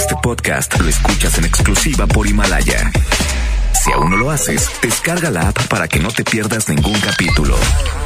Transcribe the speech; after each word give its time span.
Este 0.00 0.16
podcast 0.22 0.80
lo 0.80 0.88
escuchas 0.88 1.36
en 1.36 1.44
exclusiva 1.44 2.06
por 2.06 2.26
Himalaya. 2.26 2.90
Si 3.84 3.92
aún 3.92 4.08
no 4.08 4.16
lo 4.16 4.30
haces, 4.30 4.70
descarga 4.80 5.30
la 5.30 5.50
app 5.50 5.68
para 5.68 5.88
que 5.88 5.98
no 5.98 6.08
te 6.08 6.24
pierdas 6.24 6.70
ningún 6.70 6.98
capítulo. 7.00 7.54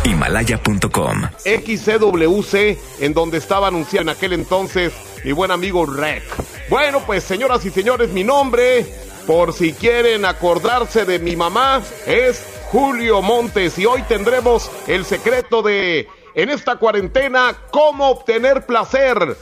Himalaya.com. 0.02 1.22
XCWC, 1.44 2.78
en 3.00 3.14
donde 3.14 3.38
estaba 3.38 3.68
anunciado 3.68 4.02
en 4.02 4.08
aquel 4.08 4.32
entonces 4.32 4.92
mi 5.24 5.30
buen 5.30 5.52
amigo 5.52 5.86
Rec. 5.86 6.24
Bueno, 6.68 7.00
pues 7.06 7.22
señoras 7.22 7.64
y 7.64 7.70
señores, 7.70 8.10
mi 8.10 8.24
nombre, 8.24 8.84
por 9.24 9.52
si 9.52 9.72
quieren 9.72 10.24
acordarse 10.24 11.04
de 11.04 11.20
mi 11.20 11.36
mamá, 11.36 11.80
es 12.06 12.44
Julio 12.72 13.22
Montes 13.22 13.78
y 13.78 13.86
hoy 13.86 14.02
tendremos 14.02 14.68
el 14.88 15.04
secreto 15.04 15.62
de, 15.62 16.08
en 16.34 16.50
esta 16.50 16.74
cuarentena, 16.74 17.56
cómo 17.70 18.08
obtener 18.10 18.66
placer. 18.66 19.36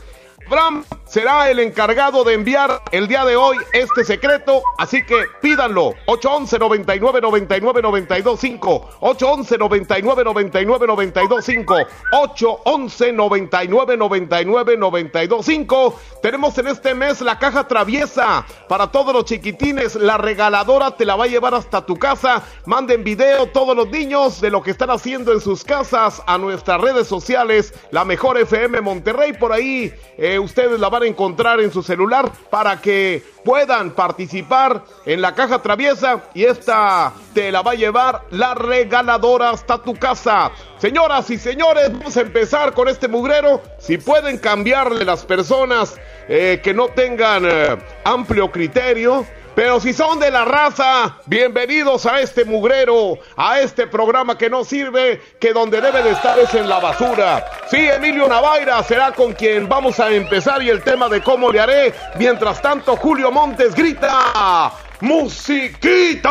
Bram 0.52 0.84
será 1.06 1.50
el 1.50 1.58
encargado 1.58 2.24
de 2.24 2.32
enviar 2.34 2.82
el 2.90 3.06
día 3.06 3.24
de 3.26 3.36
hoy 3.36 3.56
este 3.72 4.04
secreto, 4.04 4.62
así 4.78 5.04
que 5.04 5.24
pídanlo. 5.40 5.92
811 6.06 6.58
99 6.58 7.20
99 7.20 7.82
925 7.82 8.90
811 9.00 9.58
99 9.58 10.24
99 10.24 10.86
925 10.86 11.74
811 12.12 13.12
99 13.12 13.96
99 13.96 14.76
925 14.76 16.00
Tenemos 16.22 16.56
en 16.58 16.68
este 16.68 16.94
mes 16.94 17.20
la 17.20 17.38
caja 17.38 17.66
traviesa 17.66 18.46
para 18.68 18.90
todos 18.90 19.14
los 19.14 19.24
chiquitines. 19.24 19.94
La 19.96 20.18
regaladora 20.18 20.96
te 20.96 21.04
la 21.04 21.16
va 21.16 21.24
a 21.24 21.28
llevar 21.28 21.54
hasta 21.54 21.84
tu 21.84 21.96
casa. 21.98 22.42
Manden 22.64 23.04
video 23.04 23.46
todos 23.48 23.76
los 23.76 23.88
niños 23.88 24.40
de 24.40 24.50
lo 24.50 24.62
que 24.62 24.70
están 24.70 24.90
haciendo 24.90 25.32
en 25.32 25.40
sus 25.40 25.64
casas 25.64 26.22
a 26.26 26.38
nuestras 26.38 26.80
redes 26.80 27.06
sociales. 27.06 27.74
La 27.90 28.04
mejor 28.04 28.38
FM 28.38 28.80
Monterrey 28.82 29.32
por 29.32 29.52
ahí. 29.52 29.92
Eh, 30.16 30.38
ustedes 30.42 30.78
la 30.78 30.88
van 30.88 31.04
a 31.04 31.06
encontrar 31.06 31.60
en 31.60 31.72
su 31.72 31.82
celular 31.82 32.30
para 32.50 32.80
que 32.80 33.22
puedan 33.44 33.92
participar 33.92 34.84
en 35.06 35.20
la 35.20 35.34
caja 35.34 35.60
traviesa 35.60 36.22
y 36.34 36.44
esta 36.44 37.12
te 37.34 37.50
la 37.50 37.62
va 37.62 37.72
a 37.72 37.74
llevar 37.74 38.22
la 38.30 38.54
regaladora 38.54 39.50
hasta 39.50 39.78
tu 39.78 39.94
casa. 39.94 40.50
Señoras 40.78 41.30
y 41.30 41.38
señores, 41.38 41.92
vamos 41.92 42.16
a 42.16 42.20
empezar 42.20 42.74
con 42.74 42.88
este 42.88 43.08
mugrero. 43.08 43.62
Si 43.78 43.98
pueden 43.98 44.38
cambiarle 44.38 45.04
las 45.04 45.24
personas 45.24 45.98
eh, 46.28 46.60
que 46.62 46.74
no 46.74 46.88
tengan 46.88 47.44
eh, 47.46 47.78
amplio 48.04 48.50
criterio, 48.50 49.26
pero 49.54 49.80
si 49.80 49.92
son 49.92 50.18
de 50.18 50.30
la 50.30 50.44
raza, 50.44 51.16
bienvenidos 51.26 52.06
a 52.06 52.20
este 52.20 52.44
mugrero, 52.44 53.18
a 53.36 53.60
este 53.60 53.86
programa 53.86 54.38
que 54.38 54.48
no 54.48 54.64
sirve, 54.64 55.20
que 55.38 55.52
donde 55.52 55.80
debe 55.80 56.02
de 56.02 56.10
estar 56.10 56.38
es 56.38 56.54
en 56.54 56.68
la 56.68 56.78
basura. 56.80 57.44
Sí, 57.70 57.76
Emilio 57.76 58.28
Navaira 58.28 58.82
será 58.82 59.12
con 59.12 59.32
quien 59.32 59.68
vamos 59.68 60.00
a 60.00 60.10
empezar 60.10 60.62
y 60.62 60.70
el 60.70 60.82
tema 60.82 61.08
de 61.08 61.22
cómo 61.22 61.50
le 61.50 61.60
haré. 61.60 61.94
Mientras 62.16 62.62
tanto, 62.62 62.96
Julio 62.96 63.30
Montes 63.30 63.74
grita, 63.74 64.72
¡Musiquita! 65.00 66.30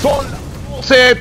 Son 0.00 0.26
las 0.30 0.40
12, 0.80 1.14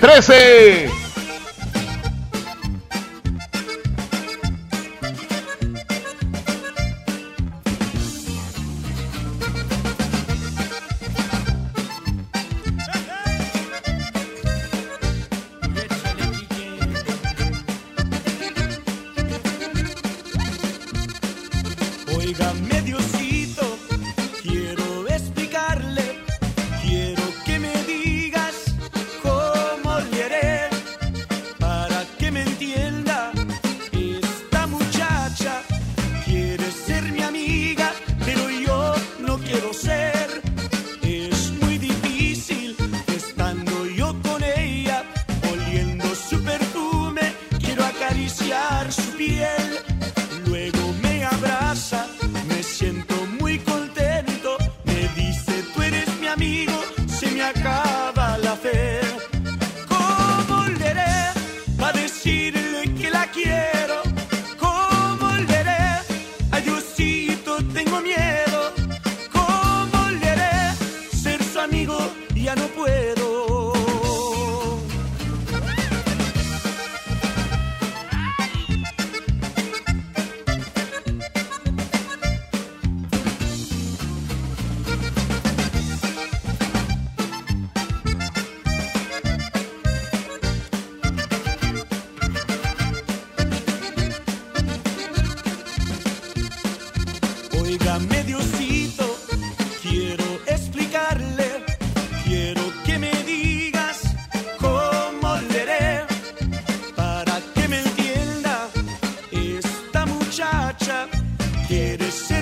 quiere 111.70 112.10
ser 112.10 112.39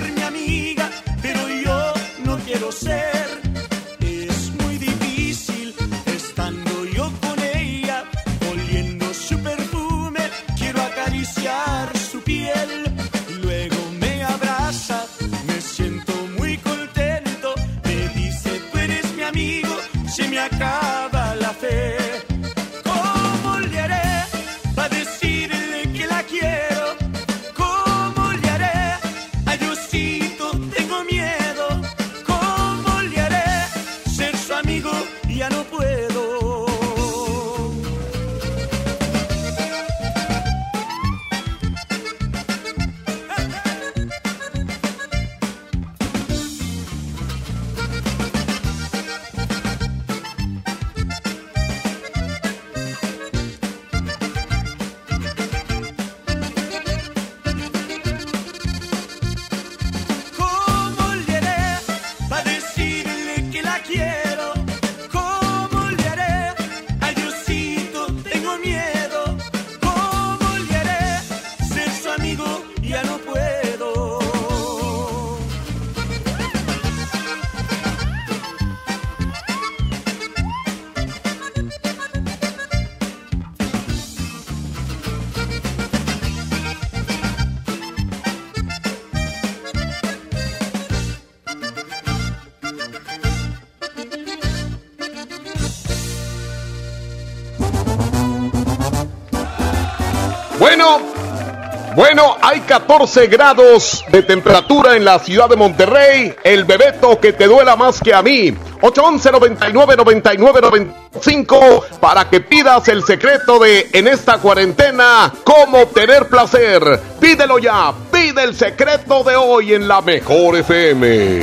Bueno, 101.98 102.36
hay 102.40 102.60
14 102.60 103.26
grados 103.26 104.04
de 104.12 104.22
temperatura 104.22 104.94
en 104.94 105.04
la 105.04 105.18
ciudad 105.18 105.48
de 105.48 105.56
Monterrey. 105.56 106.32
El 106.44 106.64
bebeto 106.64 107.18
que 107.18 107.32
te 107.32 107.48
duela 107.48 107.74
más 107.74 108.00
que 108.00 108.14
a 108.14 108.22
mí. 108.22 108.56
811 108.80 109.32
99 109.32 109.96
99 109.96 110.60
95 110.60 111.84
para 112.00 112.30
que 112.30 112.40
pidas 112.40 112.86
el 112.86 113.02
secreto 113.02 113.58
de 113.58 113.88
en 113.92 114.06
esta 114.06 114.38
cuarentena 114.38 115.32
cómo 115.42 115.78
obtener 115.78 116.28
placer. 116.28 117.00
Pídelo 117.18 117.58
ya, 117.58 117.92
pide 118.12 118.44
el 118.44 118.54
secreto 118.54 119.24
de 119.24 119.34
hoy 119.34 119.74
en 119.74 119.88
la 119.88 120.00
mejor 120.00 120.56
FM. 120.56 121.42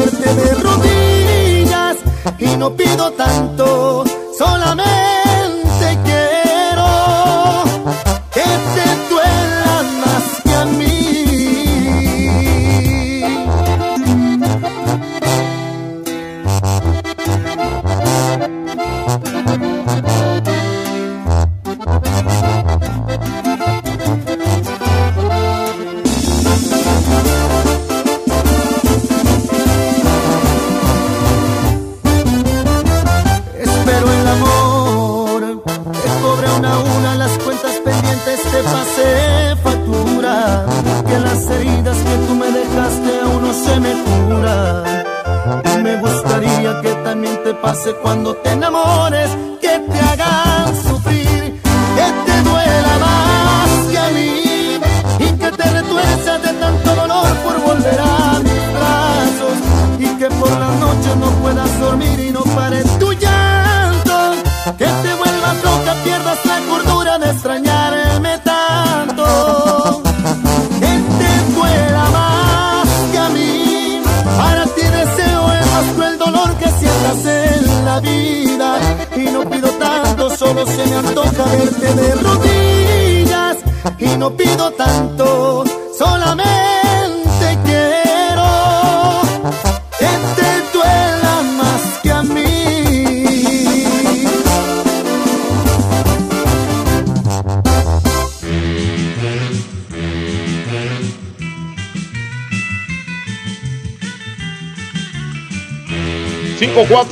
de 0.00 0.54
rodillas 0.54 1.96
y 2.38 2.56
no 2.56 2.74
pido 2.74 3.10
tanto, 3.12 4.04
solamente 4.38 5.21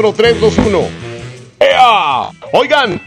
4-3-2-1. 0.00 0.88
¡Ea! 1.61 2.31
Oigan, 2.52 3.02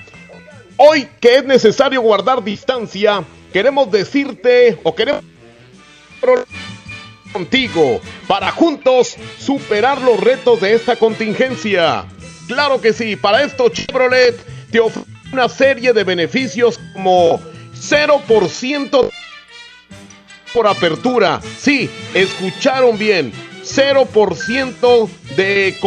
hoy 0.77 1.07
que 1.19 1.37
es 1.37 1.45
necesario 1.45 2.01
guardar 2.01 2.43
distancia, 2.43 3.23
queremos 3.51 3.89
decirte 3.89 4.79
o 4.83 4.93
queremos 4.93 5.23
contigo 7.31 7.99
para 8.27 8.51
juntos 8.51 9.15
superar 9.39 10.01
los 10.01 10.19
retos 10.19 10.61
de 10.61 10.75
esta 10.75 10.95
contingencia. 10.95 12.05
Claro 12.47 12.79
que 12.79 12.93
sí, 12.93 13.15
para 13.15 13.41
esto 13.41 13.69
Chevrolet 13.69 14.37
te 14.71 14.79
ofrece 14.79 15.07
una 15.31 15.49
serie 15.49 15.93
de 15.93 16.03
beneficios 16.03 16.79
como 16.93 17.39
0% 17.73 19.09
por 20.53 20.67
apertura. 20.67 21.41
Sí, 21.57 21.89
escucharon 22.13 22.99
bien. 22.99 23.33
0% 23.63 25.09
de 25.35 25.77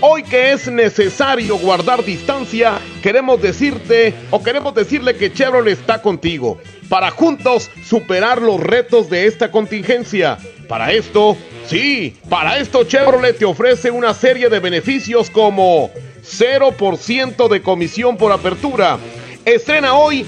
Hoy 0.00 0.22
que 0.22 0.52
es 0.52 0.70
necesario 0.70 1.56
guardar 1.58 2.04
distancia, 2.04 2.78
queremos 3.02 3.40
decirte 3.40 4.14
o 4.30 4.42
queremos 4.42 4.74
decirle 4.74 5.16
que 5.16 5.32
Chevrolet 5.32 5.78
está 5.78 6.02
contigo 6.02 6.58
para 6.88 7.10
juntos 7.10 7.70
superar 7.84 8.40
los 8.40 8.60
retos 8.60 9.10
de 9.10 9.26
esta 9.26 9.50
contingencia. 9.50 10.38
Para 10.68 10.92
esto, 10.92 11.36
sí, 11.66 12.16
para 12.28 12.58
esto 12.58 12.84
Chevrolet 12.84 13.38
te 13.38 13.44
ofrece 13.44 13.90
una 13.90 14.14
serie 14.14 14.48
de 14.48 14.60
beneficios 14.60 15.30
como 15.30 15.90
0% 16.22 17.48
de 17.48 17.62
comisión 17.62 18.16
por 18.16 18.32
apertura. 18.32 18.98
Estrena 19.44 19.94
hoy 19.94 20.24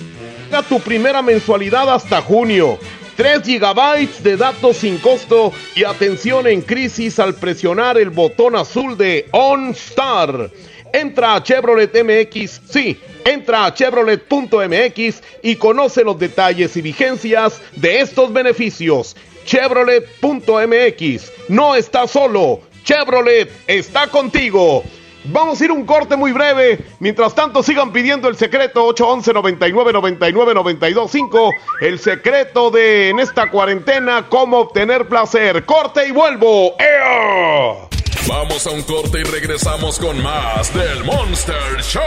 Paga 0.51 0.63
tu 0.63 0.79
primera 0.81 1.23
mensualidad 1.23 1.93
hasta 1.93 2.23
junio. 2.23 2.79
3 3.17 3.43
gigabytes 3.43 4.23
de 4.23 4.37
datos 4.37 4.77
sin 4.77 4.99
costo 4.99 5.51
y 5.75 5.85
atención 5.85 6.47
en 6.47 6.61
crisis 6.61 7.19
al 7.19 7.35
presionar 7.35 7.97
el 7.97 8.11
botón 8.11 8.55
azul 8.55 8.97
de 8.99 9.27
OnStar. 9.33 10.51
Entra 10.93 11.37
a 11.37 11.43
Chevrolet 11.43 11.93
MX, 11.95 12.61
sí, 12.71 12.99
entra 13.25 13.65
a 13.65 13.75
chevrolet.mx 13.75 15.23
y 15.43 15.57
conoce 15.57 16.05
los 16.05 16.19
detalles 16.19 16.77
y 16.77 16.83
vigencias 16.83 17.61
de 17.75 18.01
estos 18.01 18.33
beneficios. 18.33 19.17
Chevrolet.mx, 19.47 21.33
no 21.49 21.75
está 21.75 22.07
solo, 22.07 22.61
Chevrolet 22.85 23.51
está 23.67 24.09
contigo. 24.09 24.85
Vamos 25.29 25.61
a 25.61 25.65
ir 25.65 25.73
un 25.73 25.85
corte 25.85 26.17
muy 26.17 26.33
breve. 26.33 26.85
Mientras 27.01 27.35
tanto, 27.35 27.63
sigan 27.63 27.93
pidiendo 27.93 28.29
el 28.29 28.37
secreto 28.37 28.85
811 28.85 29.33
99 29.33 29.93
99 29.93 30.55
92 30.55 31.11
5. 31.11 31.51
El 31.81 31.99
secreto 31.99 32.71
de 32.71 33.11
en 33.11 33.21
esta 33.21 33.51
cuarentena, 33.51 34.29
cómo 34.29 34.59
obtener 34.59 35.09
placer. 35.09 35.65
Corte 35.65 36.09
y 36.09 36.13
vuelvo. 36.13 36.75
¡Ea! 36.79 37.89
Vamos 38.29 38.67
a 38.67 38.71
un 38.71 38.83
corte 38.83 39.21
y 39.21 39.23
regresamos 39.23 39.99
con 39.99 40.21
más 40.21 40.75
del 40.75 41.05
Monster 41.05 41.81
Show. 41.81 42.03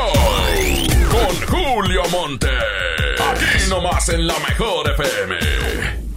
Con 1.09 1.47
Julio 1.47 2.03
Monte. 2.11 2.49
Aquí 3.31 3.69
nomás 3.69 4.09
en 4.09 4.27
la 4.27 4.35
mejor 4.39 4.89
FM. 4.91 5.37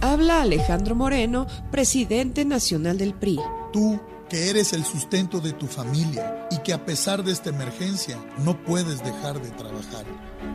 Habla 0.01 0.41
Alejandro 0.41 0.95
Moreno, 0.95 1.47
presidente 1.71 2.43
nacional 2.43 2.97
del 2.97 3.13
PRI. 3.13 3.39
Tú, 3.71 3.99
que 4.33 4.49
eres 4.49 4.73
el 4.73 4.83
sustento 4.83 5.41
de 5.41 5.53
tu 5.53 5.67
familia 5.67 6.47
y 6.49 6.57
que 6.63 6.73
a 6.73 6.83
pesar 6.83 7.23
de 7.23 7.31
esta 7.31 7.51
emergencia 7.51 8.17
no 8.43 8.57
puedes 8.63 9.03
dejar 9.03 9.39
de 9.39 9.51
trabajar. 9.51 10.05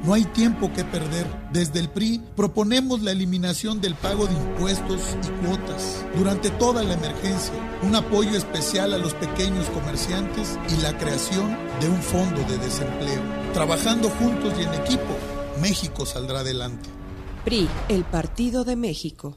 No 0.03 0.15
hay 0.15 0.25
tiempo 0.25 0.73
que 0.73 0.83
perder. 0.83 1.25
Desde 1.53 1.79
el 1.79 1.89
PRI 1.89 2.21
proponemos 2.35 3.03
la 3.03 3.13
eliminación 3.13 3.81
del 3.81 3.95
pago 3.95 4.27
de 4.27 4.35
impuestos 4.35 5.01
y 5.23 5.47
cuotas 5.47 6.05
durante 6.17 6.51
toda 6.51 6.83
la 6.83 6.95
emergencia, 6.95 7.55
un 7.85 7.95
apoyo 7.95 8.37
especial 8.37 8.95
a 8.95 8.99
los 8.99 9.15
pequeños 9.15 9.71
comerciantes 9.71 10.59
y 10.77 10.83
la 10.83 10.99
creación 10.99 11.57
de 11.81 11.89
un 11.89 12.03
fondo 12.03 12.43
de 12.51 12.59
desempleo. 12.59 13.23
Trabajando 13.55 14.11
juntos 14.11 14.55
y 14.59 14.63
en 14.65 14.75
equipo, 14.75 15.17
México 15.63 16.05
saldrá 16.05 16.41
adelante. 16.41 16.89
PRI, 17.45 17.69
el 17.89 18.03
Partido 18.03 18.65
de 18.65 18.75
México. 18.75 19.37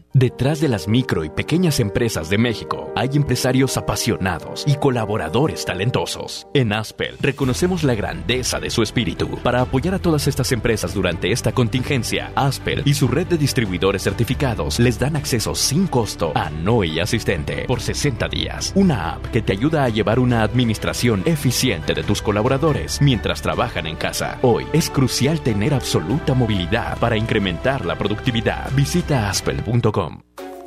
Detrás 0.13 0.59
de 0.59 0.67
las 0.67 0.89
micro 0.89 1.23
y 1.23 1.29
pequeñas 1.29 1.79
empresas 1.79 2.29
de 2.29 2.37
México 2.37 2.91
hay 2.97 3.11
empresarios 3.13 3.77
apasionados 3.77 4.65
y 4.67 4.75
colaboradores 4.75 5.63
talentosos. 5.63 6.47
En 6.53 6.73
Aspel 6.73 7.15
reconocemos 7.21 7.83
la 7.83 7.95
grandeza 7.95 8.59
de 8.59 8.69
su 8.71 8.83
espíritu. 8.83 9.39
Para 9.41 9.61
apoyar 9.61 9.93
a 9.93 9.99
todas 9.99 10.27
estas 10.27 10.51
empresas 10.51 10.93
durante 10.93 11.31
esta 11.31 11.53
contingencia, 11.53 12.33
Aspel 12.35 12.81
y 12.83 12.93
su 12.93 13.07
red 13.07 13.25
de 13.27 13.37
distribuidores 13.37 14.03
certificados 14.03 14.79
les 14.79 14.99
dan 14.99 15.15
acceso 15.15 15.55
sin 15.55 15.87
costo 15.87 16.33
a 16.35 16.49
Noe 16.49 16.99
Asistente 16.99 17.63
por 17.65 17.79
60 17.79 18.27
días. 18.27 18.73
Una 18.75 19.13
app 19.13 19.27
que 19.27 19.41
te 19.41 19.53
ayuda 19.53 19.85
a 19.85 19.89
llevar 19.89 20.19
una 20.19 20.43
administración 20.43 21.23
eficiente 21.23 21.93
de 21.93 22.03
tus 22.03 22.21
colaboradores 22.21 23.01
mientras 23.01 23.41
trabajan 23.41 23.87
en 23.87 23.95
casa. 23.95 24.39
Hoy 24.41 24.65
es 24.73 24.89
crucial 24.89 25.39
tener 25.39 25.73
absoluta 25.73 26.33
movilidad 26.33 26.97
para 26.97 27.15
incrementar 27.15 27.85
la 27.85 27.97
productividad. 27.97 28.69
Visita 28.75 29.29
aspel.com. 29.29 30.00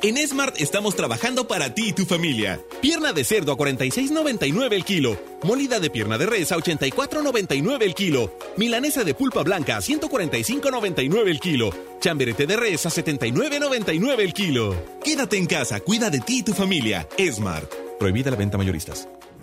En 0.01 0.17
Smart 0.27 0.61
estamos 0.61 0.95
trabajando 0.95 1.47
para 1.47 1.73
ti 1.73 1.87
y 1.87 1.93
tu 1.93 2.05
familia. 2.05 2.61
Pierna 2.81 3.11
de 3.11 3.23
cerdo 3.23 3.51
a 3.51 3.57
46.99 3.57 4.73
el 4.73 4.85
kilo. 4.85 5.17
Molida 5.41 5.79
de 5.79 5.89
pierna 5.89 6.17
de 6.17 6.27
res 6.27 6.51
a 6.51 6.57
84.99 6.57 7.81
el 7.81 7.95
kilo. 7.95 8.37
Milanesa 8.55 9.03
de 9.03 9.15
pulpa 9.15 9.41
blanca 9.41 9.77
a 9.77 9.81
145.99 9.81 11.27
el 11.27 11.39
kilo. 11.39 11.71
Chamberete 11.99 12.45
de 12.45 12.55
res 12.55 12.85
a 12.85 12.89
79.99 12.89 14.19
el 14.19 14.33
kilo. 14.33 14.75
Quédate 15.03 15.37
en 15.37 15.47
casa, 15.47 15.79
cuida 15.79 16.09
de 16.09 16.19
ti 16.19 16.39
y 16.39 16.43
tu 16.43 16.53
familia. 16.53 17.07
Smart. 17.17 17.71
Prohibida 17.97 18.29
la 18.29 18.37
venta 18.37 18.57
mayoristas. 18.59 19.07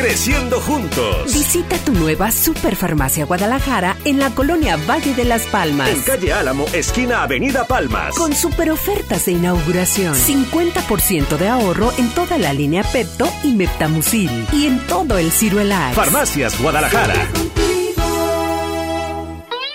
Creciendo 0.00 0.58
juntos. 0.62 1.26
Visita 1.26 1.76
tu 1.84 1.92
nueva 1.92 2.30
Superfarmacia 2.30 3.26
Guadalajara 3.26 3.98
en 4.06 4.18
la 4.18 4.30
colonia 4.30 4.78
Valle 4.88 5.12
de 5.12 5.26
las 5.26 5.42
Palmas. 5.42 5.90
En 5.90 6.00
calle 6.00 6.32
Álamo, 6.32 6.64
esquina 6.72 7.22
Avenida 7.22 7.66
Palmas. 7.66 8.14
Con 8.14 8.34
super 8.34 8.70
ofertas 8.70 9.26
de 9.26 9.32
inauguración. 9.32 10.14
50% 10.14 11.36
de 11.36 11.48
ahorro 11.48 11.92
en 11.98 12.08
toda 12.14 12.38
la 12.38 12.54
línea 12.54 12.82
Pepto 12.82 13.30
y 13.44 13.52
Meptamucil. 13.52 14.46
Y 14.54 14.68
en 14.68 14.78
todo 14.86 15.18
el 15.18 15.30
Ciruelax. 15.30 15.94
Farmacias 15.94 16.58
Guadalajara. 16.58 17.28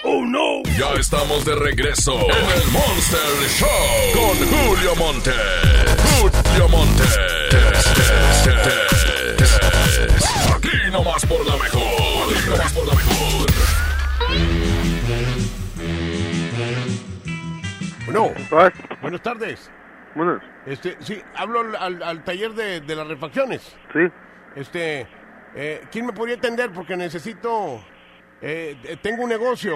¡Oh, 0.03 0.25
no! 0.25 0.63
Ya 0.75 0.91
estamos 1.00 1.46
de 1.46 1.53
regreso 1.53 2.15
en 2.15 2.62
el 2.62 2.67
Monster 2.72 3.20
Show 3.60 3.67
con 4.15 4.36
Julio 4.48 4.96
Monte. 4.96 5.34
Julio 6.20 6.67
Monte. 6.70 7.03
Aquí 9.99 10.69
nomás 10.91 11.25
por 11.25 11.45
la 11.45 11.53
mejor. 11.55 11.83
Aquí 12.33 12.49
nomás 12.49 12.73
por 12.73 12.87
la 12.87 12.93
mejor. 12.95 13.47
Bueno, 18.05 18.31
buenas 19.01 19.21
tardes. 19.21 19.71
Buenas. 20.15 20.41
Este, 20.65 20.97
sí, 20.99 21.21
hablo 21.35 21.61
al, 21.61 21.75
al- 21.75 22.03
al 22.03 22.23
taller 22.23 22.53
de, 22.53 22.81
de 22.81 22.95
las 22.95 23.07
refacciones. 23.07 23.75
Sí. 23.93 23.99
Este, 24.55 25.07
eh, 25.55 25.81
¿quién 25.91 26.05
me 26.05 26.13
podría 26.13 26.35
atender? 26.35 26.71
Porque 26.71 26.95
necesito, 26.97 27.81
eh, 28.41 28.77
eh, 28.83 28.97
tengo 29.01 29.23
un 29.23 29.29
negocio. 29.29 29.75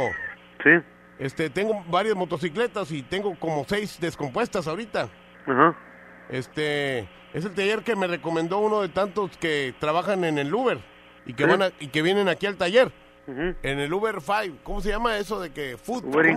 Sí. 0.64 0.70
Este, 1.18 1.50
tengo 1.50 1.84
varias 1.88 2.16
motocicletas 2.16 2.92
y 2.92 3.04
tengo 3.04 3.38
como 3.40 3.66
seis 3.68 3.98
descompuestas 4.00 4.68
ahorita. 4.68 5.10
Ajá. 5.46 5.76
Este, 6.30 7.00
es 7.34 7.46
el 7.46 7.54
taller 7.54 7.82
que 7.84 7.96
me 7.96 8.08
recomendó 8.08 8.60
uno 8.60 8.82
de 8.82 8.90
tantos 8.90 9.36
que 9.38 9.74
trabajan 9.80 10.24
en 10.24 10.38
el 10.38 10.54
Uber 10.54 10.80
y 11.26 11.34
que 11.34 11.44
Sí. 11.44 11.50
van 11.50 11.62
a- 11.64 11.72
y 11.80 11.88
que 11.88 12.02
vienen 12.02 12.30
aquí 12.30 12.46
al 12.46 12.56
taller. 12.58 12.92
En 13.28 13.80
el 13.80 13.94
Uber 13.94 14.16
5, 14.22 14.58
¿cómo 14.64 14.82
se 14.82 14.90
llama 14.90 15.18
eso 15.18 15.40
de 15.40 15.52
que 15.52 15.78
food? 15.78 16.04
Uber. 16.06 16.36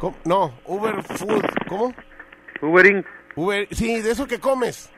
¿Cómo? 0.00 0.16
No, 0.24 0.58
Uber 0.64 1.00
Food, 1.04 1.44
¿cómo? 1.68 1.94
Uber 2.60 2.86
Inc. 2.86 3.06
Uber, 3.36 3.68
sí, 3.70 4.00
de 4.00 4.10
eso 4.10 4.26
que 4.26 4.40
comes. 4.40 4.90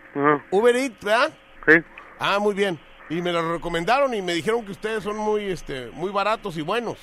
Uber 0.50 0.74
Eats, 0.74 1.04
¿verdad? 1.04 1.30
Sí. 1.68 1.74
Ah, 2.18 2.38
muy 2.38 2.54
bien. 2.54 2.78
Y 3.10 3.20
me 3.20 3.32
lo 3.32 3.52
recomendaron 3.52 4.14
y 4.14 4.22
me 4.22 4.32
dijeron 4.32 4.64
que 4.64 4.72
ustedes 4.72 5.04
son 5.04 5.18
muy, 5.18 5.44
este, 5.44 5.90
muy 5.92 6.10
baratos 6.10 6.56
y 6.56 6.62
buenos, 6.62 6.96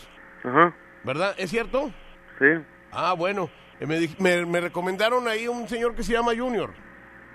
Ajá. 0.43 0.75
¿verdad? 1.03 1.35
¿Es 1.37 1.51
cierto? 1.51 1.91
Sí. 2.39 2.47
Ah, 2.91 3.13
bueno. 3.13 3.49
Eh, 3.79 3.85
Me, 3.85 3.99
me, 4.19 4.45
me 4.47 4.61
recomendaron 4.61 5.27
ahí 5.27 5.47
un 5.47 5.67
señor 5.69 5.93
que 5.93 6.01
se 6.03 6.13
llama 6.13 6.31
Junior. 6.35 6.73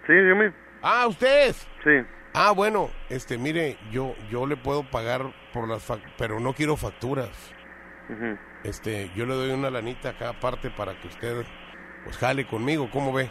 Sí, 0.08 0.14
dígame. 0.14 0.52
Ah, 0.82 1.06
¿ustedes? 1.06 1.68
Sí. 1.84 1.90
Ah, 2.34 2.52
bueno, 2.52 2.88
este, 3.10 3.36
mire, 3.36 3.76
yo, 3.90 4.14
yo 4.30 4.46
le 4.46 4.56
puedo 4.56 4.82
pagar 4.82 5.22
por 5.52 5.68
las 5.68 5.86
pero 6.16 6.40
no 6.40 6.54
quiero 6.54 6.76
facturas. 6.76 7.54
Este, 8.64 9.10
yo 9.14 9.26
le 9.26 9.34
doy 9.34 9.50
una 9.50 9.70
lanita 9.70 10.10
acá 10.10 10.30
aparte 10.30 10.70
para 10.70 10.98
que 10.98 11.08
usted 11.08 11.44
pues 12.04 12.16
jale 12.16 12.46
conmigo, 12.46 12.88
¿cómo 12.90 13.12
ve? 13.12 13.28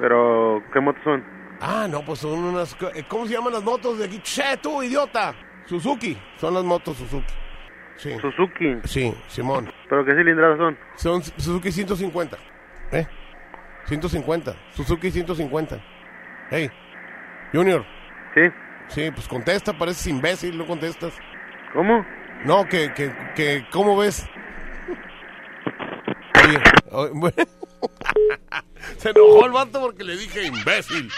Pero, 0.00 0.60
¿qué 0.72 0.80
motos 0.80 1.02
son? 1.04 1.24
Ah, 1.60 1.86
no, 1.88 2.04
pues 2.04 2.18
son 2.18 2.32
unas... 2.42 2.76
eh, 2.94 3.04
¿Cómo 3.06 3.26
se 3.26 3.34
llaman 3.34 3.52
las 3.52 3.62
motos 3.62 3.98
de 3.98 4.06
aquí? 4.06 4.18
¡Che, 4.22 4.56
tú, 4.60 4.82
idiota! 4.82 5.34
Suzuki. 5.66 6.18
Son 6.38 6.52
las 6.54 6.64
motos 6.64 6.96
Suzuki. 6.96 7.32
Sí. 7.96 8.16
Suzuki. 8.20 8.78
Sí, 8.84 9.14
Simón. 9.28 9.72
¿Pero 9.88 10.04
qué 10.04 10.12
cilindradas 10.16 10.58
son? 10.58 10.78
Son 10.96 11.22
Suzuki 11.22 11.70
150. 11.70 12.36
¿Eh? 12.90 13.06
150. 13.86 14.56
Suzuki 14.70 15.10
150. 15.10 15.78
Hey, 16.54 16.70
Junior. 17.50 17.82
Sí. 18.34 18.42
Sí, 18.88 19.10
pues 19.10 19.26
contesta, 19.26 19.72
pareces 19.72 20.06
imbécil, 20.08 20.58
no 20.58 20.66
contestas. 20.66 21.14
¿Cómo? 21.72 22.04
No, 22.44 22.68
que, 22.68 22.92
que, 22.92 23.10
que, 23.34 23.66
¿cómo 23.72 23.96
ves? 23.96 24.26
Oye, 26.44 26.58
oye, 26.90 27.10
bueno. 27.14 27.36
se 28.98 29.08
enojó 29.08 29.46
el 29.46 29.52
vato 29.52 29.80
porque 29.80 30.04
le 30.04 30.14
dije 30.14 30.44
imbécil. 30.44 31.10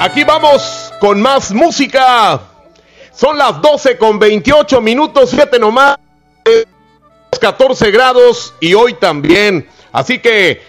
Aquí 0.00 0.24
vamos 0.24 0.94
con 0.98 1.20
más 1.20 1.52
música. 1.52 2.40
Son 3.12 3.36
las 3.36 3.60
12 3.60 3.98
con 3.98 4.18
28 4.18 4.80
minutos, 4.80 5.30
fíjate 5.30 5.58
nomás. 5.58 5.98
14 7.38 7.90
grados 7.90 8.54
y 8.60 8.74
hoy 8.74 8.94
también. 8.94 9.68
Así 9.92 10.18
que 10.18 10.62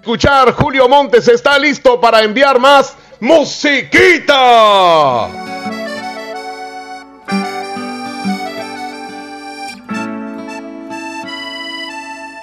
escuchar 0.00 0.52
Julio 0.52 0.88
Montes 0.88 1.28
está 1.28 1.58
listo 1.58 2.00
para 2.00 2.22
enviar 2.22 2.58
más 2.58 2.96
musiquita. 3.20 4.38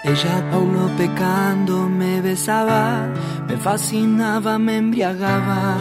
Ella 0.03 0.51
aún 0.53 0.73
no 0.73 0.95
pecando 0.95 1.89
me 1.89 2.21
besaba, 2.21 3.09
me 3.45 3.57
fascinaba, 3.57 4.57
me 4.57 4.77
embriagaba, 4.77 5.75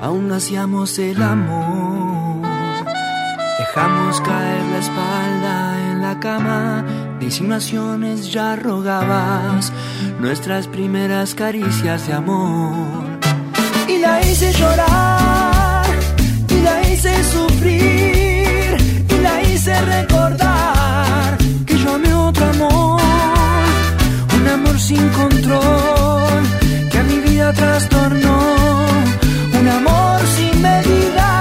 aún 0.00 0.32
hacíamos 0.32 0.98
el 0.98 1.20
amor. 1.20 2.46
Dejamos 3.58 4.20
caer 4.22 4.62
la 4.72 4.78
espalda 4.78 5.85
la 6.08 6.20
cama, 6.20 6.84
disimulaciones 7.18 8.32
ya 8.32 8.54
rogabas, 8.54 9.72
nuestras 10.20 10.68
primeras 10.68 11.34
caricias 11.34 12.06
de 12.06 12.12
amor. 12.12 13.02
Y 13.88 13.98
la 13.98 14.14
hice 14.22 14.52
llorar, 14.52 15.86
y 16.48 16.58
la 16.68 16.76
hice 16.88 17.12
sufrir, 17.34 18.76
y 19.14 19.16
la 19.26 19.34
hice 19.48 19.74
recordar 19.96 21.36
que 21.66 21.76
yo 21.82 21.94
amé 21.94 22.14
otro 22.14 22.44
amor, 22.56 23.00
un 24.38 24.46
amor 24.56 24.78
sin 24.78 25.08
control 25.20 26.40
que 26.90 26.98
a 26.98 27.04
mi 27.10 27.18
vida 27.28 27.52
trastornó, 27.52 28.38
un 29.58 29.68
amor 29.78 30.20
sin 30.36 30.54
medida. 30.62 31.35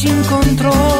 Sin 0.00 0.24
control 0.24 0.99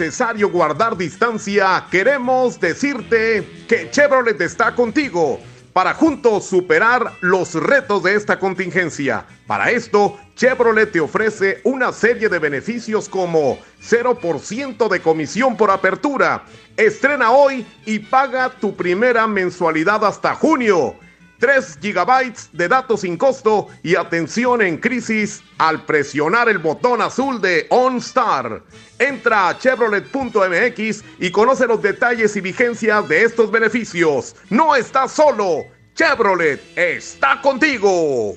necesario 0.00 0.48
guardar 0.48 0.96
distancia, 0.96 1.84
queremos 1.90 2.58
decirte 2.58 3.46
que 3.68 3.90
Chevrolet 3.90 4.40
está 4.40 4.74
contigo 4.74 5.38
para 5.74 5.92
juntos 5.92 6.46
superar 6.46 7.12
los 7.20 7.52
retos 7.54 8.02
de 8.04 8.14
esta 8.14 8.38
contingencia. 8.38 9.26
Para 9.46 9.70
esto, 9.70 10.18
Chevrolet 10.36 10.90
te 10.90 11.00
ofrece 11.00 11.60
una 11.64 11.92
serie 11.92 12.30
de 12.30 12.38
beneficios 12.38 13.10
como 13.10 13.58
0% 13.82 14.88
de 14.88 15.00
comisión 15.02 15.54
por 15.54 15.70
apertura. 15.70 16.44
Estrena 16.78 17.30
hoy 17.30 17.66
y 17.84 17.98
paga 17.98 18.48
tu 18.48 18.74
primera 18.74 19.26
mensualidad 19.26 20.02
hasta 20.02 20.34
junio. 20.34 20.94
3 21.40 21.78
gigabytes 21.80 22.50
de 22.52 22.68
datos 22.68 23.00
sin 23.00 23.16
costo 23.16 23.68
y 23.82 23.96
atención 23.96 24.62
en 24.62 24.76
crisis 24.76 25.42
al 25.58 25.84
presionar 25.86 26.48
el 26.48 26.58
botón 26.58 27.02
azul 27.02 27.40
de 27.40 27.66
OnStar. 27.70 28.62
Entra 28.98 29.48
a 29.48 29.58
chevrolet.mx 29.58 31.04
y 31.18 31.30
conoce 31.30 31.66
los 31.66 31.82
detalles 31.82 32.36
y 32.36 32.40
vigencias 32.42 33.08
de 33.08 33.24
estos 33.24 33.50
beneficios. 33.50 34.36
No 34.50 34.76
estás 34.76 35.12
solo. 35.12 35.64
Chevrolet 35.94 36.60
está 36.76 37.40
contigo. 37.40 38.36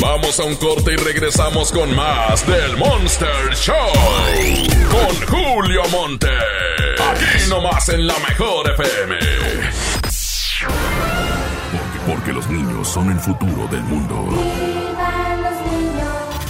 Vamos 0.00 0.40
a 0.40 0.44
un 0.44 0.56
corte 0.56 0.94
y 0.94 0.96
regresamos 0.96 1.70
con 1.70 1.94
más 1.94 2.44
del 2.46 2.76
Monster 2.76 3.54
Show. 3.54 3.76
Con 4.90 5.26
Julio 5.28 5.82
Monte. 5.90 6.28
Aquí 7.10 7.48
nomás 7.48 7.88
en 7.88 8.06
la 8.06 8.18
mejor 8.18 8.70
FM. 8.70 9.18
Porque 12.22 12.34
los 12.34 12.48
niños 12.50 12.86
son 12.86 13.10
el 13.10 13.18
futuro 13.18 13.66
del 13.66 13.82
mundo. 13.82 14.28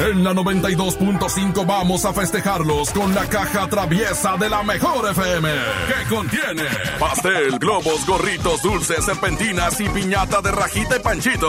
En 0.00 0.22
la 0.22 0.34
92.5 0.34 1.64
vamos 1.64 2.04
a 2.04 2.12
festejarlos 2.12 2.90
con 2.90 3.14
la 3.14 3.24
caja 3.24 3.66
traviesa 3.68 4.36
de 4.36 4.50
la 4.50 4.62
mejor 4.64 5.10
FM. 5.10 5.48
Que 5.88 6.14
contiene 6.14 6.64
pastel, 6.98 7.58
globos, 7.58 8.04
gorritos, 8.04 8.60
dulces, 8.60 9.02
serpentinas 9.02 9.80
y 9.80 9.88
piñata 9.88 10.42
de 10.42 10.50
rajita 10.52 10.96
y 10.96 11.00
panchito. 11.00 11.48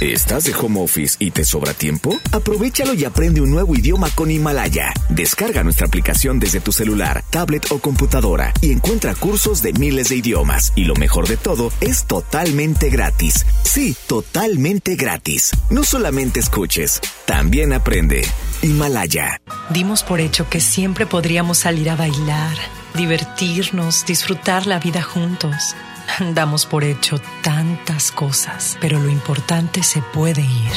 ¿Estás 0.00 0.44
de 0.44 0.54
home 0.54 0.80
office 0.80 1.16
y 1.20 1.30
te 1.30 1.44
sobra 1.44 1.72
tiempo? 1.72 2.18
Aprovechalo 2.32 2.94
y 2.94 3.04
aprende 3.04 3.40
un 3.40 3.50
nuevo 3.50 3.74
idioma 3.74 4.10
con 4.10 4.30
Himalaya. 4.30 4.92
Descarga 5.08 5.62
nuestra 5.62 5.86
aplicación 5.86 6.40
desde 6.40 6.60
tu 6.60 6.72
celular, 6.72 7.24
tablet 7.30 7.70
o 7.70 7.78
computadora 7.78 8.52
y 8.60 8.72
encuentra 8.72 9.14
cursos 9.14 9.62
de 9.62 9.72
miles 9.72 10.08
de 10.08 10.16
idiomas. 10.16 10.72
Y 10.74 10.84
lo 10.84 10.94
mejor 10.96 11.28
de 11.28 11.36
todo, 11.36 11.72
es 11.80 12.06
totalmente 12.06 12.90
gratis. 12.90 13.46
Sí, 13.62 13.96
totalmente 14.08 14.96
gratis. 14.96 15.52
No 15.70 15.84
solamente 15.84 16.40
escuches, 16.40 17.00
también 17.24 17.72
aprende. 17.72 18.26
Himalaya. 18.62 19.40
Dimos 19.70 20.02
por 20.02 20.20
hecho 20.20 20.48
que 20.48 20.60
siempre 20.60 21.06
podríamos 21.06 21.58
salir 21.58 21.88
a 21.88 21.96
bailar, 21.96 22.56
divertirnos, 22.94 24.04
disfrutar 24.06 24.66
la 24.66 24.80
vida 24.80 25.02
juntos. 25.02 25.76
Damos 26.34 26.66
por 26.66 26.84
hecho 26.84 27.20
tantas 27.42 28.12
cosas, 28.12 28.78
pero 28.80 28.98
lo 29.00 29.08
importante 29.08 29.82
se 29.82 30.02
puede 30.02 30.42
ir, 30.42 30.72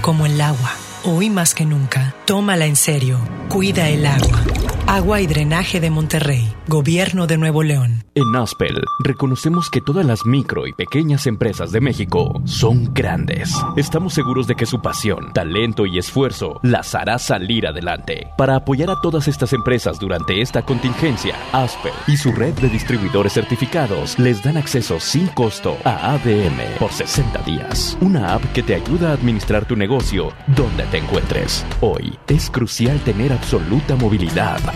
como 0.00 0.26
el 0.26 0.40
agua. 0.40 0.72
Hoy 1.04 1.30
más 1.30 1.54
que 1.54 1.64
nunca, 1.64 2.14
tómala 2.24 2.66
en 2.66 2.76
serio. 2.76 3.18
Cuida 3.48 3.88
el 3.88 4.06
agua. 4.06 4.42
Agua 4.88 5.20
y 5.20 5.26
Drenaje 5.26 5.80
de 5.80 5.90
Monterrey. 5.90 6.54
Gobierno 6.68 7.26
de 7.26 7.36
Nuevo 7.36 7.64
León. 7.64 8.04
En 8.14 8.34
Aspel 8.36 8.82
reconocemos 9.02 9.68
que 9.68 9.80
todas 9.80 10.06
las 10.06 10.24
micro 10.24 10.66
y 10.68 10.72
pequeñas 10.72 11.26
empresas 11.26 11.72
de 11.72 11.80
México 11.80 12.40
son 12.44 12.94
grandes. 12.94 13.52
Estamos 13.76 14.14
seguros 14.14 14.46
de 14.46 14.54
que 14.54 14.64
su 14.64 14.80
pasión, 14.80 15.32
talento 15.32 15.86
y 15.86 15.98
esfuerzo 15.98 16.60
las 16.62 16.94
hará 16.94 17.18
salir 17.18 17.66
adelante. 17.66 18.28
Para 18.38 18.54
apoyar 18.54 18.90
a 18.90 19.00
todas 19.00 19.26
estas 19.26 19.52
empresas 19.52 19.98
durante 19.98 20.40
esta 20.40 20.62
contingencia, 20.62 21.34
Aspel 21.52 21.92
y 22.06 22.16
su 22.16 22.30
red 22.30 22.54
de 22.54 22.68
distribuidores 22.68 23.32
certificados 23.32 24.18
les 24.20 24.42
dan 24.42 24.56
acceso 24.56 25.00
sin 25.00 25.26
costo 25.28 25.76
a 25.84 26.12
ADM 26.12 26.78
por 26.78 26.92
60 26.92 27.42
días. 27.42 27.98
Una 28.00 28.34
app 28.34 28.44
que 28.52 28.62
te 28.62 28.76
ayuda 28.76 29.10
a 29.10 29.14
administrar 29.14 29.66
tu 29.66 29.74
negocio 29.74 30.32
donde 30.46 30.84
te 30.84 30.98
encuentres. 30.98 31.66
Hoy 31.80 32.16
es 32.28 32.50
crucial 32.50 33.00
tener 33.00 33.32
absoluta 33.32 33.96
movilidad 33.96 34.75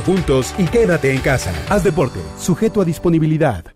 juntos 0.01 0.53
y 0.57 0.65
quédate 0.65 1.11
en 1.13 1.21
casa. 1.21 1.53
Haz 1.69 1.83
deporte, 1.83 2.19
sujeto 2.37 2.81
a 2.81 2.85
disponibilidad. 2.85 3.73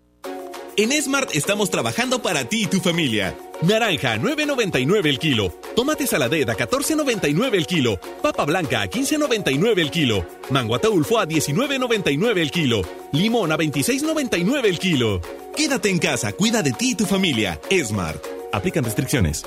En 0.78 0.92
Smart 1.00 1.30
estamos 1.34 1.70
trabajando 1.70 2.20
para 2.20 2.44
ti 2.44 2.64
y 2.64 2.66
tu 2.66 2.80
familia. 2.80 3.34
Naranja, 3.62 4.18
9.99 4.18 5.06
el 5.06 5.18
kilo. 5.18 5.50
Tomate 5.74 6.06
saladera, 6.06 6.54
14.99 6.54 7.54
el 7.54 7.66
kilo. 7.66 7.98
Papa 8.22 8.44
blanca, 8.44 8.82
a 8.82 8.86
15.99 8.86 9.78
el 9.78 9.90
kilo. 9.90 10.26
Mango 10.50 10.74
ataulfo 10.74 11.18
a 11.18 11.26
19.99 11.26 12.38
el 12.38 12.50
kilo. 12.50 12.82
Limón 13.12 13.52
a 13.52 13.56
26.99 13.56 14.66
el 14.66 14.78
kilo. 14.78 15.22
Quédate 15.56 15.88
en 15.88 15.98
casa, 15.98 16.32
cuida 16.32 16.62
de 16.62 16.72
ti 16.72 16.90
y 16.90 16.94
tu 16.94 17.06
familia. 17.06 17.58
Smart. 17.70 18.22
Aplican 18.52 18.84
restricciones. 18.84 19.46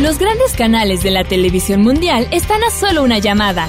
Los 0.00 0.20
grandes 0.20 0.52
canales 0.52 1.02
de 1.02 1.10
la 1.10 1.24
televisión 1.24 1.82
mundial 1.82 2.28
están 2.30 2.62
a 2.62 2.70
solo 2.70 3.02
una 3.02 3.18
llamada. 3.18 3.68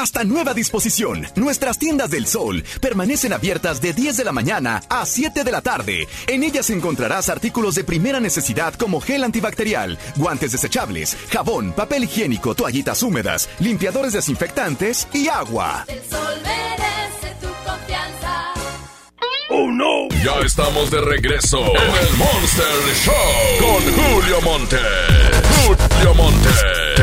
Hasta 0.00 0.24
nueva 0.24 0.54
disposición. 0.54 1.26
Nuestras 1.34 1.78
tiendas 1.78 2.10
del 2.10 2.26
sol 2.26 2.64
permanecen 2.80 3.32
abiertas 3.32 3.80
de 3.80 3.92
10 3.92 4.16
de 4.16 4.24
la 4.24 4.32
mañana 4.32 4.82
a 4.88 5.04
7 5.04 5.44
de 5.44 5.52
la 5.52 5.60
tarde. 5.60 6.06
En 6.26 6.42
ellas 6.42 6.70
encontrarás 6.70 7.28
artículos 7.28 7.74
de 7.74 7.84
primera 7.84 8.20
necesidad 8.20 8.74
como 8.74 9.00
gel 9.00 9.24
antibacterial, 9.24 9.98
guantes 10.16 10.52
desechables, 10.52 11.16
jabón, 11.30 11.72
papel 11.72 12.04
higiénico, 12.04 12.54
toallitas 12.54 13.02
húmedas, 13.02 13.48
limpiadores 13.58 14.12
desinfectantes 14.12 15.08
y 15.12 15.28
agua. 15.28 15.84
El 15.88 16.00
sol 16.08 16.42
merece 16.42 17.34
tu 17.40 17.48
confianza. 17.68 18.54
¡Oh, 19.50 19.70
no! 19.70 20.08
Ya 20.24 20.38
estamos 20.44 20.90
de 20.90 21.00
regreso 21.00 21.58
en 21.58 22.06
el 22.06 22.16
Monster 22.16 22.66
Show 23.04 23.14
con 23.60 23.94
Julio 23.94 24.40
Monte. 24.42 24.78
Julio 25.64 26.14
Monte. 26.14 26.97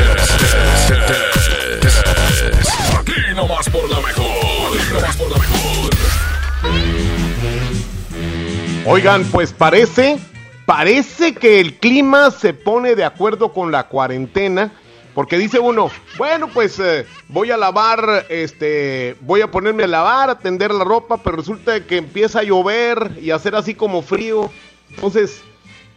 Oigan, 8.96 9.24
pues 9.24 9.52
parece, 9.52 10.18
parece 10.64 11.34
que 11.34 11.60
el 11.60 11.74
clima 11.74 12.30
se 12.30 12.54
pone 12.54 12.94
de 12.94 13.04
acuerdo 13.04 13.52
con 13.52 13.70
la 13.70 13.88
cuarentena. 13.88 14.72
Porque 15.14 15.36
dice 15.36 15.58
uno, 15.58 15.90
bueno, 16.16 16.48
pues 16.48 16.78
eh, 16.78 17.04
voy 17.28 17.50
a 17.50 17.58
lavar, 17.58 18.24
este, 18.30 19.14
voy 19.20 19.42
a 19.42 19.50
ponerme 19.50 19.84
a 19.84 19.86
lavar, 19.86 20.30
a 20.30 20.38
tender 20.38 20.72
la 20.72 20.82
ropa, 20.82 21.18
pero 21.18 21.36
resulta 21.36 21.84
que 21.84 21.98
empieza 21.98 22.38
a 22.38 22.42
llover 22.44 23.18
y 23.20 23.32
a 23.32 23.34
hacer 23.34 23.54
así 23.54 23.74
como 23.74 24.00
frío. 24.00 24.50
Entonces, 24.88 25.42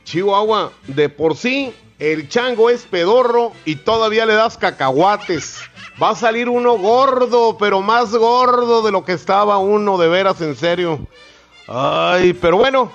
Chihuahua, 0.03 0.73
de 0.87 1.07
por 1.07 1.37
sí, 1.37 1.73
el 1.99 2.27
chango 2.27 2.69
es 2.69 2.81
pedorro 2.81 3.53
y 3.63 3.77
todavía 3.77 4.25
le 4.25 4.33
das 4.33 4.57
cacahuates. 4.57 5.61
Va 6.03 6.09
a 6.09 6.15
salir 6.15 6.49
uno 6.49 6.77
gordo, 6.77 7.57
pero 7.57 7.81
más 7.81 8.13
gordo 8.13 8.81
de 8.81 8.91
lo 8.91 9.05
que 9.05 9.13
estaba 9.13 9.57
uno, 9.57 9.97
de 9.97 10.09
veras, 10.09 10.41
en 10.41 10.57
serio. 10.57 11.07
Ay, 11.71 12.33
pero 12.33 12.57
bueno, 12.57 12.91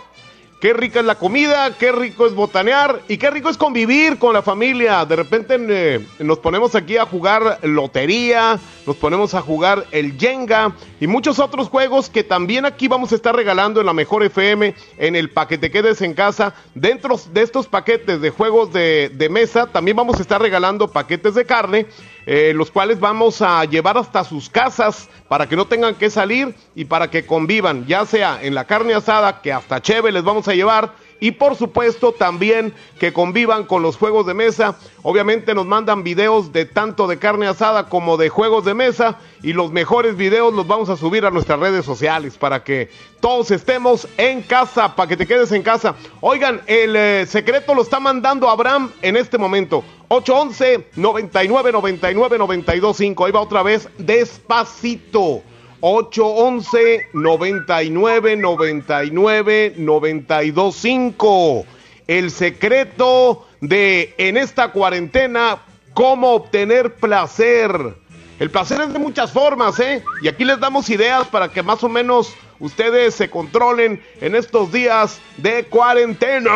qué 0.60 0.72
rica 0.72 0.98
es 0.98 1.06
la 1.06 1.14
comida, 1.14 1.76
qué 1.78 1.92
rico 1.92 2.26
es 2.26 2.34
botanear 2.34 3.02
y 3.06 3.18
qué 3.18 3.30
rico 3.30 3.48
es 3.48 3.56
convivir 3.56 4.18
con 4.18 4.32
la 4.32 4.42
familia. 4.42 5.04
De 5.04 5.14
repente 5.14 5.56
eh, 5.60 6.04
nos 6.18 6.40
ponemos 6.40 6.74
aquí 6.74 6.96
a 6.96 7.06
jugar 7.06 7.60
lotería, 7.62 8.58
nos 8.84 8.96
ponemos 8.96 9.34
a 9.34 9.42
jugar 9.42 9.87
el 9.92 10.18
Jenga 10.18 10.74
y 11.00 11.06
muchos 11.06 11.38
otros 11.38 11.68
juegos 11.68 12.10
que 12.10 12.24
también 12.24 12.66
aquí 12.66 12.88
vamos 12.88 13.12
a 13.12 13.14
estar 13.14 13.37
regalando 13.37 13.78
en 13.78 13.87
la 13.87 13.92
Mejor 13.92 14.24
FM, 14.24 14.74
en 14.98 15.14
el 15.14 15.30
paquete 15.30 15.70
quedes 15.70 16.02
en 16.02 16.12
casa. 16.12 16.56
Dentro 16.74 17.16
de 17.32 17.42
estos 17.42 17.68
paquetes 17.68 18.20
de 18.20 18.30
juegos 18.30 18.72
de, 18.72 19.08
de 19.14 19.28
mesa, 19.28 19.68
también 19.68 19.96
vamos 19.96 20.18
a 20.18 20.22
estar 20.22 20.42
regalando 20.42 20.90
paquetes 20.90 21.37
de 21.37 21.46
carne. 21.46 21.87
Eh, 22.26 22.52
los 22.54 22.70
cuales 22.70 23.00
vamos 23.00 23.42
a 23.42 23.64
llevar 23.64 23.98
hasta 23.98 24.24
sus 24.24 24.48
casas 24.48 25.08
para 25.28 25.48
que 25.48 25.56
no 25.56 25.66
tengan 25.66 25.94
que 25.94 26.10
salir 26.10 26.54
y 26.74 26.87
para 26.87 27.10
que 27.10 27.26
convivan, 27.26 27.87
ya 27.87 28.06
sea 28.06 28.38
en 28.42 28.54
la 28.54 28.64
carne 28.64 28.94
asada, 28.94 29.42
que 29.42 29.52
hasta 29.52 29.82
cheve 29.82 30.12
les 30.12 30.24
vamos 30.24 30.48
a 30.48 30.54
llevar, 30.54 30.94
y 31.24 31.30
por 31.30 31.56
supuesto 31.56 32.12
también 32.12 32.74
que 33.00 33.14
convivan 33.14 33.64
con 33.64 33.80
los 33.80 33.96
juegos 33.96 34.26
de 34.26 34.34
mesa. 34.34 34.76
Obviamente 35.02 35.54
nos 35.54 35.64
mandan 35.64 36.04
videos 36.04 36.52
de 36.52 36.66
tanto 36.66 37.06
de 37.06 37.18
carne 37.18 37.46
asada 37.46 37.88
como 37.88 38.18
de 38.18 38.28
juegos 38.28 38.66
de 38.66 38.74
mesa 38.74 39.16
y 39.42 39.54
los 39.54 39.72
mejores 39.72 40.18
videos 40.18 40.52
los 40.52 40.66
vamos 40.66 40.90
a 40.90 40.98
subir 40.98 41.24
a 41.24 41.30
nuestras 41.30 41.58
redes 41.58 41.87
sociales 41.87 42.37
para 42.37 42.62
que 42.62 42.90
todos 43.20 43.50
estemos 43.52 44.06
en 44.18 44.42
casa, 44.42 44.94
para 44.94 45.08
que 45.08 45.16
te 45.16 45.26
quedes 45.26 45.50
en 45.52 45.62
casa. 45.62 45.94
Oigan, 46.20 46.60
el 46.66 46.94
eh, 46.94 47.24
secreto 47.26 47.74
lo 47.74 47.80
está 47.80 47.98
mandando 48.00 48.50
Abraham 48.50 48.92
en 49.00 49.16
este 49.16 49.38
momento. 49.38 49.82
811 50.08 50.90
99 50.94 51.72
99 51.72 52.37
925. 52.37 53.24
Ahí 53.24 53.32
va 53.32 53.40
otra 53.40 53.62
vez 53.62 53.88
despacito. 53.96 55.42
811 55.87 57.09
99 57.12 58.37
99 58.37 59.75
925. 59.77 61.66
El 62.07 62.31
secreto 62.31 63.47
de 63.61 64.14
en 64.16 64.38
esta 64.38 64.73
cuarentena 64.73 65.59
cómo 65.92 66.31
obtener 66.33 66.94
placer. 66.94 67.99
El 68.40 68.51
placer 68.51 68.81
es 68.81 68.92
de 68.92 68.99
muchas 68.99 69.31
formas, 69.31 69.79
¿eh? 69.79 70.03
Y 70.20 70.29
aquí 70.29 70.44
les 70.44 70.59
damos 70.59 70.90
ideas 70.90 71.27
para 71.29 71.49
que 71.49 71.62
más 71.62 71.85
o 71.85 71.88
menos 71.88 72.35
ustedes 72.59 73.14
se 73.14 73.31
controlen 73.31 74.03
en 74.20 74.35
estos 74.35 74.73
días 74.73 75.20
de 75.37 75.64
cuarentena. 75.66 76.51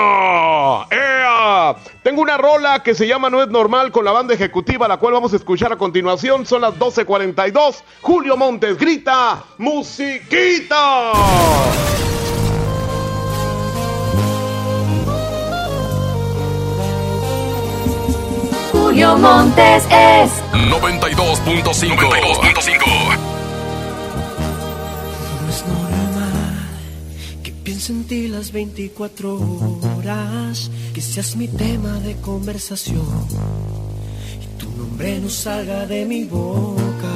¡Ea! 0.91 1.77
Tengo 2.03 2.23
una 2.23 2.37
rola 2.37 2.83
que 2.83 2.95
se 2.95 3.07
llama 3.07 3.31
No 3.31 3.43
es 3.43 3.49
normal 3.49 3.93
con 3.93 4.05
la 4.05 4.13
banda 4.13 4.35
ejecutiva, 4.35 4.89
la 4.89 4.97
cual 4.97 5.13
vamos 5.13 5.33
a 5.33 5.37
escuchar 5.37 5.73
a 5.73 5.77
continuación. 5.77 6.47
Son 6.47 6.63
las 6.63 6.75
12.42. 6.75 7.83
Julio 8.01 8.37
Montes 8.37 8.77
grita, 8.77 9.45
musiquita. 9.59 11.13
Julio 18.99 19.17
Montes 19.17 19.85
es 19.85 20.31
92.5. 20.53 21.95
92.5. 21.95 22.83
No 25.41 25.49
es 25.49 25.65
normal 25.69 26.69
que 27.45 27.53
piense 27.53 27.93
en 27.93 28.05
ti 28.09 28.27
las 28.27 28.51
24 28.51 29.39
horas, 29.99 30.73
que 30.93 31.01
seas 31.01 31.37
mi 31.37 31.47
tema 31.47 32.01
de 32.01 32.17
conversación 32.17 33.07
y 34.43 34.59
tu 34.59 34.69
nombre 34.71 35.21
no 35.21 35.29
salga 35.31 35.87
de 35.87 36.05
mi 36.05 36.25
boca. 36.25 37.15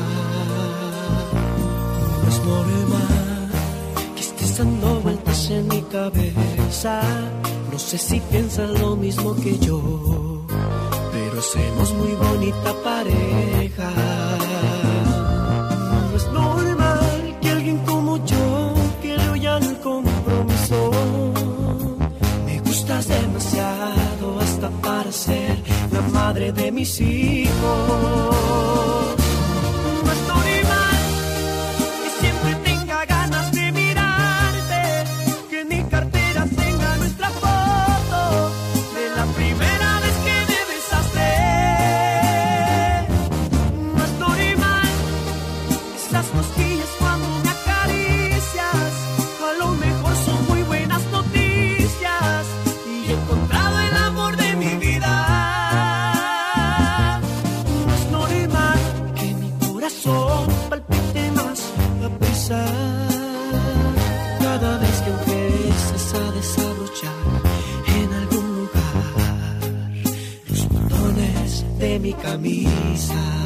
No 2.23 2.29
es 2.29 2.39
normal 2.45 3.51
que 4.15 4.21
estés 4.21 4.59
dando 4.59 5.01
vueltas 5.01 5.51
en 5.51 5.67
mi 5.67 5.83
cabeza. 5.83 7.03
No 7.73 7.79
sé 7.81 7.99
si 7.99 8.21
piensas 8.21 8.71
lo 8.79 8.95
mismo 8.95 9.35
que 9.35 9.59
yo, 9.59 10.32
pero 11.43 11.43
hacemos 11.43 11.93
muy 11.95 12.13
bonita 12.13 12.73
pareja. 12.85 13.91
No 16.11 16.17
es 16.17 16.27
normal 16.33 17.39
que 17.41 17.51
alguien 17.51 17.79
como 17.79 18.25
yo 18.25 18.75
quiera 19.01 19.37
ya 19.37 19.59
el 19.59 19.77
compromiso. 19.81 20.91
Me 22.47 22.61
gustas 22.61 23.09
demasiado 23.09 24.41
hasta 24.41 24.71
para 24.71 25.11
ser 25.11 25.59
la 25.91 26.03
madre 26.03 26.53
de 26.53 26.71
mis 26.71 27.01
hijos. 27.01 29.02
Camisa. 72.43 73.42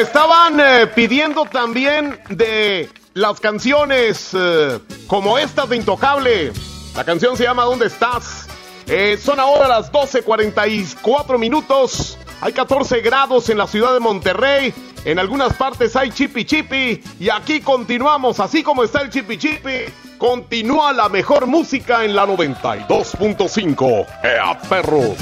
Estaban 0.00 0.58
eh, 0.60 0.86
pidiendo 0.94 1.44
también 1.44 2.18
de 2.28 2.88
las 3.14 3.40
canciones 3.40 4.30
eh, 4.32 4.78
como 5.06 5.38
estas 5.38 5.68
de 5.68 5.76
Intocable. 5.76 6.52
La 6.94 7.04
canción 7.04 7.36
se 7.36 7.44
llama 7.44 7.64
¿Dónde 7.64 7.86
estás? 7.86 8.46
Eh, 8.86 9.18
son 9.22 9.38
ahora 9.38 9.68
las 9.68 9.92
12.44 9.92 11.38
minutos. 11.38 12.18
Hay 12.40 12.52
14 12.52 13.00
grados 13.00 13.48
en 13.50 13.58
la 13.58 13.66
ciudad 13.66 13.92
de 13.92 14.00
Monterrey. 14.00 14.74
En 15.04 15.18
algunas 15.18 15.54
partes 15.54 15.94
hay 15.96 16.10
chipi 16.10 16.44
chipi. 16.44 17.02
Y 17.18 17.28
aquí 17.28 17.60
continuamos, 17.60 18.40
así 18.40 18.62
como 18.62 18.82
está 18.82 19.02
el 19.02 19.10
chipi 19.10 19.38
chipi. 19.38 19.84
Continúa 20.18 20.92
la 20.92 21.08
mejor 21.08 21.46
música 21.46 22.04
en 22.04 22.14
la 22.14 22.26
92.5. 22.26 24.06
¡Ea, 24.22 24.58
perros! 24.68 25.16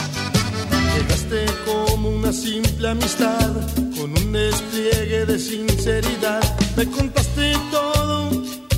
Llegaste 0.95 1.47
como 1.64 2.09
una 2.11 2.33
simple 2.33 2.88
amistad, 2.88 3.51
despliegue 4.33 5.27
de 5.27 5.38
sinceridad. 5.38 6.43
Me 6.77 6.87
contaste 6.87 7.57
todo 7.71 8.31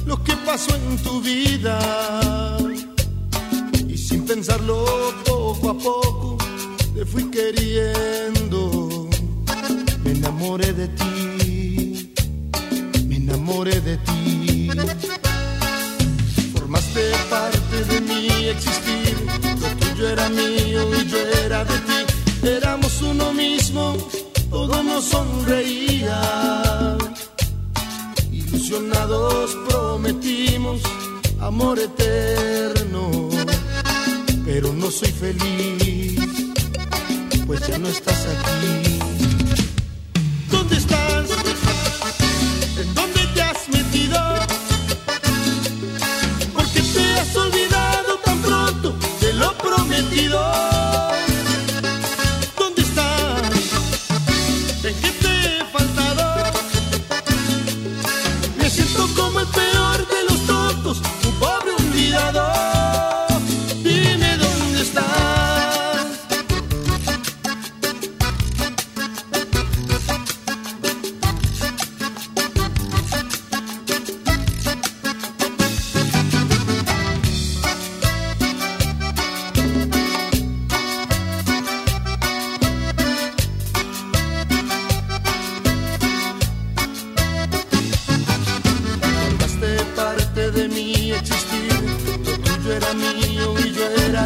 lo 0.06 0.22
que 0.24 0.34
pasó 0.44 0.74
en 0.74 0.98
tu 0.98 1.20
vida. 1.20 2.56
Y 3.88 3.96
sin 3.96 4.24
pensarlo 4.24 4.84
poco 5.24 5.70
a 5.70 5.78
poco, 5.78 6.38
te 6.94 7.04
fui 7.04 7.30
queriendo. 7.30 9.08
Me 10.04 10.10
enamoré 10.12 10.72
de 10.72 10.88
ti, 10.88 12.12
me 13.06 13.16
enamoré 13.16 13.80
de 13.80 13.96
ti. 13.98 14.70
Formaste 16.54 17.12
parte 17.28 17.84
de 17.90 18.00
mi 18.00 18.46
existir, 18.48 19.16
lo 19.60 19.68
tuyo 19.76 20.08
era 20.08 20.28
mío 20.28 20.82
y 20.94 21.06
yo 21.06 21.18
era 21.44 21.64
de 21.64 21.78
ti. 21.78 21.98
Éramos 22.42 23.02
uno 23.02 23.32
mismo, 23.32 23.96
todo 24.50 24.82
nos 24.82 25.04
sonreía. 25.04 26.98
Ilusionados 28.32 29.56
prometimos 29.68 30.80
amor 31.40 31.78
eterno, 31.78 33.30
pero 34.44 34.72
no 34.74 34.90
soy 34.90 35.12
feliz, 35.12 36.20
pues 37.46 37.66
ya 37.66 37.78
no 37.78 37.88
estás 37.88 38.26
aquí. 38.26 38.98
¿Dónde 40.50 40.76
estás? 40.76 41.30
¿En 42.78 42.94
dónde 42.94 43.20
te 43.34 43.42
has 43.42 43.68
metido? 43.68 44.20
Porque 46.54 46.80
te 46.80 47.04
has 47.20 47.36
olvidado 47.36 48.18
tan 48.24 48.38
pronto 48.42 48.94
de 49.20 49.32
lo 49.34 49.52
prometido. 49.58 50.69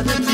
Yo 0.07 0.34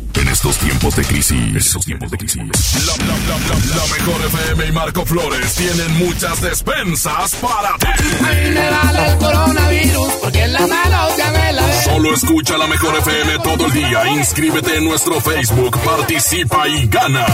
En 0.43 0.49
estos 0.49 0.67
tiempos 0.67 0.95
de 0.95 1.03
crisis. 1.03 1.55
Estos 1.55 1.85
tiempos 1.85 2.09
de 2.09 2.17
crisis. 2.17 2.37
La, 2.37 2.95
la, 3.05 3.13
la, 3.13 3.37
la, 3.37 3.75
la 3.75 3.85
mejor 3.93 4.25
FM 4.25 4.65
y 4.65 4.71
Marco 4.71 5.05
Flores 5.05 5.53
tienen 5.53 5.97
muchas 5.99 6.41
despensas 6.41 7.35
para 7.35 7.77
ti. 7.77 7.87
A 8.25 8.33
mí 8.33 8.49
me 8.49 8.69
vale 8.71 9.07
el 9.07 9.17
coronavirus 9.19 10.13
porque 10.19 10.43
en 10.45 10.53
la 10.53 10.65
mano 10.65 11.15
ya 11.15 11.29
me 11.29 11.53
la 11.53 11.63
ve. 11.67 11.83
Solo 11.83 12.15
escucha 12.15 12.57
la 12.57 12.65
mejor 12.65 12.97
FM 12.97 13.37
todo 13.43 13.67
el 13.67 13.71
día. 13.71 14.07
Inscríbete 14.07 14.77
en 14.77 14.85
nuestro 14.85 15.21
Facebook, 15.21 15.77
participa 15.83 16.67
y 16.67 16.87
gana. 16.87 17.27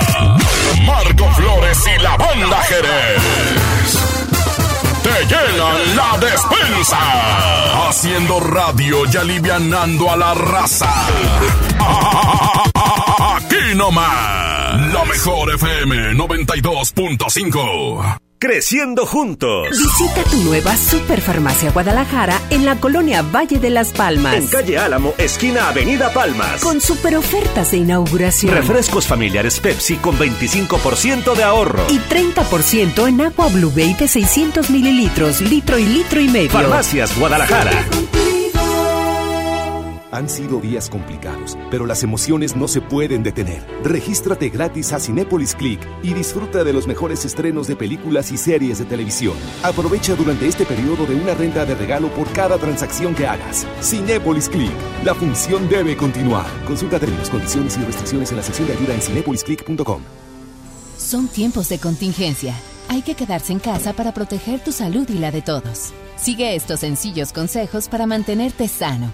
Marco 0.86 1.32
Flores 1.36 1.80
y 1.98 2.02
la 2.02 2.18
banda 2.18 2.62
Jerez. 2.64 3.22
Te 5.04 5.26
llenan 5.28 5.96
la 5.96 6.18
despensa. 6.18 6.98
Haciendo 7.88 8.42
radio 8.42 9.06
y 9.10 9.16
alivianando 9.16 10.12
a 10.12 10.18
la 10.18 10.34
raza. 10.34 10.94
Aquí 13.78 13.78
nomás. 13.78 14.94
La 14.94 15.06
mejor 15.06 15.54
FM 15.54 16.16
92.5. 16.16 18.20
Creciendo 18.40 19.06
juntos. 19.06 19.70
Visita 19.70 20.24
tu 20.30 20.38
nueva 20.44 20.76
Superfarmacia 20.76 21.72
Guadalajara 21.72 22.40
en 22.50 22.66
la 22.66 22.80
colonia 22.80 23.22
Valle 23.22 23.60
de 23.60 23.70
las 23.70 23.92
Palmas. 23.92 24.36
En 24.36 24.48
calle 24.48 24.78
Álamo, 24.78 25.14
esquina 25.18 25.70
Avenida 25.70 26.12
Palmas. 26.12 26.62
Con 26.62 26.82
super 26.82 27.18
ofertas 27.18 27.72
de 27.72 27.78
inauguración. 27.78 28.54
Refrescos 28.54 29.08
familiares 29.08 29.60
Pepsi 29.60 29.96
con 29.98 30.18
25% 30.18 31.36
de 31.36 31.44
ahorro. 31.44 31.86
Y 31.90 32.00
30% 32.00 33.08
en 33.08 33.22
agua 33.22 33.48
Blue 33.50 33.72
Bay 33.72 33.94
de 33.94 34.08
600 34.08 34.70
mililitros, 34.70 35.42
litro 35.42 35.78
y 35.78 35.86
litro 35.86 36.20
y 36.20 36.30
medio. 36.30 36.50
Farmacias 36.50 37.18
Guadalajara. 37.18 37.86
Han 40.18 40.30
sido 40.30 40.60
días 40.60 40.90
complicados, 40.90 41.56
pero 41.70 41.86
las 41.86 42.02
emociones 42.02 42.56
no 42.56 42.68
se 42.68 42.82
pueden 42.82 43.22
detener. 43.22 43.64
Regístrate 43.84 44.50
gratis 44.50 44.92
a 44.92 45.00
Cinépolis 45.00 45.54
Click 45.54 45.80
y 46.02 46.16
disfruta 46.16 46.64
de 46.64 46.74
los 46.74 46.88
mejores 46.88 47.24
estrenos 47.24 47.68
de 47.68 47.76
películas 47.76 48.32
y 48.32 48.38
series 48.38 48.80
de 48.80 48.86
televisión. 48.86 49.36
Aprovecha 49.62 50.16
durante 50.16 50.48
este 50.48 50.66
periodo 50.66 51.06
de 51.06 51.14
una 51.14 51.36
renta 51.36 51.68
de 51.68 51.76
regalo 51.76 52.08
por 52.16 52.28
cada 52.34 52.58
transacción 52.58 53.14
que 53.14 53.28
hagas. 53.28 53.68
Cinépolis 53.80 54.50
Click. 54.50 54.72
La 55.04 55.14
función 55.14 55.70
debe 55.70 55.96
continuar. 55.96 56.48
Consulta 56.66 57.00
términos, 57.00 57.30
condiciones 57.30 57.78
y 57.78 57.82
restricciones 57.82 58.32
en 58.32 58.38
la 58.38 58.44
sección 58.44 58.68
de 58.70 58.74
ayuda 58.74 58.96
en 58.96 59.02
cinépolisclick.com. 59.02 60.02
Son 60.98 61.28
tiempos 61.28 61.70
de 61.70 61.78
contingencia. 61.78 62.56
Hay 62.90 63.04
que 63.04 63.14
quedarse 63.14 63.54
en 63.54 63.60
casa 63.60 63.94
para 63.94 64.16
proteger 64.16 64.64
tu 64.64 64.72
salud 64.72 65.08
y 65.10 65.20
la 65.20 65.30
de 65.30 65.44
todos. 65.44 65.94
Sigue 66.16 66.56
estos 66.56 66.80
sencillos 66.80 67.34
consejos 67.34 67.88
para 67.88 68.08
mantenerte 68.08 68.68
sano. 68.68 69.14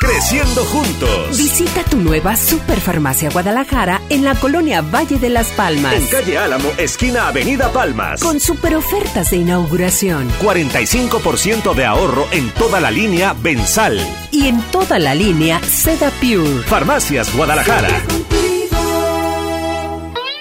Creciendo 0.00 0.64
juntos. 0.64 1.36
Visita 1.36 1.82
tu 1.84 1.98
nueva 1.98 2.36
Superfarmacia 2.36 3.30
Guadalajara 3.30 4.00
en 4.08 4.24
la 4.24 4.34
colonia 4.34 4.80
Valle 4.80 5.18
de 5.18 5.28
las 5.28 5.48
Palmas. 5.48 5.94
En 5.94 6.06
calle 6.06 6.38
Álamo, 6.38 6.68
esquina 6.78 7.28
Avenida 7.28 7.72
Palmas. 7.72 8.20
Con 8.22 8.40
super 8.40 8.76
ofertas 8.76 9.30
de 9.30 9.38
inauguración. 9.38 10.28
45% 10.40 11.74
de 11.74 11.84
ahorro 11.84 12.26
en 12.30 12.50
toda 12.50 12.80
la 12.80 12.90
línea 12.90 13.34
Bensal. 13.34 14.00
Y 14.30 14.46
en 14.48 14.60
toda 14.70 14.98
la 14.98 15.14
línea 15.14 15.60
Seda 15.62 16.10
Pure. 16.20 16.62
Farmacias 16.64 17.34
Guadalajara. 17.34 17.88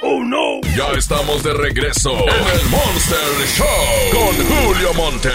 ¡Oh 0.03 0.23
no! 0.23 0.61
Ya 0.75 0.87
estamos 0.97 1.43
de 1.43 1.53
regreso 1.53 2.11
en 2.11 2.59
el 2.59 2.69
Monster 2.69 3.17
Show 3.55 3.65
con 4.11 4.35
Julio 4.45 4.93
Monte. 4.93 5.29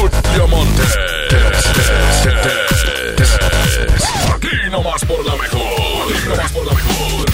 Julio 0.00 0.48
Monte. 0.48 1.17
Aquí 4.34 4.48
nomás 4.70 5.04
por 5.04 5.24
la 5.26 5.36
mejor. 5.36 6.12
Aquí 6.12 6.28
nomás 6.28 6.52
por 6.52 6.66
la 6.66 6.72
mejor. 6.72 7.26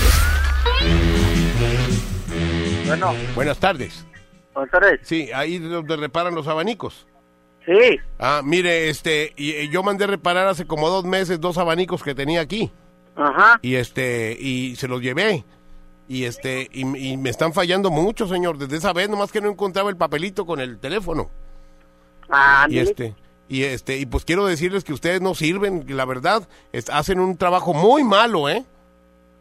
Bueno. 2.87 3.15
Buenas 3.35 3.59
tardes. 3.59 4.07
Buenas 4.55 4.71
tardes. 4.71 5.01
Sí, 5.03 5.31
ahí 5.35 5.59
donde 5.59 5.97
reparan 5.97 6.35
los 6.35 6.47
abanicos. 6.49 7.07
Sí. 7.67 7.99
Ah, 8.19 8.43
mire, 8.45 8.89
este, 8.91 9.33
y, 9.37 9.53
y 9.53 9.69
yo 9.71 9.83
mandé 9.83 10.07
reparar 10.07 10.47
hace 10.49 10.67
como 10.67 10.89
dos 10.91 11.05
meses 11.05 11.41
dos 11.41 11.57
abanicos 11.59 12.03
que 12.03 12.15
tenía 12.15 12.41
aquí. 12.41 12.71
Ajá. 13.17 13.59
Y 13.63 13.77
este, 13.77 14.37
y 14.39 14.77
se 14.77 14.87
los 14.87 15.01
llevé. 15.01 15.45
Y 16.07 16.25
este, 16.25 16.69
y, 16.73 16.83
y 16.83 17.17
me 17.17 17.31
están 17.31 17.55
fallando 17.55 17.91
mucho, 17.91 18.29
señor. 18.29 18.59
Desde 18.59 18.77
esa 18.77 18.93
vez, 18.93 19.09
nomás 19.09 19.33
que 19.33 19.41
no 19.41 19.49
encontraba 19.49 19.89
el 19.89 19.97
papelito 19.97 20.45
con 20.45 20.61
el 20.61 20.79
teléfono. 20.79 21.31
Ah, 22.29 22.67
y 22.69 22.79
este, 22.79 23.15
y 23.49 23.65
este, 23.65 23.99
y 23.99 24.07
pues 24.07 24.25
quiero 24.25 24.47
decirles 24.47 24.85
que 24.85 24.93
ustedes 24.93 25.21
no 25.21 25.35
sirven, 25.35 25.85
la 25.89 26.05
verdad, 26.05 26.49
es- 26.73 26.91
hacen 26.91 27.21
un 27.21 27.37
trabajo 27.37 27.75
muy 27.75 28.03
malo, 28.05 28.49
¿eh? 28.49 28.65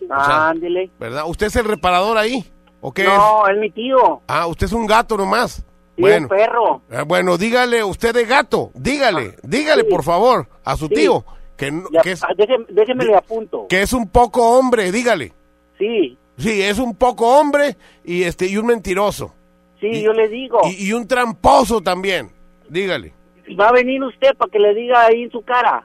Ándele. 0.09 0.89
¿Verdad? 0.99 1.23
¿Usted 1.27 1.47
es 1.47 1.55
el 1.55 1.65
reparador 1.65 2.17
ahí? 2.17 2.45
¿O 2.81 2.91
qué 2.93 3.03
No, 3.05 3.47
es? 3.47 3.53
es 3.55 3.59
mi 3.61 3.69
tío. 3.71 4.21
Ah, 4.27 4.47
usted 4.47 4.65
es 4.67 4.73
un 4.73 4.85
gato 4.85 5.15
nomás. 5.17 5.63
Sí, 5.95 6.01
bueno, 6.01 6.23
un 6.23 6.27
perro. 6.37 6.81
Ah, 6.91 7.03
bueno, 7.03 7.37
dígale, 7.37 7.83
usted 7.83 8.13
de 8.13 8.25
gato, 8.25 8.71
dígale, 8.73 9.35
dígale 9.43 9.83
por 9.85 10.03
favor 10.03 10.47
a 10.65 10.75
su 10.75 10.87
Sí. 10.87 10.95
tío 10.95 11.23
que, 11.55 11.71
no- 11.71 11.87
Le- 11.91 12.01
que, 12.01 12.11
es, 12.13 12.23
ah, 12.23 12.33
déjeme, 12.35 12.65
déjeme 12.69 13.05
le 13.05 13.15
apunto. 13.15 13.67
que 13.69 13.83
es 13.83 13.93
un 13.93 14.09
poco 14.09 14.57
hombre, 14.57 14.91
dígale. 14.91 15.33
Sí. 15.77 16.17
Sí, 16.37 16.61
es 16.63 16.79
un 16.79 16.95
poco 16.95 17.37
hombre 17.39 17.77
y 18.03 18.23
este 18.23 18.47
y 18.47 18.57
un 18.57 18.65
mentiroso. 18.65 19.33
Sí, 19.79 20.01
yo 20.01 20.11
le 20.13 20.27
digo. 20.27 20.61
Y, 20.65 20.87
y 20.89 20.93
un 20.93 21.07
tramposo 21.07 21.81
también, 21.81 22.31
dígale. 22.69 23.13
Va 23.59 23.69
a 23.69 23.71
venir 23.71 24.01
usted 24.03 24.35
para 24.37 24.49
que 24.51 24.59
le 24.59 24.73
diga 24.73 25.05
ahí 25.05 25.23
en 25.23 25.31
su 25.31 25.41
cara. 25.41 25.83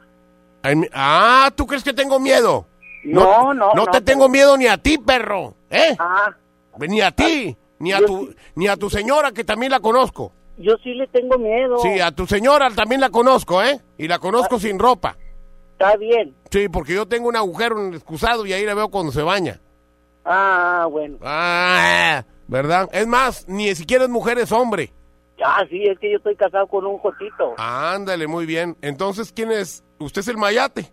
Ah, 0.92 1.50
¿tú 1.56 1.66
crees 1.66 1.82
que 1.82 1.92
tengo 1.92 2.18
miedo? 2.18 2.66
No, 3.04 3.54
no, 3.54 3.74
No 3.74 3.74
no, 3.74 3.86
te 3.86 4.00
tengo 4.00 4.28
miedo 4.28 4.56
ni 4.56 4.66
a 4.66 4.76
ti, 4.76 4.98
perro, 4.98 5.54
¿eh? 5.70 5.96
Ah. 5.98 6.34
Ni 6.78 7.00
a 7.00 7.11
ti, 7.11 7.56
ni 7.78 7.92
a 7.92 7.98
tu 8.04 8.32
ni 8.54 8.68
a 8.68 8.76
tu 8.76 8.90
señora 8.90 9.32
que 9.32 9.44
también 9.44 9.72
la 9.72 9.80
conozco. 9.80 10.32
Yo 10.59 10.76
sí 10.82 10.94
le 10.94 11.06
tengo 11.09 11.38
miedo. 11.38 11.78
Sí, 11.78 12.00
a 12.00 12.11
tu 12.11 12.26
señora 12.26 12.70
también 12.70 13.00
la 13.00 13.11
conozco, 13.11 13.62
¿eh? 13.62 13.80
Y 13.96 14.09
la 14.09 14.18
conozco 14.18 14.59
sin 14.59 14.78
ropa. 14.78 15.16
Está 15.72 15.96
bien. 15.96 16.34
Sí, 16.50 16.68
porque 16.68 16.94
yo 16.94 17.06
tengo 17.06 17.28
un 17.28 17.36
agujero 17.36 17.78
en 17.80 17.88
el 17.88 17.94
excusado 17.94 18.44
y 18.44 18.52
ahí 18.52 18.64
la 18.64 18.74
veo 18.74 18.88
cuando 18.88 19.12
se 19.12 19.22
baña. 19.22 19.61
Ah, 20.24 20.86
bueno. 20.90 21.18
Ah, 21.22 22.24
¿verdad? 22.48 22.88
Es 22.92 23.06
más, 23.06 23.48
ni 23.48 23.72
siquiera 23.74 24.04
es 24.04 24.11
mujer, 24.11 24.38
es 24.38 24.50
hombre. 24.50 24.92
Ah, 25.45 25.64
sí, 25.70 25.84
es 25.84 25.99
que 25.99 26.11
yo 26.11 26.16
estoy 26.18 26.36
casado 26.36 26.66
con 26.66 26.84
un 26.86 26.99
jotito. 26.99 27.55
Ándale, 27.59 28.26
muy 28.26 28.47
bien. 28.47 28.76
Entonces, 28.82 29.32
¿quién 29.32 29.53
es? 29.53 29.84
¿Usted 29.99 30.20
es 30.20 30.28
el 30.28 30.36
mayate? 30.36 30.93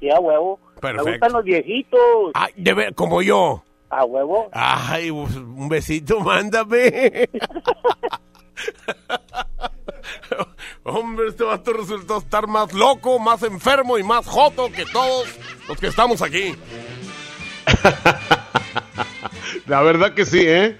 Sí, 0.00 0.10
a 0.10 0.18
huevo. 0.18 0.58
Perfecto. 0.80 1.04
Me 1.04 1.12
gustan 1.12 1.32
los 1.32 1.44
viejitos. 1.44 2.32
Ay, 2.34 2.52
de 2.56 2.74
ver, 2.74 2.94
como 2.94 3.22
yo. 3.22 3.62
A 3.88 4.04
huevo. 4.04 4.48
Ay, 4.52 5.12
pues, 5.12 5.36
un 5.36 5.68
besito, 5.68 6.20
mándame. 6.24 7.28
Hombre, 10.84 11.28
este 11.28 11.44
vato 11.44 11.72
resultó 11.72 12.18
estar 12.18 12.46
más 12.46 12.72
loco, 12.72 13.18
más 13.18 13.42
enfermo 13.42 13.98
y 13.98 14.02
más 14.02 14.26
joto 14.26 14.70
que 14.70 14.84
todos 14.86 15.28
los 15.68 15.78
que 15.78 15.88
estamos 15.88 16.22
aquí. 16.22 16.54
La 19.66 19.82
verdad 19.82 20.14
que 20.14 20.24
sí, 20.24 20.40
¿eh? 20.44 20.78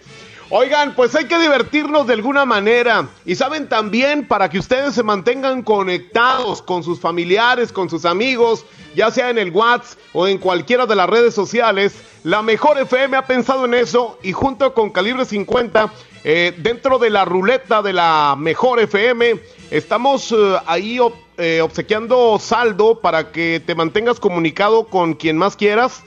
Oigan, 0.49 0.95
pues 0.95 1.13
hay 1.17 1.25
que 1.25 1.41
divertirnos 1.41 2.07
de 2.07 2.15
alguna 2.15 2.45
manera. 2.45 3.09
Y 3.25 3.35
saben 3.35 3.69
también, 3.69 4.29
para 4.29 4.49
que 4.49 4.61
ustedes 4.61 4.95
se 4.95 5.03
mantengan 5.03 5.63
conectados 5.63 6.63
con 6.63 6.85
sus 6.85 7.01
familiares, 7.01 7.73
con 7.73 7.91
sus 7.91 8.05
amigos, 8.05 8.65
ya 8.95 9.11
sea 9.11 9.31
en 9.31 9.39
el 9.39 9.51
WhatsApp 9.51 9.99
o 10.13 10.29
en 10.29 10.39
cualquiera 10.39 10.87
de 10.87 10.95
las 10.95 11.11
redes 11.11 11.35
sociales, 11.35 12.01
la 12.23 12.43
Mejor 12.43 12.79
FM 12.79 13.17
ha 13.17 13.27
pensado 13.27 13.65
en 13.65 13.75
eso 13.75 14.21
y 14.23 14.31
junto 14.31 14.73
con 14.73 14.91
Calibre 14.91 15.25
50, 15.25 15.93
eh, 16.23 16.55
dentro 16.59 17.01
de 17.01 17.11
la 17.11 17.25
ruleta 17.25 17.83
de 17.83 17.93
la 17.93 18.37
Mejor 18.39 18.79
FM, 18.79 19.41
estamos 19.73 20.31
eh, 20.31 20.59
ahí 20.67 21.01
eh, 21.39 21.61
obsequiando 21.61 22.39
saldo 22.39 23.01
para 23.01 23.33
que 23.33 23.61
te 23.67 23.75
mantengas 23.75 24.21
comunicado 24.21 24.87
con 24.87 25.15
quien 25.15 25.37
más 25.39 25.57
quieras. 25.57 26.05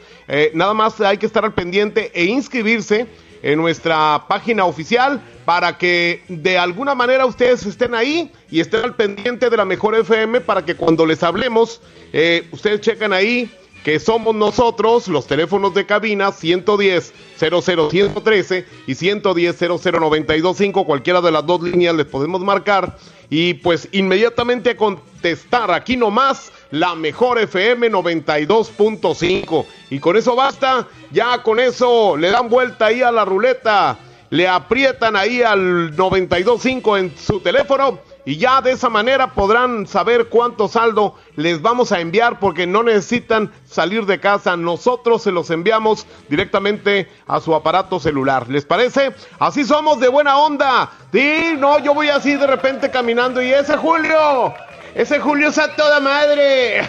Nada 0.53 0.75
más 0.75 1.01
hay 1.01 1.17
que 1.17 1.25
estar 1.25 1.43
al 1.43 1.55
pendiente 1.55 2.11
e 2.13 2.25
inscribirse 2.25 3.07
en 3.41 3.57
nuestra 3.59 4.25
página 4.27 4.65
oficial 4.65 5.21
para 5.45 5.77
que 5.77 6.23
de 6.27 6.57
alguna 6.57 6.95
manera 6.95 7.25
ustedes 7.25 7.65
estén 7.65 7.95
ahí 7.95 8.31
y 8.49 8.59
estén 8.59 8.83
al 8.83 8.95
pendiente 8.95 9.49
de 9.49 9.57
la 9.57 9.65
mejor 9.65 9.95
FM 9.95 10.41
para 10.41 10.65
que 10.65 10.75
cuando 10.75 11.05
les 11.05 11.23
hablemos, 11.23 11.81
eh, 12.13 12.47
ustedes 12.51 12.81
checan 12.81 13.13
ahí 13.13 13.51
que 13.83 13.99
somos 13.99 14.35
nosotros, 14.35 15.07
los 15.07 15.27
teléfonos 15.27 15.73
de 15.73 15.85
cabina 15.85 16.31
110 16.31 17.13
00113 17.39 18.65
y 18.87 18.95
110 18.95 19.55
00925, 19.57 20.85
cualquiera 20.85 21.21
de 21.21 21.31
las 21.31 21.45
dos 21.45 21.61
líneas 21.61 21.95
les 21.95 22.05
podemos 22.05 22.41
marcar 22.41 22.97
y 23.29 23.53
pues 23.55 23.87
inmediatamente 23.91 24.75
contestar 24.75 25.71
aquí 25.71 25.95
nomás 25.95 26.51
la 26.71 26.95
mejor 26.95 27.39
FM 27.39 27.91
92.5 27.91 29.65
y 29.89 29.99
con 29.99 30.17
eso 30.17 30.35
basta, 30.35 30.87
ya 31.11 31.41
con 31.43 31.59
eso 31.59 32.17
le 32.17 32.31
dan 32.31 32.49
vuelta 32.49 32.87
ahí 32.87 33.01
a 33.01 33.11
la 33.11 33.25
ruleta, 33.25 33.97
le 34.29 34.47
aprietan 34.47 35.15
ahí 35.15 35.41
al 35.41 35.95
92.5 35.95 36.99
en 36.99 37.17
su 37.17 37.39
teléfono 37.39 38.08
y 38.29 38.37
ya 38.37 38.61
de 38.61 38.73
esa 38.73 38.89
manera 38.89 39.33
podrán 39.33 39.87
saber 39.87 40.27
cuánto 40.29 40.67
saldo 40.67 41.15
les 41.35 41.63
vamos 41.63 41.91
a 41.91 41.99
enviar 41.99 42.39
porque 42.39 42.67
no 42.67 42.83
necesitan 42.83 43.51
salir 43.65 44.05
de 44.05 44.19
casa. 44.19 44.55
Nosotros 44.55 45.23
se 45.23 45.31
los 45.31 45.49
enviamos 45.49 46.05
directamente 46.29 47.09
a 47.25 47.39
su 47.39 47.55
aparato 47.55 47.99
celular. 47.99 48.47
¿Les 48.47 48.65
parece? 48.65 49.15
Así 49.39 49.63
somos 49.63 49.99
de 49.99 50.09
buena 50.09 50.37
onda. 50.37 50.91
Sí, 51.11 51.55
no, 51.57 51.79
yo 51.79 51.95
voy 51.95 52.09
así 52.09 52.35
de 52.35 52.45
repente 52.45 52.91
caminando 52.91 53.41
y 53.41 53.51
ese 53.51 53.75
Julio. 53.77 54.53
Ese 54.93 55.19
Julio 55.19 55.47
es 55.47 55.57
a 55.57 55.75
toda 55.75 55.99
madre. 55.99 56.81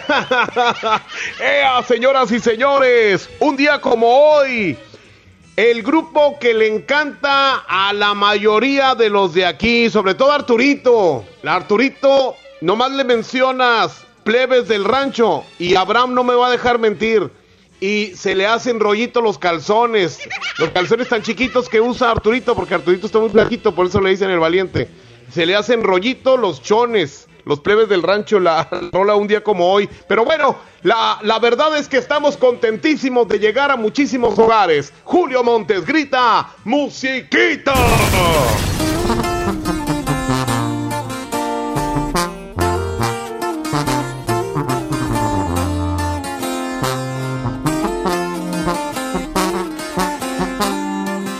¡Ea, 1.39 1.81
señoras 1.87 2.31
y 2.31 2.39
señores! 2.39 3.27
Un 3.39 3.57
día 3.57 3.81
como 3.81 4.07
hoy, 4.07 4.77
el 5.55 5.83
grupo 5.83 6.37
que 6.39 6.53
le 6.53 6.67
encanta 6.67 7.57
a 7.67 7.93
la 7.93 8.13
mayoría 8.13 8.95
de 8.95 9.09
los 9.09 9.33
de 9.33 9.45
aquí, 9.45 9.89
sobre 9.89 10.15
todo 10.15 10.31
Arturito. 10.31 11.25
A 11.45 11.55
Arturito, 11.55 12.35
nomás 12.61 12.91
le 12.91 13.03
mencionas 13.03 14.05
plebes 14.23 14.67
del 14.67 14.85
rancho 14.85 15.43
y 15.59 15.75
Abraham 15.75 16.13
no 16.13 16.23
me 16.23 16.35
va 16.35 16.47
a 16.47 16.51
dejar 16.51 16.79
mentir. 16.79 17.29
Y 17.79 18.13
se 18.15 18.35
le 18.35 18.45
hacen 18.45 18.79
rollito 18.79 19.21
los 19.21 19.39
calzones. 19.39 20.19
Los 20.59 20.69
calzones 20.69 21.09
tan 21.09 21.23
chiquitos 21.23 21.67
que 21.67 21.81
usa 21.81 22.11
Arturito, 22.11 22.55
porque 22.55 22.75
Arturito 22.75 23.07
está 23.07 23.19
muy 23.19 23.29
flaquito, 23.29 23.73
por 23.73 23.87
eso 23.87 23.99
le 23.99 24.11
dicen 24.11 24.29
el 24.29 24.39
valiente. 24.39 24.87
Se 25.33 25.45
le 25.45 25.55
hacen 25.55 25.83
rollito 25.83 26.37
los 26.37 26.61
chones. 26.61 27.27
Los 27.45 27.59
plebes 27.59 27.89
del 27.89 28.03
rancho 28.03 28.39
la 28.39 28.67
rola 28.91 29.15
un 29.15 29.27
día 29.27 29.43
como 29.43 29.71
hoy. 29.71 29.89
Pero 30.07 30.25
bueno, 30.25 30.55
la, 30.83 31.19
la 31.23 31.39
verdad 31.39 31.77
es 31.77 31.87
que 31.87 31.97
estamos 31.97 32.37
contentísimos 32.37 33.27
de 33.27 33.39
llegar 33.39 33.71
a 33.71 33.77
muchísimos 33.77 34.37
hogares. 34.37 34.93
Julio 35.03 35.43
Montes 35.43 35.85
grita, 35.85 36.49
musiquita. 36.63 37.73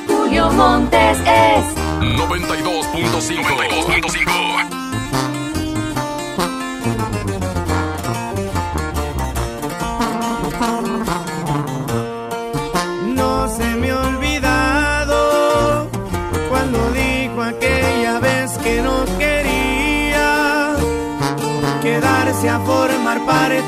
Julio 0.08 0.50
Montes 0.52 1.18
es 1.20 1.76
92.5. 2.02 3.44
92.5. 3.44 4.81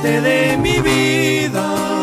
de 0.01 0.57
mi 0.57 0.79
vida 0.81 2.02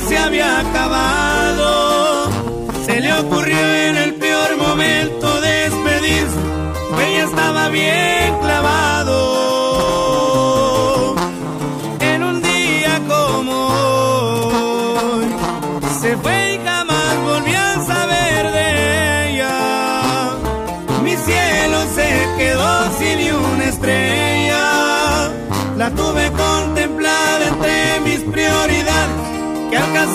Se 0.00 0.16
había 0.16 0.60
acabado. 0.60 1.27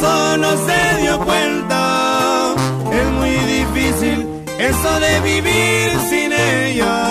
Caso 0.03 0.37
no 0.37 0.57
se 0.57 1.01
dio 1.01 1.19
cuenta. 1.19 2.55
Es 2.91 3.07
muy 3.11 3.29
difícil 3.29 4.27
eso 4.59 4.99
de 4.99 5.19
vivir 5.21 5.99
sin 6.09 6.33
ella. 6.33 7.09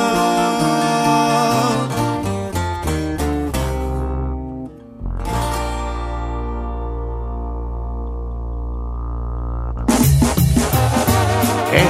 ¿Eh? 11.72 11.86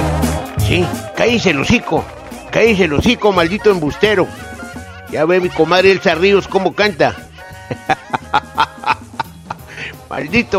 Sí, 0.59 0.85
cállese 1.15 1.49
el 1.51 1.59
hocico. 1.59 2.03
Cállese 2.51 2.85
el 2.85 2.93
hocico, 2.93 3.31
maldito 3.31 3.71
embustero. 3.71 4.27
Ya 5.11 5.25
ve 5.25 5.39
mi 5.39 5.49
comadre 5.49 5.91
Elsa 5.91 6.15
Ríos 6.15 6.47
cómo 6.47 6.73
canta. 6.73 7.22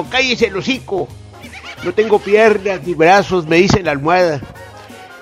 Cállese 0.08 0.46
el 0.46 0.56
hocico. 0.56 1.08
No 1.82 1.92
tengo 1.92 2.18
piernas 2.18 2.80
ni 2.82 2.94
brazos, 2.94 3.46
me 3.46 3.56
dice 3.56 3.82
la 3.82 3.90
almohada. 3.90 4.40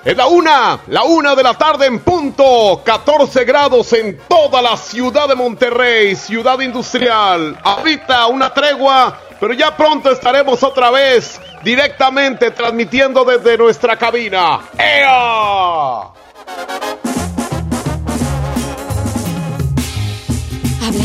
Es 0.05 0.15
la 0.15 0.27
una, 0.27 0.79
la 0.87 1.03
una 1.03 1.33
de 1.33 1.43
la 1.43 1.53
tarde 1.55 1.87
en 1.87 1.99
punto. 1.99 2.81
14 2.85 3.45
grados 3.45 3.91
en 3.93 4.19
toda 4.27 4.61
la 4.61 4.77
ciudad 4.77 5.27
de 5.27 5.35
Monterrey, 5.35 6.15
ciudad 6.15 6.59
industrial. 6.59 7.57
Ahorita 7.63 8.27
una 8.27 8.53
tregua, 8.53 9.19
pero 9.39 9.53
ya 9.53 9.75
pronto 9.75 10.11
estaremos 10.11 10.61
otra 10.61 10.91
vez 10.91 11.41
directamente 11.63 12.51
transmitiendo 12.51 13.25
desde 13.25 13.57
nuestra 13.57 13.97
cabina. 13.97 14.59
¡Ea! 14.77 16.12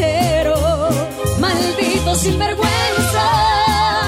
caballero. 0.00 0.88
Maldito 1.38 2.14
sinvergüenza, 2.14 3.24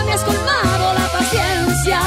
me 0.06 0.12
has 0.12 0.22
colmado 0.22 0.94
la 0.94 1.06
paciencia. 1.18 2.00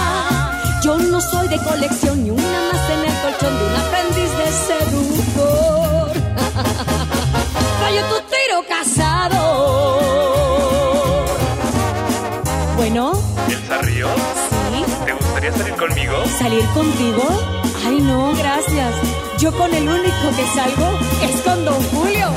Yo 0.84 0.98
no 0.98 1.20
soy 1.22 1.48
de 1.48 1.58
colección 1.58 2.24
ni 2.24 2.30
una 2.32 2.60
más 2.72 2.90
en 2.90 3.00
el 3.10 3.22
colchón 3.22 3.58
de 3.58 3.66
un 3.66 3.76
aprendiz 3.76 4.38
de 4.38 4.52
seductor. 4.68 6.12
Rayo 7.82 8.02
tu 8.10 8.16
tiro 8.34 8.64
casado. 8.68 9.42
Bueno, 12.76 13.14
¿Elsa 13.50 13.78
Ríos? 13.82 14.12
sí, 14.72 14.84
¿Te 15.06 15.14
gustaría 15.14 15.52
salir 15.52 15.76
conmigo? 15.76 16.14
¿salir 16.38 16.66
contigo? 16.74 17.24
Ay, 17.88 18.00
no, 18.02 18.34
gracias. 18.36 18.94
Yo 19.40 19.52
con 19.58 19.74
el 19.74 19.88
único 19.88 20.30
que 20.36 20.46
salgo 20.54 21.00
es 21.24 21.42
con 21.42 21.66
Don 21.66 21.82
Julio. 21.92 22.30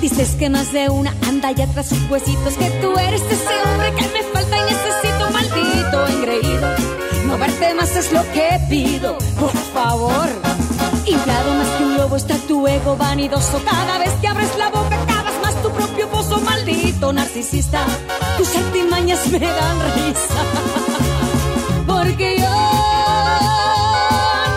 Dices 0.00 0.34
que 0.36 0.50
más 0.50 0.72
de 0.72 0.90
una 0.90 1.14
anda 1.28 1.52
ya 1.52 1.66
tras 1.68 1.88
sus 1.88 2.10
huesitos, 2.10 2.54
que 2.54 2.68
tú 2.82 2.98
eres 2.98 3.22
ese 3.22 3.54
hombre 3.64 3.94
que 3.94 4.08
me 4.08 4.22
falta 4.32 4.56
y 4.58 4.62
necesito, 4.62 5.30
maldito 5.30 6.06
engreído. 6.08 6.68
No 7.26 7.38
verte 7.38 7.72
más 7.74 7.96
es 7.96 8.12
lo 8.12 8.20
que 8.32 8.60
pido, 8.68 9.16
por 9.38 9.56
favor. 9.72 10.28
Inflado 11.06 11.54
más 11.54 11.68
que 11.78 11.84
un 11.84 11.96
lobo 11.96 12.16
está 12.16 12.36
tu 12.46 12.66
ego 12.66 12.96
vanidoso. 12.96 13.60
Cada 13.64 13.98
vez 13.98 14.10
que 14.20 14.28
abres 14.28 14.56
la 14.58 14.70
boca, 14.70 14.98
maldito 16.40 17.12
narcisista. 17.12 17.84
Tus 18.38 18.54
artimañas 18.56 19.26
me 19.30 19.38
dan 19.38 19.78
risa. 19.96 20.42
Porque 21.86 22.36
yo 22.38 22.56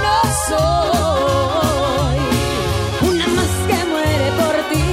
no 0.06 0.18
soy 0.48 2.20
una 3.10 3.28
más 3.28 3.52
que 3.68 3.78
muere 3.92 4.28
por 4.40 4.56
ti. 4.72 4.86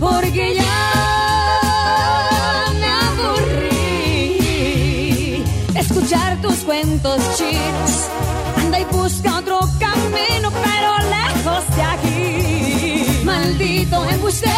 Porque 0.00 0.44
ya 0.54 0.80
me 2.80 2.88
aburrí 3.66 4.32
escuchar 5.74 6.30
tus 6.42 6.58
cuentos 6.64 7.18
chinos. 7.36 7.92
Anda 8.56 8.78
y 8.80 8.84
busca 8.84 9.38
otro 9.38 9.60
camino, 9.78 10.50
pero 10.64 10.90
lejos 11.16 11.64
de 11.76 11.82
aquí. 11.82 13.22
Maldito 13.24 14.04
embustero, 14.10 14.51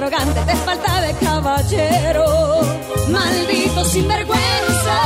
arrogante, 0.00 0.40
te 0.40 0.56
falta 0.56 1.00
de 1.02 1.14
caballero. 1.14 2.60
Maldito 3.08 3.84
sinvergüenza, 3.84 4.96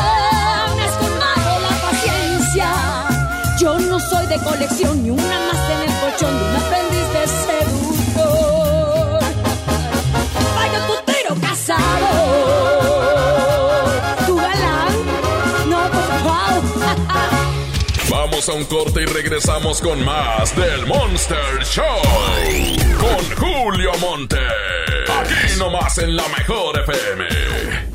me 0.77 0.83
has 0.85 0.97
colmado 1.03 1.61
la 1.61 1.75
paciencia. 1.91 2.69
Yo 3.61 3.79
no 3.79 3.99
soy 3.99 4.27
de 4.27 4.39
colección 4.39 5.03
ni 5.03 5.11
una 5.11 5.23
más 5.23 5.71
en 5.71 5.83
el 5.89 5.95
colchón 6.01 6.39
de 6.39 6.45
un 6.45 6.57
aprendiz 6.57 7.13
de 7.17 7.27
seductor. 7.47 9.21
Vaya 10.55 10.81
tu 10.87 11.41
casado. 11.41 12.11
Tu 14.27 14.37
galán, 14.37 14.95
no, 15.69 15.81
pues 15.91 16.07
wow. 16.23 16.63
Vamos 18.11 18.49
a 18.49 18.53
un 18.53 18.65
corte 18.67 19.03
y 19.03 19.07
regresamos 19.07 19.81
con 19.81 20.05
más 20.05 20.55
del 20.55 20.87
Monster 20.87 21.65
Show. 21.65 22.03
Con 23.01 23.25
Julio 23.37 23.91
Monte. 24.01 24.84
Aquí 25.55 25.61
nomás 25.61 25.99
en 25.99 26.17
la 26.17 26.27
mejor 26.37 26.81
FM. 26.81 27.25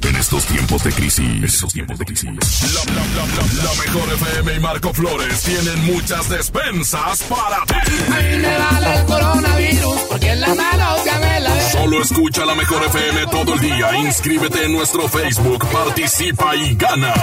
En 0.07 0.15
estos 0.15 0.45
tiempos 0.45 0.81
de 0.81 0.93
crisis. 0.93 1.43
Estos 1.43 1.73
tiempos 1.73 1.99
de 1.99 2.05
crisis. 2.05 2.29
La, 2.29 2.93
la, 2.93 3.01
la, 3.05 3.25
la, 3.25 3.63
la 3.63 3.73
mejor 3.83 4.13
FM 4.13 4.53
y 4.53 4.59
Marco 4.61 4.93
Flores 4.93 5.41
tienen 5.41 5.85
muchas 5.85 6.29
despensas 6.29 7.21
para 7.23 7.65
ti. 7.65 7.75
A 8.07 8.21
mí 8.21 8.37
me 8.37 8.57
vale 8.57 8.95
el 8.95 9.05
coronavirus 9.05 9.99
porque 10.07 10.31
en 10.31 10.39
la 10.41 10.55
mano 10.55 10.95
ya 11.05 11.19
me 11.19 11.39
la 11.41 11.69
Solo 11.71 12.01
escucha 12.01 12.45
la 12.45 12.55
mejor 12.55 12.81
FM 12.85 13.27
todo 13.27 13.53
el 13.55 13.59
día. 13.59 13.97
Inscríbete 13.97 14.63
en 14.63 14.71
nuestro 14.71 15.09
Facebook, 15.09 15.67
participa 15.69 16.55
y 16.55 16.75
gana. 16.75 17.13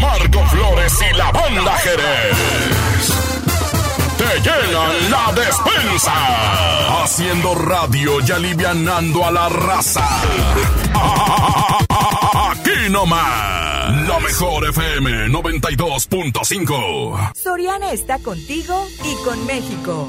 Marco 0.00 0.46
Flores 0.46 0.94
y 1.12 1.16
la 1.16 1.30
banda 1.30 1.76
Jerez. 1.78 3.31
Te 4.22 4.40
llenan 4.40 5.10
la 5.10 5.32
despensa. 5.32 6.12
Haciendo 7.02 7.56
radio 7.56 8.20
y 8.24 8.30
alivianando 8.30 9.26
a 9.26 9.32
la 9.32 9.48
raza. 9.48 10.06
Aquí 12.50 12.88
no 12.90 13.04
más. 13.04 14.06
La 14.06 14.20
mejor 14.20 14.68
FM 14.68 15.26
92.5. 15.26 17.32
Soriana 17.34 17.90
está 17.90 18.20
contigo 18.20 18.86
y 19.02 19.16
con 19.24 19.44
México. 19.44 20.08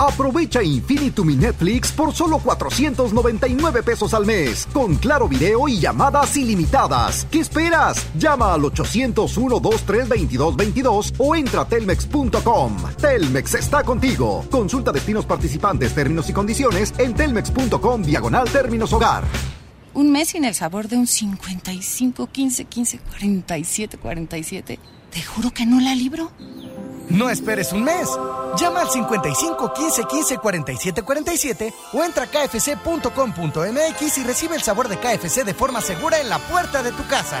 Aprovecha 0.00 0.62
Infinitum 0.62 1.28
y 1.28 1.36
Netflix 1.36 1.92
por 1.92 2.14
solo 2.14 2.38
499 2.38 3.82
pesos 3.82 4.14
al 4.14 4.24
mes, 4.24 4.66
con 4.72 4.94
claro 4.94 5.28
video 5.28 5.68
y 5.68 5.78
llamadas 5.78 6.34
ilimitadas. 6.38 7.26
¿Qué 7.30 7.40
esperas? 7.40 8.06
Llama 8.16 8.54
al 8.54 8.62
801-232-2222 8.62 11.12
o 11.18 11.36
entra 11.36 11.60
a 11.60 11.68
telmex.com. 11.68 12.76
Telmex 12.98 13.54
está 13.56 13.84
contigo. 13.84 14.46
Consulta 14.50 14.90
destinos 14.90 15.26
participantes, 15.26 15.94
términos 15.94 16.30
y 16.30 16.32
condiciones 16.32 16.94
en 16.96 17.14
telmex.com 17.14 18.02
diagonal 18.02 18.48
términos 18.48 18.94
hogar. 18.94 19.24
Un 19.92 20.12
mes 20.12 20.28
sin 20.28 20.46
el 20.46 20.54
sabor 20.54 20.88
de 20.88 20.96
un 20.96 21.06
55, 21.06 22.26
15, 22.26 22.64
15, 22.64 23.00
47, 23.00 23.98
47. 23.98 24.78
Te 25.10 25.22
juro 25.22 25.50
que 25.50 25.66
no 25.66 25.78
la 25.78 25.94
libro. 25.94 26.30
No 27.10 27.28
esperes 27.28 27.72
un 27.72 27.84
mes. 27.84 28.08
Llama 28.58 28.82
al 28.82 28.90
55 28.90 29.72
15 29.72 30.04
15 30.04 30.38
47 30.38 31.02
47 31.02 31.74
o 31.92 32.02
entra 32.02 32.24
a 32.24 32.26
kfc.com.mx 32.26 34.18
y 34.18 34.24
recibe 34.24 34.56
el 34.56 34.62
sabor 34.62 34.88
de 34.88 34.98
KFC 34.98 35.44
de 35.44 35.54
forma 35.54 35.80
segura 35.80 36.20
en 36.20 36.28
la 36.28 36.38
puerta 36.38 36.82
de 36.82 36.92
tu 36.92 37.06
casa. 37.06 37.40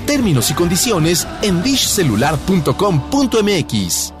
Términos 0.11 0.51
y 0.51 0.53
condiciones 0.53 1.25
en 1.41 1.63
dishcelular.com.mx. 1.63 4.20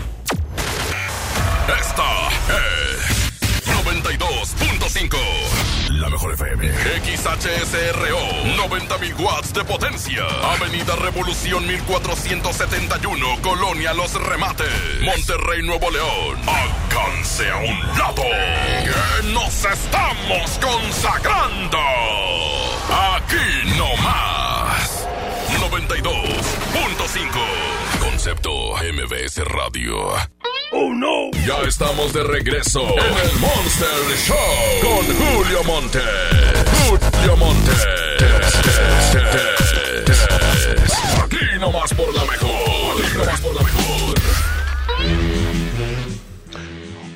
Esta 1.79 2.27
es 2.49 3.31
92.5. 3.85 5.17
La 5.91 6.09
mejor 6.09 6.33
FM. 6.33 6.67
XHSRO. 6.67 8.19
90.000 8.57 9.15
watts 9.19 9.53
de 9.53 9.63
potencia. 9.63 10.25
Avenida 10.53 10.95
Revolución 10.97 11.65
1471. 11.65 13.41
Colonia 13.41 13.93
Los 13.93 14.13
Remates. 14.13 14.67
Monterrey, 15.01 15.61
Nuevo 15.63 15.89
León. 15.91 16.39
Alcance 16.47 17.49
a 17.49 17.55
un 17.57 17.79
lado. 17.97 18.23
Nos 19.33 19.63
estamos 19.65 20.59
consagrando. 20.59 21.79
Aquí 23.15 23.63
no 23.77 23.95
más. 24.01 25.07
92.5. 25.59 27.70
Concepto 28.23 28.51
MBS 28.75 29.43
Radio. 29.45 29.97
¡Oh, 30.73 30.93
no! 30.93 31.31
Ya 31.43 31.67
estamos 31.67 32.13
de 32.13 32.23
regreso 32.23 32.81
en 32.81 33.17
el 33.17 33.39
Monster 33.39 33.87
Show 34.15 34.37
con 34.79 35.03
Julio 35.17 35.63
Monte. 35.63 36.01
Julio 36.87 37.37
Monte. 37.37 37.71
Aquí 41.23 41.59
nomás 41.59 41.91
por 41.95 42.13
la 42.13 42.23
mejor. 42.25 43.03
Aquí 43.03 43.17
nomás 43.17 43.41
por 43.41 43.55
la 43.55 43.63
mejor. 43.63 44.15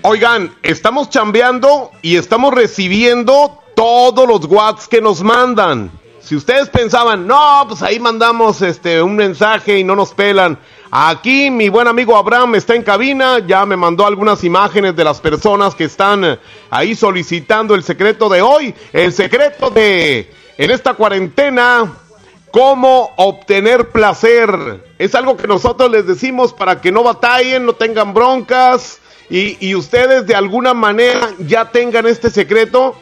Oigan, 0.01 0.57
estamos 0.63 1.11
chambeando 1.11 1.91
y 2.01 2.15
estamos 2.15 2.51
recibiendo 2.51 3.61
todos 3.75 4.27
los 4.27 4.45
watts 4.45 4.87
que 4.87 5.01
nos 5.01 5.21
mandan. 5.21 5.91
Si 6.25 6.35
ustedes 6.35 6.69
pensaban, 6.69 7.27
no, 7.27 7.65
pues 7.67 7.83
ahí 7.83 7.99
mandamos 7.99 8.59
este 8.63 8.99
un 8.99 9.15
mensaje 9.15 9.77
y 9.77 9.83
no 9.83 9.95
nos 9.95 10.11
pelan. 10.11 10.57
Aquí 10.89 11.51
mi 11.51 11.69
buen 11.69 11.87
amigo 11.87 12.17
Abraham 12.17 12.55
está 12.55 12.73
en 12.73 12.81
cabina, 12.81 13.45
ya 13.45 13.63
me 13.67 13.75
mandó 13.75 14.07
algunas 14.07 14.43
imágenes 14.43 14.95
de 14.95 15.03
las 15.03 15.21
personas 15.21 15.75
que 15.75 15.83
están 15.83 16.25
eh, 16.25 16.39
ahí 16.71 16.95
solicitando 16.95 17.75
el 17.75 17.83
secreto 17.83 18.27
de 18.27 18.41
hoy, 18.41 18.73
el 18.91 19.13
secreto 19.13 19.69
de 19.69 20.33
en 20.57 20.71
esta 20.71 20.95
cuarentena 20.95 21.93
cómo 22.49 23.11
obtener 23.17 23.89
placer. 23.89 24.83
Es 24.97 25.13
algo 25.13 25.37
que 25.37 25.47
nosotros 25.47 25.91
les 25.91 26.07
decimos 26.07 26.53
para 26.53 26.81
que 26.81 26.91
no 26.91 27.03
batallen, 27.03 27.67
no 27.67 27.73
tengan 27.73 28.15
broncas 28.15 28.99
y, 29.29 29.63
y 29.63 29.75
ustedes 29.75 30.25
de 30.25 30.33
alguna 30.33 30.73
manera 30.73 31.29
ya 31.37 31.69
tengan 31.69 32.07
este 32.07 32.31
secreto 32.31 32.95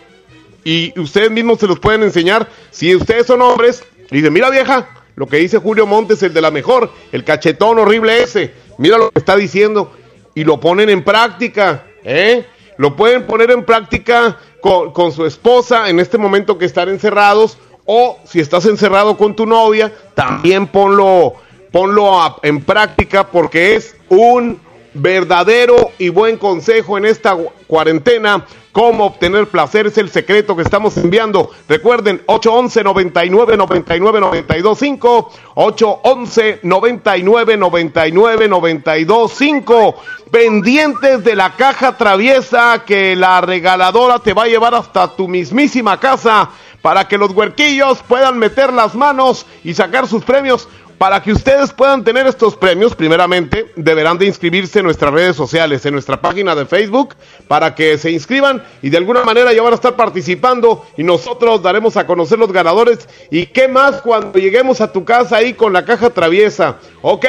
y 0.64 0.98
ustedes 1.00 1.32
mismos 1.32 1.60
se 1.60 1.68
los 1.68 1.80
pueden 1.80 2.04
enseñar. 2.04 2.50
Si 2.72 2.96
ustedes 2.96 3.28
son 3.28 3.42
hombres, 3.42 3.84
dicen, 4.12 4.34
mira 4.34 4.50
vieja, 4.50 4.90
lo 5.16 5.28
que 5.28 5.38
dice 5.38 5.58
Julio 5.58 5.86
Montes, 5.86 6.24
el 6.24 6.34
de 6.34 6.42
la 6.42 6.52
mejor, 6.52 6.92
el 7.12 7.24
cachetón 7.24 7.80
horrible 7.80 8.22
ese, 8.24 8.54
mira 8.78 8.98
lo 8.98 9.12
que 9.12 9.20
está 9.20 9.36
diciendo, 9.36 9.92
y 10.36 10.44
lo 10.44 10.60
ponen 10.60 10.90
en 10.90 11.04
práctica, 11.04 11.86
¿eh? 12.04 12.46
Lo 12.78 12.96
pueden 12.96 13.28
poner 13.28 13.52
en 13.52 13.64
práctica 13.66 14.40
con, 14.60 14.92
con 14.94 15.12
su 15.12 15.26
esposa 15.26 15.90
en 15.90 16.00
este 16.00 16.18
momento 16.18 16.58
que 16.58 16.66
están 16.66 16.90
encerrados, 16.90 17.58
o 17.86 18.18
si 18.26 18.40
estás 18.40 18.66
encerrado 18.66 19.16
con 19.18 19.36
tu 19.36 19.46
novia, 19.46 19.94
también 20.16 20.66
ponlo, 20.68 21.34
ponlo 21.72 22.20
a- 22.20 22.38
en 22.42 22.62
práctica 22.62 23.28
porque 23.28 23.76
es 23.76 23.96
un 24.10 24.60
verdadero 24.94 25.92
y 25.98 26.10
buen 26.10 26.38
consejo 26.38 26.98
en 26.98 27.06
esta 27.06 27.36
cuarentena. 27.68 28.46
Cómo 28.72 29.06
obtener 29.06 29.48
placer 29.48 29.86
es 29.86 30.00
el 30.00 30.10
secreto 30.10 30.56
que 30.56 30.64
estamos 30.64 30.98
enviando. 30.98 31.52
Recuerden, 31.70 32.24
811 32.26 32.84
99 32.84 33.58
99 33.58 34.20
92 34.20 34.80
5 34.80 35.32
811 35.56 36.60
99 36.64 37.58
99 37.58 38.48
92 38.48 39.32
5 39.32 39.96
Pendientes 40.34 41.24
de 41.24 41.36
la 41.36 41.56
caja 41.56 41.96
traviesa 41.96 42.84
que 42.88 43.16
la 43.16 43.40
regaladora 43.42 44.18
te 44.18 44.34
va 44.34 44.46
a 44.46 44.48
llevar 44.48 44.74
hasta 44.74 45.16
tu 45.16 45.28
mismísima 45.28 46.00
casa 46.00 46.50
para 46.82 47.08
que 47.08 47.20
los 47.20 47.32
huerquillos 47.32 48.00
puedan 48.08 48.40
meter 48.40 48.74
las 48.74 48.96
manos 48.96 49.46
y 49.64 49.76
sacar 49.76 50.08
sus 50.08 50.24
premios. 50.24 50.68
Para 51.04 51.22
que 51.22 51.34
ustedes 51.34 51.74
puedan 51.74 52.02
tener 52.06 52.26
estos 52.28 52.56
premios, 52.56 52.96
primeramente 52.96 53.74
deberán 53.76 54.18
de 54.18 54.26
inscribirse 54.26 54.80
en 54.80 54.86
nuestras 54.86 55.14
redes 55.14 55.36
sociales, 55.36 55.86
en 55.86 55.92
nuestra 55.92 56.22
página 56.22 56.56
de 56.56 56.66
Facebook, 56.66 57.14
para 57.50 57.76
que 57.76 57.98
se 57.98 58.10
inscriban 58.10 58.64
y 58.82 58.90
de 58.90 58.96
alguna 58.96 59.22
manera 59.26 59.52
ya 59.52 59.62
van 59.62 59.74
a 59.74 59.76
estar 59.76 59.98
participando 59.98 60.86
y 60.96 61.04
nosotros 61.04 61.62
daremos 61.62 61.98
a 61.98 62.08
conocer 62.08 62.40
los 62.40 62.54
ganadores. 62.54 63.10
¿Y 63.30 63.48
qué 63.48 63.68
más 63.68 64.02
cuando 64.02 64.40
lleguemos 64.40 64.80
a 64.80 64.94
tu 64.94 65.04
casa 65.04 65.36
ahí 65.36 65.54
con 65.56 65.74
la 65.74 65.84
caja 65.84 66.10
traviesa? 66.10 66.78
¿Ok? 67.02 67.26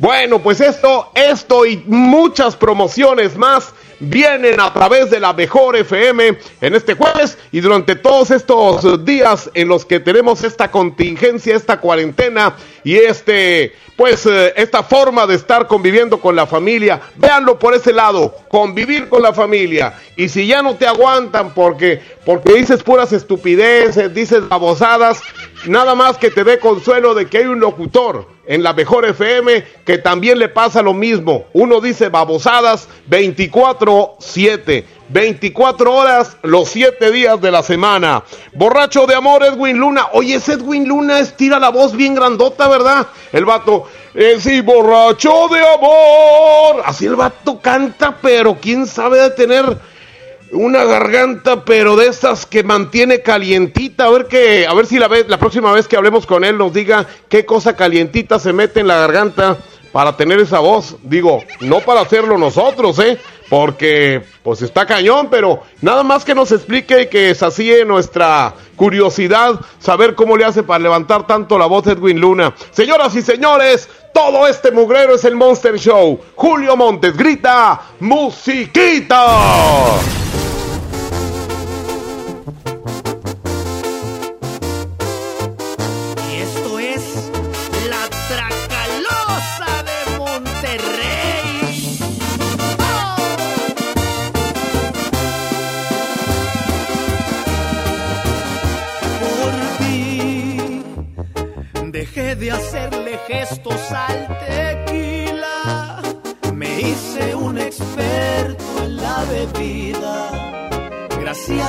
Bueno, 0.00 0.40
pues 0.40 0.60
esto, 0.60 1.12
esto 1.14 1.64
y 1.64 1.80
muchas 1.86 2.56
promociones 2.56 3.36
más 3.36 3.72
vienen 4.02 4.58
a 4.60 4.72
través 4.72 5.10
de 5.10 5.20
la 5.20 5.32
mejor 5.32 5.76
FM 5.76 6.36
en 6.60 6.74
este 6.74 6.94
jueves 6.94 7.38
y 7.52 7.60
durante 7.60 7.94
todos 7.94 8.30
estos 8.30 9.04
días 9.04 9.48
en 9.54 9.68
los 9.68 9.84
que 9.84 10.00
tenemos 10.00 10.42
esta 10.42 10.70
contingencia, 10.70 11.54
esta 11.54 11.78
cuarentena 11.78 12.56
y 12.82 12.96
este, 12.96 13.74
pues, 13.96 14.26
eh, 14.26 14.52
esta 14.56 14.82
forma 14.82 15.26
de 15.26 15.36
estar 15.36 15.68
conviviendo 15.68 16.20
con 16.20 16.34
la 16.34 16.46
familia. 16.46 17.00
Véanlo 17.16 17.58
por 17.58 17.74
ese 17.74 17.92
lado, 17.92 18.34
convivir 18.48 19.08
con 19.08 19.22
la 19.22 19.32
familia. 19.32 19.94
Y 20.16 20.28
si 20.28 20.46
ya 20.46 20.62
no 20.62 20.74
te 20.74 20.86
aguantan 20.86 21.54
porque, 21.54 22.00
porque 22.24 22.54
dices 22.54 22.82
puras 22.82 23.12
estupideces, 23.12 24.12
dices 24.12 24.48
babosadas, 24.48 25.20
nada 25.66 25.94
más 25.94 26.18
que 26.18 26.30
te 26.30 26.42
dé 26.42 26.58
consuelo 26.58 27.14
de 27.14 27.26
que 27.26 27.38
hay 27.38 27.46
un 27.46 27.60
locutor 27.60 28.31
en 28.46 28.62
la 28.62 28.72
mejor 28.72 29.04
FM 29.04 29.64
que 29.84 29.98
también 29.98 30.38
le 30.38 30.48
pasa 30.48 30.82
lo 30.82 30.94
mismo. 30.94 31.46
Uno 31.52 31.80
dice 31.80 32.08
babosadas 32.08 32.88
24-7. 33.10 34.84
24 35.08 35.92
horas 35.92 36.36
los 36.42 36.70
7 36.70 37.10
días 37.10 37.40
de 37.40 37.50
la 37.50 37.62
semana. 37.62 38.24
Borracho 38.54 39.06
de 39.06 39.14
amor, 39.14 39.44
Edwin 39.44 39.78
Luna. 39.78 40.06
Oye, 40.12 40.36
ese 40.36 40.54
Edwin 40.54 40.88
Luna 40.88 41.18
estira 41.18 41.58
la 41.58 41.68
voz 41.68 41.94
bien 41.94 42.14
grandota, 42.14 42.66
¿verdad? 42.68 43.06
El 43.32 43.44
vato, 43.44 43.86
eh, 44.14 44.36
sí, 44.40 44.62
borracho 44.62 45.48
de 45.48 45.60
amor. 45.60 46.82
Así 46.86 47.06
el 47.06 47.16
vato 47.16 47.60
canta, 47.60 48.16
pero 48.22 48.56
quién 48.58 48.86
sabe 48.86 49.20
de 49.20 49.30
tener 49.30 49.91
una 50.52 50.84
garganta, 50.84 51.64
pero 51.64 51.96
de 51.96 52.06
estas 52.06 52.46
que 52.46 52.62
mantiene 52.62 53.22
calientita. 53.22 54.04
A 54.04 54.10
ver 54.10 54.26
que, 54.26 54.66
a 54.66 54.74
ver 54.74 54.86
si 54.86 54.98
la 54.98 55.08
vez, 55.08 55.28
la 55.28 55.38
próxima 55.38 55.72
vez 55.72 55.88
que 55.88 55.96
hablemos 55.96 56.26
con 56.26 56.44
él 56.44 56.58
nos 56.58 56.72
diga 56.72 57.06
qué 57.28 57.44
cosa 57.44 57.74
calientita 57.74 58.38
se 58.38 58.52
mete 58.52 58.80
en 58.80 58.86
la 58.86 58.98
garganta 58.98 59.58
para 59.92 60.16
tener 60.16 60.38
esa 60.40 60.58
voz. 60.60 60.96
Digo, 61.02 61.42
no 61.60 61.80
para 61.80 62.02
hacerlo 62.02 62.38
nosotros, 62.38 62.98
¿eh? 62.98 63.18
Porque, 63.48 64.22
pues 64.42 64.62
está 64.62 64.86
cañón, 64.86 65.28
pero 65.30 65.62
nada 65.82 66.02
más 66.02 66.24
que 66.24 66.34
nos 66.34 66.52
explique 66.52 67.02
y 67.02 67.06
que 67.08 67.34
sacie 67.34 67.84
nuestra 67.84 68.54
curiosidad, 68.76 69.60
saber 69.78 70.14
cómo 70.14 70.38
le 70.38 70.46
hace 70.46 70.62
para 70.62 70.78
levantar 70.78 71.26
tanto 71.26 71.58
la 71.58 71.66
voz 71.66 71.86
Edwin 71.86 72.18
Luna. 72.18 72.54
Señoras 72.70 73.14
y 73.14 73.20
señores, 73.20 73.90
todo 74.14 74.48
este 74.48 74.70
mugrero 74.70 75.14
es 75.14 75.24
el 75.26 75.36
Monster 75.36 75.78
Show. 75.78 76.18
Julio 76.34 76.76
Montes 76.76 77.14
grita, 77.14 77.82
musiquita. 78.00 79.26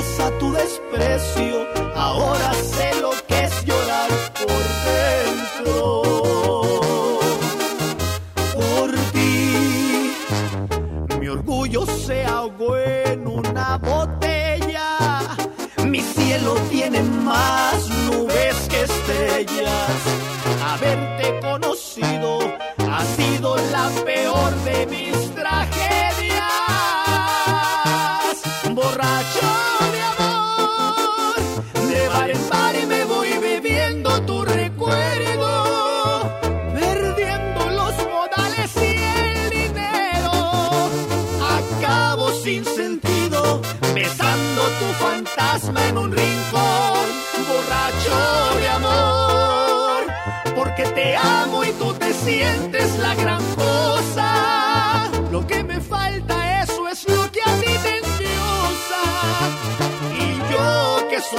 Gracias 0.04 0.20
a 0.20 0.38
tu 0.38 0.52
desprecio, 0.52 1.53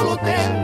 yo 0.04 0.63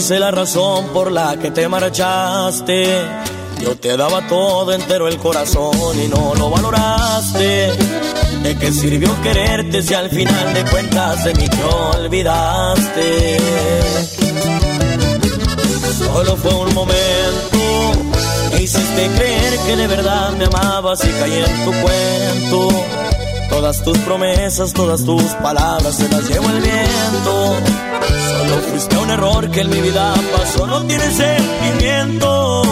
sé 0.00 0.18
la 0.18 0.30
razón 0.30 0.86
por 0.94 1.12
la 1.12 1.36
que 1.36 1.50
te 1.50 1.68
marchaste. 1.68 2.86
Yo 3.60 3.76
te 3.76 3.96
daba 3.96 4.26
todo 4.28 4.72
entero 4.72 5.08
el 5.08 5.18
corazón 5.18 6.00
y 6.02 6.08
no 6.08 6.34
lo 6.34 6.48
valoraste. 6.48 7.72
¿De 8.42 8.56
qué 8.58 8.72
sirvió 8.72 9.10
quererte 9.22 9.82
si 9.82 9.92
al 9.92 10.08
final 10.08 10.54
de 10.54 10.64
cuentas 10.64 11.24
de 11.24 11.34
mí 11.34 11.46
te 11.48 11.62
olvidaste? 11.98 13.36
Solo 15.98 16.36
fue 16.36 16.54
un 16.54 16.74
momento. 16.74 17.58
Me 18.52 18.62
hiciste 18.62 19.10
creer 19.16 19.58
que 19.66 19.76
de 19.76 19.86
verdad 19.86 20.32
me 20.32 20.46
amabas 20.46 21.04
y 21.04 21.08
caí 21.08 21.44
en 21.44 21.64
tu 21.64 21.72
cuento. 21.72 22.68
Todas 23.50 23.82
tus 23.82 23.98
promesas, 23.98 24.72
todas 24.72 25.04
tus 25.04 25.22
palabras 25.42 25.96
se 25.96 26.08
las 26.08 26.26
llevó 26.28 26.48
el 26.48 26.60
viento. 26.60 27.99
Solo 28.50 28.62
fuiste 28.62 28.96
un 28.96 29.10
error 29.10 29.48
que 29.52 29.60
en 29.60 29.70
mi 29.70 29.80
vida 29.80 30.12
pasó, 30.36 30.66
no 30.66 30.84
tiene 30.84 31.08
sentimiento. 31.12 32.62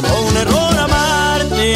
Fue 0.00 0.20
un 0.30 0.36
error 0.38 0.78
amarte, 0.78 1.74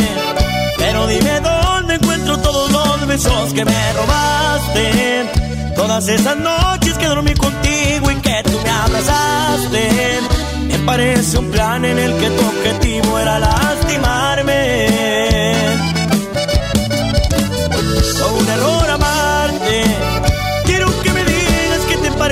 pero 0.78 1.06
dime 1.08 1.40
dónde 1.40 1.94
encuentro 1.96 2.38
todos 2.38 2.70
los 2.70 3.06
besos 3.06 3.52
que 3.52 3.66
me 3.66 3.92
robaste. 3.92 5.30
Todas 5.76 6.08
esas 6.08 6.38
noches 6.38 6.96
que 6.96 7.06
dormí 7.06 7.34
contigo 7.34 8.10
y 8.10 8.14
que 8.22 8.42
tú 8.44 8.58
me 8.64 8.70
abrazaste. 8.70 10.20
Me 10.68 10.78
parece 10.86 11.36
un 11.36 11.50
plan 11.50 11.84
en 11.84 11.98
el 11.98 12.16
que 12.16 12.30
tu 12.30 12.46
objetivo 12.46 13.18
era 13.18 13.38
lastimarme. 13.38 14.87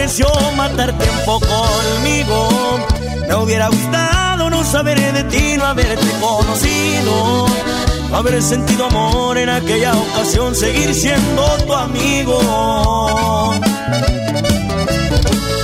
Pareció 0.07 0.29
matar 0.55 0.97
tiempo 0.97 1.41
conmigo. 1.41 2.49
Me 3.27 3.35
hubiera 3.35 3.67
gustado 3.67 4.49
no 4.49 4.63
saber 4.63 5.01
de 5.13 5.25
ti, 5.25 5.57
no 5.57 5.67
haberte 5.67 6.07
conocido. 6.21 7.47
No 8.09 8.17
haber 8.17 8.41
sentido 8.41 8.87
amor 8.87 9.37
en 9.37 9.49
aquella 9.49 9.95
ocasión, 9.97 10.55
seguir 10.55 10.95
siendo 10.95 11.43
tu 11.67 11.73
amigo. 11.73 12.39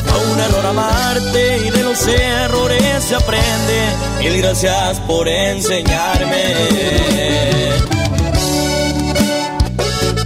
Fue 0.06 0.32
un 0.32 0.40
error 0.40 0.66
amarte 0.66 1.58
y 1.64 1.70
de 1.70 1.84
los 1.84 2.04
errores 2.08 3.04
se 3.04 3.14
aprende. 3.14 3.90
Mil 4.18 4.42
gracias 4.42 4.98
por 5.06 5.28
enseñarme. 5.28 6.56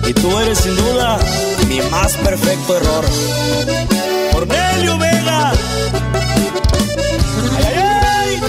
Y 0.07 0.13
tú 0.15 0.39
eres 0.39 0.59
sin 0.59 0.75
duda 0.75 1.19
mi 1.69 1.81
más 1.91 2.15
perfecto 2.15 2.77
error. 2.79 3.05
Cornelio 4.77 4.99
Vega. 4.99 5.53
Ay, 7.57 7.75
ay, 7.77 7.87
ay. 8.05 8.41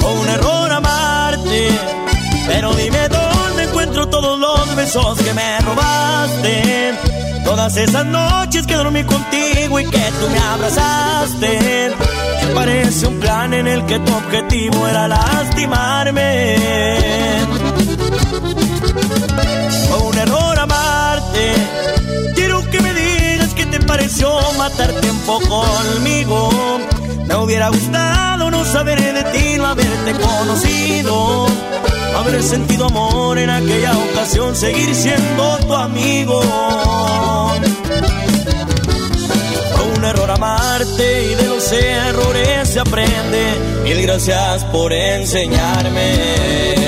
Fue 0.00 0.12
un 0.12 0.28
error 0.28 0.72
amarte, 0.72 1.68
pero 2.46 2.74
dime 2.74 3.08
dónde 3.08 3.62
encuentro 3.64 4.08
todos 4.08 4.38
los 4.38 4.76
besos 4.76 5.18
que 5.22 5.32
me 5.32 5.60
robaste. 5.60 6.94
Todas 7.44 7.76
esas 7.78 8.04
noches 8.06 8.66
que 8.66 8.74
dormí 8.74 9.04
contigo 9.04 9.80
y 9.80 9.84
que 9.84 10.12
tú 10.20 10.28
me 10.30 10.38
abrazaste. 10.38 12.13
Parece 12.52 13.06
un 13.06 13.20
plan 13.20 13.54
en 13.54 13.66
el 13.66 13.84
que 13.86 13.98
tu 13.98 14.12
objetivo 14.14 14.86
era 14.88 15.08
lastimarme. 15.08 16.56
Fue 19.88 19.98
un 20.08 20.18
error 20.18 20.58
amarte. 20.58 21.52
Quiero 22.34 22.68
que 22.70 22.80
me 22.80 22.92
digas 22.94 23.54
qué 23.54 23.66
te 23.66 23.80
pareció 23.80 24.30
matar 24.58 24.92
tiempo 25.00 25.40
conmigo. 25.48 26.50
Me 27.26 27.34
hubiera 27.36 27.68
gustado 27.68 28.50
no 28.50 28.64
saber 28.64 29.00
de 29.00 29.24
ti, 29.32 29.56
no 29.56 29.66
haberte 29.66 30.12
conocido. 30.12 31.46
No 32.12 32.18
haber 32.18 32.42
sentido 32.42 32.86
amor 32.86 33.38
en 33.38 33.50
aquella 33.50 33.92
ocasión, 34.10 34.54
seguir 34.54 34.94
siendo 34.94 35.58
tu 35.66 35.74
amigo. 35.74 36.40
Amarte 40.22 41.30
y 41.30 41.34
de 41.34 41.46
los 41.46 41.70
errores 41.72 42.68
se 42.68 42.80
aprende. 42.80 43.58
Mil 43.82 44.02
gracias 44.02 44.64
por 44.64 44.92
enseñarme. 44.92 46.83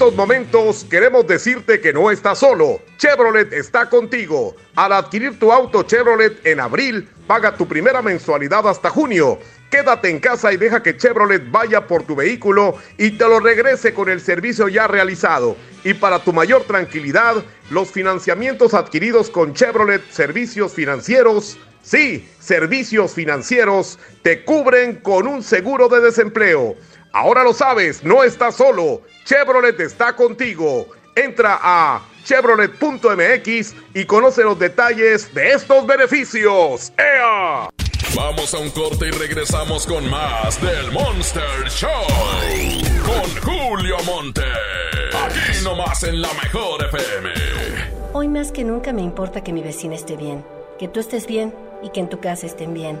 Estos 0.00 0.16
momentos 0.16 0.86
queremos 0.88 1.26
decirte 1.26 1.78
que 1.78 1.92
no 1.92 2.10
estás 2.10 2.38
solo. 2.38 2.80
Chevrolet 2.96 3.52
está 3.52 3.90
contigo. 3.90 4.56
Al 4.74 4.94
adquirir 4.94 5.38
tu 5.38 5.52
auto 5.52 5.82
Chevrolet 5.82 6.40
en 6.46 6.58
abril, 6.58 7.06
paga 7.26 7.54
tu 7.54 7.68
primera 7.68 8.00
mensualidad 8.00 8.66
hasta 8.66 8.88
junio. 8.88 9.38
Quédate 9.70 10.08
en 10.08 10.18
casa 10.18 10.54
y 10.54 10.56
deja 10.56 10.82
que 10.82 10.96
Chevrolet 10.96 11.50
vaya 11.50 11.86
por 11.86 12.04
tu 12.04 12.16
vehículo 12.16 12.76
y 12.96 13.10
te 13.10 13.28
lo 13.28 13.40
regrese 13.40 13.92
con 13.92 14.08
el 14.08 14.22
servicio 14.22 14.68
ya 14.68 14.86
realizado. 14.86 15.54
Y 15.84 15.92
para 15.92 16.20
tu 16.20 16.32
mayor 16.32 16.64
tranquilidad, 16.64 17.44
los 17.68 17.90
financiamientos 17.90 18.72
adquiridos 18.72 19.28
con 19.28 19.52
Chevrolet 19.52 20.00
Servicios 20.10 20.72
Financieros, 20.72 21.58
sí, 21.82 22.26
servicios 22.38 23.12
financieros, 23.12 23.98
te 24.22 24.46
cubren 24.46 24.96
con 24.96 25.26
un 25.26 25.42
seguro 25.42 25.90
de 25.90 26.00
desempleo. 26.00 26.74
Ahora 27.12 27.42
lo 27.42 27.52
sabes, 27.52 28.04
no 28.04 28.22
estás 28.22 28.56
solo. 28.56 29.02
Chevrolet 29.24 29.78
está 29.80 30.14
contigo. 30.14 30.86
Entra 31.16 31.58
a 31.60 32.02
chevrolet.mx 32.24 33.74
y 33.94 34.04
conoce 34.04 34.44
los 34.44 34.58
detalles 34.58 35.32
de 35.34 35.50
estos 35.50 35.86
beneficios. 35.86 36.92
¡Ea! 36.96 37.68
Vamos 38.14 38.54
a 38.54 38.58
un 38.58 38.70
corte 38.70 39.08
y 39.08 39.10
regresamos 39.10 39.86
con 39.86 40.08
más 40.10 40.60
del 40.60 40.90
Monster 40.92 41.68
Show. 41.68 41.90
Con 43.04 43.42
Julio 43.42 43.96
Monte. 44.04 44.42
Aquí 45.24 45.64
nomás 45.64 46.02
en 46.04 46.20
la 46.20 46.32
mejor 46.34 46.84
FM. 46.86 47.30
Hoy 48.12 48.28
más 48.28 48.52
que 48.52 48.64
nunca 48.64 48.92
me 48.92 49.02
importa 49.02 49.42
que 49.42 49.52
mi 49.52 49.62
vecina 49.62 49.94
esté 49.94 50.16
bien, 50.16 50.44
que 50.78 50.88
tú 50.88 51.00
estés 51.00 51.26
bien 51.26 51.54
y 51.82 51.90
que 51.90 52.00
en 52.00 52.08
tu 52.08 52.20
casa 52.20 52.46
estén 52.46 52.74
bien. 52.74 53.00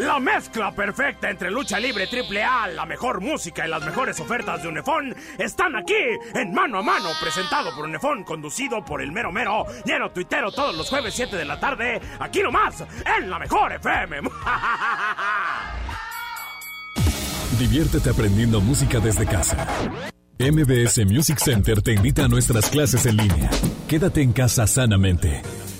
La 0.00 0.18
mezcla 0.18 0.72
perfecta 0.72 1.28
entre 1.28 1.50
lucha 1.50 1.78
libre 1.78 2.06
triple 2.06 2.42
A, 2.42 2.68
la 2.68 2.86
mejor 2.86 3.20
música 3.20 3.66
y 3.66 3.68
las 3.68 3.84
mejores 3.84 4.18
ofertas 4.18 4.62
de 4.62 4.68
Unefón 4.68 5.14
están 5.36 5.76
aquí 5.76 5.92
en 6.34 6.54
Mano 6.54 6.78
a 6.78 6.82
Mano, 6.82 7.10
presentado 7.20 7.68
por 7.76 7.84
Unefón, 7.84 8.24
conducido 8.24 8.82
por 8.82 9.02
el 9.02 9.12
mero 9.12 9.30
mero, 9.30 9.66
lleno 9.84 10.10
tuitero 10.10 10.50
todos 10.52 10.74
los 10.74 10.88
jueves 10.88 11.12
7 11.14 11.36
de 11.36 11.44
la 11.44 11.60
tarde, 11.60 12.00
aquí 12.18 12.42
nomás, 12.42 12.82
en 13.18 13.28
la 13.28 13.38
mejor 13.38 13.72
FM. 13.72 14.22
Diviértete 17.58 18.08
aprendiendo 18.08 18.62
música 18.62 19.00
desde 19.00 19.26
casa. 19.26 19.66
MBS 20.38 21.04
Music 21.04 21.36
Center 21.36 21.82
te 21.82 21.92
invita 21.92 22.24
a 22.24 22.28
nuestras 22.28 22.70
clases 22.70 23.04
en 23.04 23.18
línea. 23.18 23.50
Quédate 23.86 24.22
en 24.22 24.32
casa 24.32 24.66
sanamente. 24.66 25.42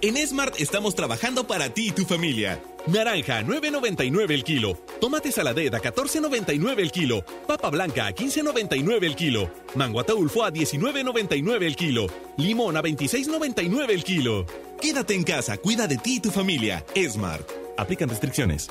En 0.00 0.16
Smart 0.28 0.54
estamos 0.60 0.94
trabajando 0.94 1.48
para 1.48 1.70
ti 1.70 1.88
y 1.88 1.90
tu 1.90 2.04
familia. 2.04 2.62
Naranja, 2.86 3.42
9.99 3.42 4.30
el 4.30 4.44
kilo. 4.44 4.78
Tomate 5.00 5.32
saladera 5.32 5.78
a 5.78 5.82
14.99 5.82 6.78
el 6.78 6.92
kilo. 6.92 7.24
Papa 7.48 7.68
blanca 7.68 8.06
a 8.06 8.14
15.99 8.14 9.04
el 9.04 9.16
kilo. 9.16 9.50
Mango 9.74 9.98
ataulfo 9.98 10.44
a 10.44 10.52
19.99 10.52 11.64
el 11.64 11.74
kilo. 11.74 12.06
Limón 12.36 12.76
a 12.76 12.82
26.99 12.82 13.90
el 13.90 14.04
kilo. 14.04 14.46
Quédate 14.80 15.14
en 15.14 15.24
casa, 15.24 15.56
cuida 15.56 15.88
de 15.88 15.98
ti 15.98 16.16
y 16.16 16.20
tu 16.20 16.30
familia. 16.30 16.84
Smart. 16.94 17.48
Aplican 17.76 18.08
restricciones. 18.08 18.70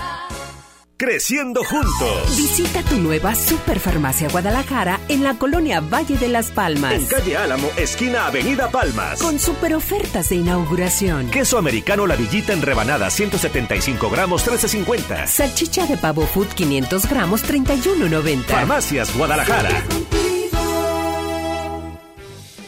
Creciendo 1.01 1.63
juntos. 1.63 2.37
Visita 2.37 2.83
tu 2.83 2.97
nueva 2.97 3.33
Superfarmacia 3.33 4.29
Guadalajara 4.29 4.99
en 5.09 5.23
la 5.23 5.33
colonia 5.33 5.79
Valle 5.79 6.15
de 6.15 6.27
las 6.27 6.51
Palmas. 6.51 6.93
En 6.93 7.05
calle 7.07 7.37
Álamo, 7.37 7.67
esquina 7.75 8.27
Avenida 8.27 8.69
Palmas. 8.69 9.19
Con 9.19 9.39
super 9.39 9.73
ofertas 9.73 10.29
de 10.29 10.35
inauguración. 10.35 11.31
Queso 11.31 11.57
americano 11.57 12.05
La 12.05 12.15
Villita 12.15 12.53
en 12.53 12.61
rebanada 12.61 13.09
175 13.09 14.11
gramos 14.11 14.47
13.50. 14.47 15.25
Salchicha 15.25 15.87
de 15.87 15.97
pavo 15.97 16.21
food 16.27 16.49
500 16.49 17.09
gramos 17.09 17.43
31.90. 17.45 18.43
Farmacias 18.43 19.17
Guadalajara. 19.17 19.83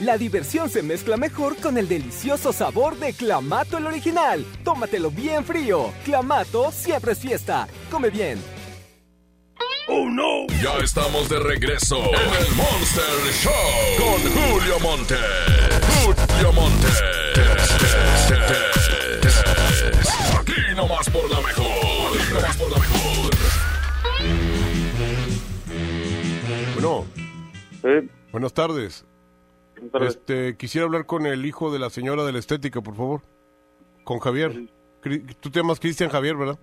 La 0.03 0.17
diversión 0.17 0.69
se 0.69 0.83
mezcla 0.83 1.15
mejor 1.15 1.55
con 1.55 1.77
el 1.77 1.87
delicioso 1.87 2.51
sabor 2.51 2.97
de 2.97 3.13
Clamato 3.13 3.77
el 3.77 3.87
original. 3.87 4.45
Tómatelo 4.65 5.09
bien 5.09 5.45
frío. 5.45 5.93
Clamato 6.03 6.73
siempre 6.73 7.13
es 7.13 7.19
fiesta. 7.19 7.69
Come 7.89 8.09
bien. 8.09 8.37
¡Oh 9.87 10.09
no! 10.09 10.45
Ya 10.61 10.75
estamos 10.83 11.29
de 11.29 11.39
regreso 11.39 11.95
en 11.95 12.45
el 12.45 12.53
Monster 12.53 13.05
Show 13.31 13.53
con 13.97 14.19
Julio 14.33 14.77
Monte. 14.81 15.15
Julio 16.03 16.51
Monte. 16.51 16.87
Aquí 20.37 20.75
nomás 20.75 21.09
por 21.09 21.29
la 21.31 21.39
mejor. 21.39 22.17
Aquí 22.19 22.33
nomás 22.33 22.57
por 22.57 22.71
la 22.71 22.77
mejor. 22.77 23.31
Bueno. 26.73 27.05
Buenas 28.33 28.53
tardes. 28.53 29.05
Este, 30.07 30.55
quisiera 30.57 30.85
hablar 30.85 31.05
con 31.05 31.25
el 31.25 31.45
hijo 31.45 31.71
de 31.71 31.79
la 31.79 31.89
señora 31.89 32.23
de 32.23 32.31
la 32.31 32.39
estética, 32.39 32.81
por 32.81 32.95
favor. 32.95 33.21
Con 34.03 34.19
Javier. 34.19 34.69
Cri- 35.01 35.35
Tú 35.39 35.49
te 35.49 35.59
llamas 35.59 35.79
Cristian 35.79 36.09
Javier, 36.09 36.35
¿verdad? 36.35 36.59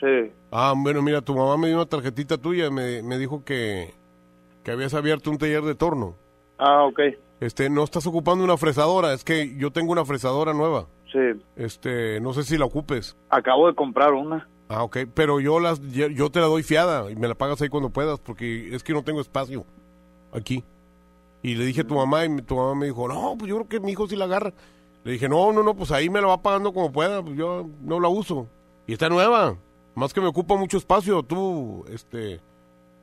Sí. 0.00 0.32
Ah, 0.50 0.74
bueno, 0.76 1.00
mira, 1.02 1.20
tu 1.20 1.34
mamá 1.34 1.56
me 1.56 1.68
dio 1.68 1.76
una 1.76 1.86
tarjetita 1.86 2.38
tuya, 2.38 2.70
me, 2.70 3.02
me 3.02 3.18
dijo 3.18 3.44
que, 3.44 3.94
que 4.64 4.70
habías 4.72 4.94
abierto 4.94 5.30
un 5.30 5.38
taller 5.38 5.62
de 5.62 5.74
torno. 5.74 6.16
Ah, 6.58 6.84
ok. 6.84 7.00
Este, 7.40 7.70
no 7.70 7.82
estás 7.84 8.06
ocupando 8.06 8.44
una 8.44 8.56
fresadora, 8.56 9.12
es 9.12 9.24
que 9.24 9.56
yo 9.56 9.70
tengo 9.72 9.92
una 9.92 10.04
fresadora 10.04 10.52
nueva. 10.54 10.86
Sí. 11.12 11.18
Este, 11.56 12.20
no 12.20 12.32
sé 12.32 12.42
si 12.44 12.56
la 12.58 12.64
ocupes. 12.64 13.16
Acabo 13.30 13.66
de 13.68 13.74
comprar 13.74 14.12
una. 14.12 14.48
Ah, 14.68 14.84
ok, 14.84 14.98
pero 15.12 15.38
yo 15.40 15.60
las 15.60 15.80
yo 15.82 16.30
te 16.30 16.40
la 16.40 16.46
doy 16.46 16.62
fiada 16.62 17.10
y 17.10 17.16
me 17.16 17.28
la 17.28 17.34
pagas 17.34 17.60
ahí 17.60 17.68
cuando 17.68 17.90
puedas 17.90 18.18
porque 18.20 18.74
es 18.74 18.82
que 18.82 18.94
no 18.94 19.02
tengo 19.02 19.20
espacio 19.20 19.66
aquí. 20.32 20.64
Y 21.42 21.54
le 21.56 21.64
dije 21.64 21.80
a 21.82 21.86
tu 21.86 21.94
mamá 21.94 22.24
y 22.24 22.42
tu 22.42 22.56
mamá 22.56 22.74
me 22.74 22.86
dijo, 22.86 23.08
"No, 23.08 23.34
pues 23.38 23.48
yo 23.48 23.56
creo 23.56 23.68
que 23.68 23.80
mi 23.80 23.92
hijo 23.92 24.06
sí 24.08 24.16
la 24.16 24.26
agarra." 24.26 24.52
Le 25.04 25.12
dije, 25.12 25.28
"No, 25.28 25.52
no, 25.52 25.62
no, 25.62 25.74
pues 25.74 25.90
ahí 25.90 26.08
me 26.08 26.20
la 26.20 26.28
va 26.28 26.42
pagando 26.42 26.72
como 26.72 26.92
pueda, 26.92 27.22
pues 27.22 27.36
yo 27.36 27.66
no 27.82 27.98
la 28.00 28.08
uso." 28.08 28.46
Y 28.86 28.92
está 28.92 29.08
nueva. 29.08 29.56
Más 29.94 30.12
que 30.14 30.20
me 30.20 30.28
ocupa 30.28 30.56
mucho 30.56 30.76
espacio, 30.78 31.22
tú 31.22 31.84
este 31.90 32.40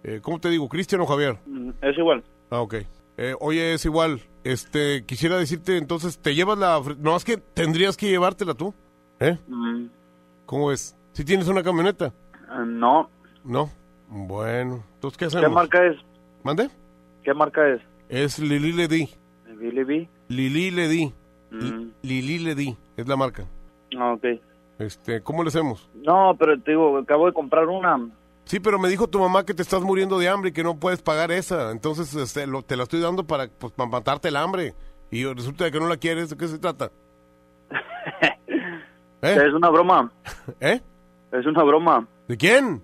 eh, 0.03 0.20
¿cómo 0.22 0.40
te 0.40 0.49
digo? 0.49 0.70
Cristian 0.70 1.02
o 1.02 1.06
Javier? 1.06 1.38
Mm, 1.45 1.72
Es 1.82 1.98
igual. 1.98 2.24
Ah, 2.49 2.61
ok. 2.61 2.76
Eh, 3.18 3.36
oye, 3.41 3.74
es 3.74 3.84
igual. 3.86 4.22
Este, 4.45 5.03
quisiera 5.06 5.38
decirte, 5.38 5.76
entonces, 5.78 6.18
¿te 6.20 6.34
llevas 6.34 6.57
la... 6.57 6.82
No, 6.99 7.18
es 7.18 7.26
que 7.26 7.36
tendrías 7.36 7.98
que 7.98 8.07
llevártela 8.10 8.53
tú. 8.53 8.74
¿Eh? 9.20 9.38
Mm, 9.49 9.88
¿Cómo 10.45 10.72
es? 10.72 10.95
¿Si 11.11 11.26
tienes 11.26 11.49
una 11.49 11.61
camioneta? 11.61 12.07
eh, 12.07 12.64
no. 12.66 13.10
No. 13.44 13.70
Bueno, 14.07 14.84
entonces, 14.95 15.18
¿qué 15.18 15.26
hacemos? 15.26 15.45
¿Qué 15.45 15.53
marca 15.53 15.86
es? 15.86 15.98
¿Mande? 16.44 16.70
¿Qué 17.24 17.34
marca 17.34 17.68
es? 17.68 17.82
Es 18.10 18.40
Lili 18.40 18.72
Ledi. 18.73 19.10
Billy 19.57 19.84
B. 19.84 20.10
Lili 20.30 20.72
Ledi. 20.72 21.14
Mm, 21.52 21.90
Lili 22.03 22.40
Ledi 22.40 22.77
es 22.98 23.07
la 23.07 23.15
marca. 23.15 23.45
ah, 23.98 24.14
ok. 24.14 24.26
Este, 24.80 25.22
¿cómo 25.22 25.44
le 25.44 25.49
hacemos? 25.49 25.90
No, 25.95 26.36
pero 26.40 26.60
te 26.61 26.72
digo, 26.72 26.98
acabo 26.98 27.26
de 27.27 27.34
comprar 27.34 27.68
una. 27.68 27.99
Sí, 28.45 28.60
pero 28.60 28.80
me 28.80 28.88
dijo 28.90 29.07
tu 29.07 29.19
mamá 29.19 29.45
que 29.45 29.53
te 29.53 29.61
estás 29.61 29.81
muriendo 29.81 30.18
de 30.18 30.30
hambre 30.30 30.49
y 30.49 30.53
que 30.53 30.64
no 30.64 30.77
puedes 30.80 31.02
pagar 31.02 31.31
esa. 31.31 31.72
Entonces, 31.72 32.15
este, 32.15 32.48
lo- 32.48 32.61
te 32.64 32.76
la 32.77 32.84
estoy 32.84 32.99
dando 33.02 33.26
para, 33.27 33.48
pues, 33.49 33.73
para 33.73 33.90
matarte 33.90 34.30
el 34.30 34.38
hambre. 34.38 34.73
Y 35.11 35.26
resulta 35.26 35.69
que 35.69 35.80
no 35.80 35.88
la 35.88 35.98
quieres. 35.98 36.30
¿De 36.30 36.38
qué 36.38 36.48
se 36.48 36.57
trata? 36.60 36.91
¿Eh? 39.22 39.38
Es 39.48 39.53
una 39.53 39.69
broma. 39.69 40.11
¿Eh? 40.60 40.81
Es 41.31 41.45
una 41.45 41.64
broma. 41.64 42.07
¿De 42.27 42.38
quién? 42.38 42.81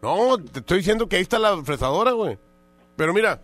No, 0.00 0.38
te 0.38 0.60
estoy 0.60 0.78
diciendo 0.78 1.08
que 1.08 1.16
ahí 1.16 1.22
está 1.22 1.38
la 1.38 1.62
fresadora, 1.62 2.12
güey. 2.12 2.38
Pero 2.96 3.12
mira, 3.12 3.40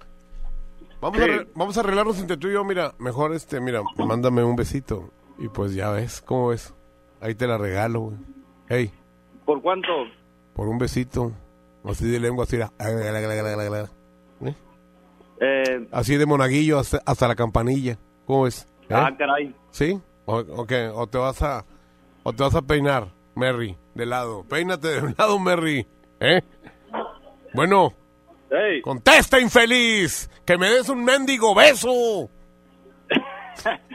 vamos, 1.00 1.20
a, 1.20 1.24
Sí. 1.24 1.30
arre- 1.30 1.48
vamos 1.54 1.76
a 1.76 1.80
arreglarnos 1.80 2.18
entre 2.18 2.36
tú 2.36 2.48
y 2.48 2.52
yo. 2.52 2.64
Mira, 2.64 2.94
mejor 2.98 3.32
este, 3.34 3.60
mira, 3.60 3.82
mándame 3.96 4.42
un 4.44 4.56
besito. 4.56 5.10
Y 5.38 5.48
pues 5.48 5.74
ya 5.74 5.90
ves, 5.90 6.20
¿cómo 6.20 6.48
ves? 6.48 6.74
Ahí 7.20 7.34
te 7.34 7.46
la 7.46 7.58
regalo, 7.58 8.00
güey. 8.00 8.16
Hey, 8.68 8.90
¿Por 9.44 9.62
cuánto? 9.62 9.88
por 10.54 10.68
un 10.68 10.78
besito. 10.78 11.32
Así 11.84 12.06
de 12.10 12.18
lengua, 12.20 12.44
así. 12.44 12.56
¿Eh? 12.56 14.54
Eh, 15.40 15.88
Así 15.92 16.16
de 16.16 16.26
monaguillo 16.26 16.78
hasta, 16.78 17.00
hasta 17.06 17.28
la 17.28 17.34
campanilla. 17.36 17.96
¿Cómo 18.26 18.42
ves? 18.44 18.66
¿Eh? 18.88 18.94
Ah, 18.94 19.10
caray. 19.16 19.54
¿Sí? 19.70 20.00
O, 20.26 20.36
o 20.38 21.06
te 21.06 21.18
vas 21.18 21.40
a 21.42 21.64
o 22.24 22.32
te 22.32 22.42
vas 22.42 22.54
a 22.56 22.62
peinar, 22.62 23.08
Merry, 23.34 23.76
de 23.94 24.04
lado? 24.04 24.44
Peínate 24.48 24.88
de 24.88 25.00
un 25.02 25.14
lado, 25.16 25.38
Merry. 25.38 25.86
¿Eh? 26.20 26.42
Bueno. 27.54 27.92
Hey. 28.50 28.80
¡Contesta, 28.82 29.38
infeliz! 29.40 30.30
¡Que 30.44 30.56
me 30.56 30.70
des 30.70 30.88
un 30.88 31.04
mendigo 31.04 31.54
beso! 31.54 32.30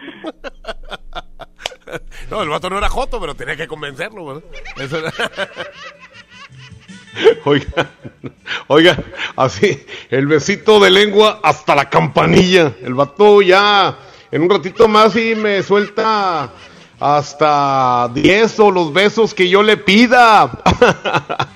no, 2.30 2.42
el 2.42 2.50
vato 2.50 2.70
no 2.70 2.78
era 2.78 2.90
joto, 2.90 3.20
pero 3.20 3.36
tenía 3.36 3.56
que 3.56 3.68
convencerlo, 3.68 4.26
¿verdad? 4.26 4.44
Eso 4.78 4.98
era- 5.00 5.14
Oiga, 7.46 7.92
oiga, 8.68 8.98
así, 9.36 9.86
el 10.10 10.26
besito 10.26 10.80
de 10.80 10.90
lengua 10.90 11.40
hasta 11.44 11.76
la 11.76 11.88
campanilla. 11.88 12.74
El 12.82 12.96
vato 12.96 13.44
ya, 13.44 14.00
en 14.32 14.42
un 14.42 14.50
ratito 14.50 14.88
más 14.88 15.16
y 15.16 15.36
me 15.36 15.62
suelta 15.62 16.52
hasta 17.00 18.10
10 18.14 18.60
o 18.62 18.72
los 18.72 18.92
besos 18.94 19.36
que 19.36 19.48
yo 19.48 19.62
le 19.62 19.78
pida. 19.78 20.50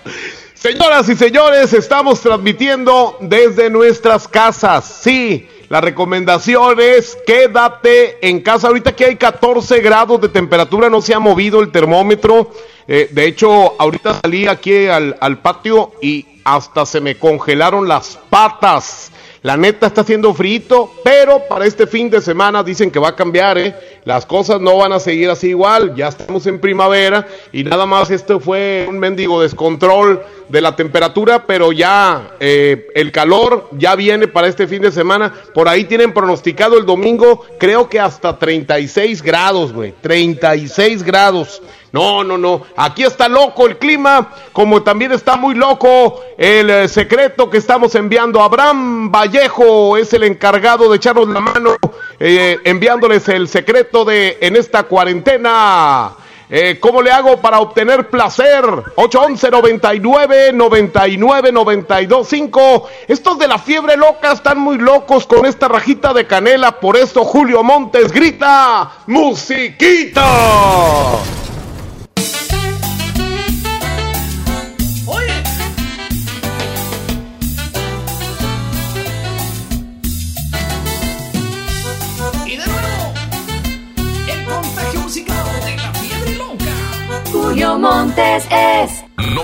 Señoras 0.59 1.07
y 1.07 1.15
señores, 1.15 1.71
estamos 1.73 2.19
transmitiendo 2.19 3.15
desde 3.21 3.69
nuestras 3.69 4.27
casas. 4.27 5.01
Sí, 5.03 5.47
la 5.69 5.81
recomendación 5.81 6.79
es 6.79 7.15
quédate 7.27 8.17
en 8.27 8.41
casa. 8.41 8.67
Ahorita 8.67 8.95
que 8.95 9.05
hay 9.05 9.17
14 9.17 9.79
grados 9.81 10.19
de 10.19 10.29
temperatura, 10.29 10.89
no 10.89 10.99
se 10.99 11.13
ha 11.13 11.19
movido 11.19 11.59
el 11.59 11.71
termómetro. 11.71 12.49
Eh, 12.87 13.07
de 13.11 13.25
hecho, 13.27 13.79
ahorita 13.79 14.19
salí 14.19 14.47
aquí 14.47 14.87
al, 14.87 15.15
al 15.21 15.37
patio 15.37 15.91
y 16.01 16.25
hasta 16.43 16.87
se 16.87 17.01
me 17.01 17.19
congelaron 17.19 17.87
las 17.87 18.17
patas. 18.31 19.11
La 19.47 19.55
neta 19.55 19.87
está 19.87 20.01
haciendo 20.01 20.33
frito, 20.33 20.91
pero 21.05 21.47
para 21.47 21.65
este 21.65 21.87
fin 21.87 22.09
de 22.09 22.19
semana 22.19 22.65
dicen 22.65 22.91
que 22.91 22.99
va 22.99 23.07
a 23.07 23.15
cambiar, 23.15 23.57
¿eh? 23.57 23.73
Las 24.03 24.25
cosas 24.25 24.59
no 24.59 24.75
van 24.75 24.91
a 24.91 24.99
seguir 24.99 25.29
así 25.29 25.47
igual. 25.47 25.95
Ya 25.95 26.09
estamos 26.09 26.45
en 26.47 26.59
primavera 26.59 27.25
y 27.53 27.63
nada 27.63 27.85
más 27.85 28.11
esto 28.11 28.41
fue 28.41 28.85
un 28.89 28.99
mendigo 28.99 29.41
descontrol 29.41 30.21
de 30.49 30.59
la 30.59 30.75
temperatura, 30.75 31.45
pero 31.47 31.71
ya 31.71 32.31
eh, 32.41 32.87
el 32.93 33.13
calor 33.13 33.69
ya 33.71 33.95
viene 33.95 34.27
para 34.27 34.49
este 34.49 34.67
fin 34.67 34.81
de 34.81 34.91
semana. 34.91 35.33
Por 35.53 35.69
ahí 35.69 35.85
tienen 35.85 36.13
pronosticado 36.13 36.77
el 36.77 36.85
domingo, 36.85 37.45
creo 37.57 37.87
que 37.87 38.01
hasta 38.01 38.37
36 38.37 39.21
grados, 39.21 39.71
güey. 39.71 39.93
36 40.01 41.03
grados. 41.03 41.61
No, 41.97 42.23
no, 42.23 42.37
no. 42.37 42.61
Aquí 42.75 43.03
está 43.03 43.27
loco 43.27 43.65
el 43.65 43.77
clima, 43.77 44.29
como 44.53 44.83
también 44.83 45.11
está 45.11 45.35
muy 45.35 45.55
loco 45.55 46.21
el 46.37 46.69
eh, 46.69 46.87
secreto 46.87 47.49
que 47.49 47.57
estamos 47.57 47.95
enviando. 47.95 48.41
Abraham 48.41 49.11
Vallejo 49.11 49.97
es 49.97 50.13
el 50.13 50.23
encargado 50.23 50.89
de 50.89 50.97
echarnos 50.97 51.27
la 51.27 51.39
mano, 51.39 51.75
eh, 52.19 52.59
enviándoles 52.65 53.27
el 53.29 53.47
secreto 53.47 54.05
de 54.05 54.37
en 54.41 54.55
esta 54.55 54.83
cuarentena. 54.83 56.11
Eh, 56.49 56.79
¿Cómo 56.79 57.01
le 57.01 57.11
hago 57.11 57.41
para 57.41 57.59
obtener 57.59 58.09
placer? 58.09 58.63
811 58.95 59.49
99 59.51 60.53
99 60.53 61.51
92 61.51 62.27
5. 62.27 62.89
Estos 63.07 63.39
de 63.39 63.47
la 63.47 63.57
fiebre 63.57 63.97
loca 63.97 64.31
están 64.31 64.59
muy 64.59 64.77
locos 64.77 65.25
con 65.25 65.45
esta 65.47 65.67
rajita 65.67 66.13
de 66.13 66.27
canela. 66.27 66.79
Por 66.79 66.95
eso 66.95 67.25
Julio 67.25 67.63
Montes 67.63 68.11
grita: 68.13 68.91
¡Musiquita! 69.07 70.23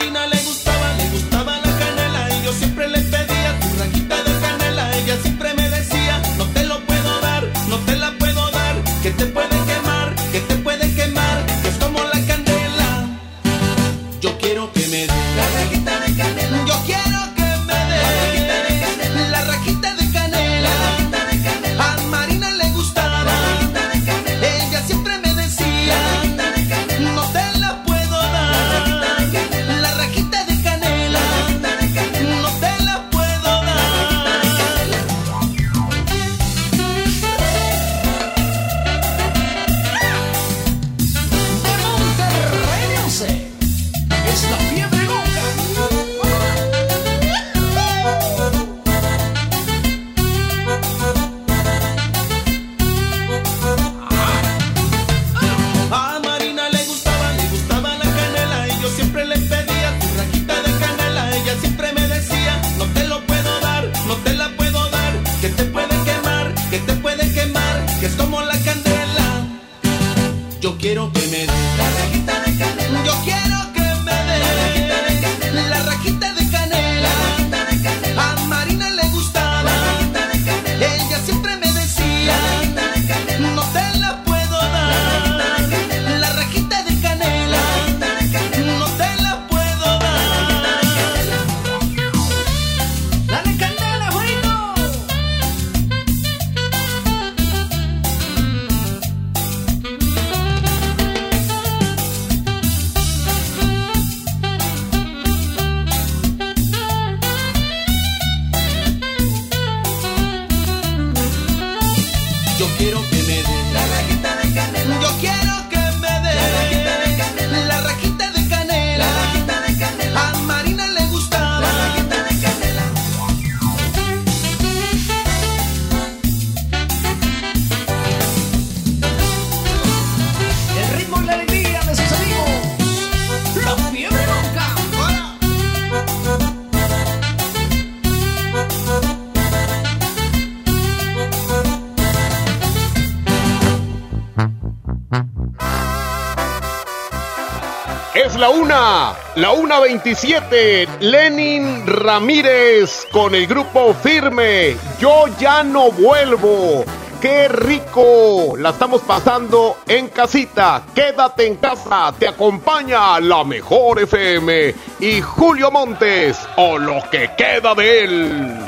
La 148.37 148.49
una, 148.49 149.13
la 149.35 149.51
una 149.51 149.79
27. 149.79 150.89
Lenin 150.99 151.87
Ramírez 151.87 153.07
con 153.09 153.33
el 153.33 153.47
grupo 153.47 153.93
firme. 153.93 154.75
Yo 154.99 155.25
ya 155.39 155.63
no 155.63 155.89
vuelvo. 155.91 156.83
¡Qué 157.21 157.47
rico! 157.47 158.57
La 158.57 158.71
estamos 158.71 159.01
pasando 159.03 159.77
en 159.87 160.09
casita. 160.09 160.83
Quédate 160.93 161.47
en 161.47 161.55
casa. 161.55 162.13
Te 162.19 162.27
acompaña 162.27 163.21
la 163.21 163.45
mejor 163.45 164.01
FM 164.01 164.75
y 164.99 165.21
Julio 165.21 165.71
Montes 165.71 166.37
o 166.57 166.77
lo 166.77 167.01
que 167.09 167.31
queda 167.37 167.73
de 167.73 168.03
él. 168.03 168.59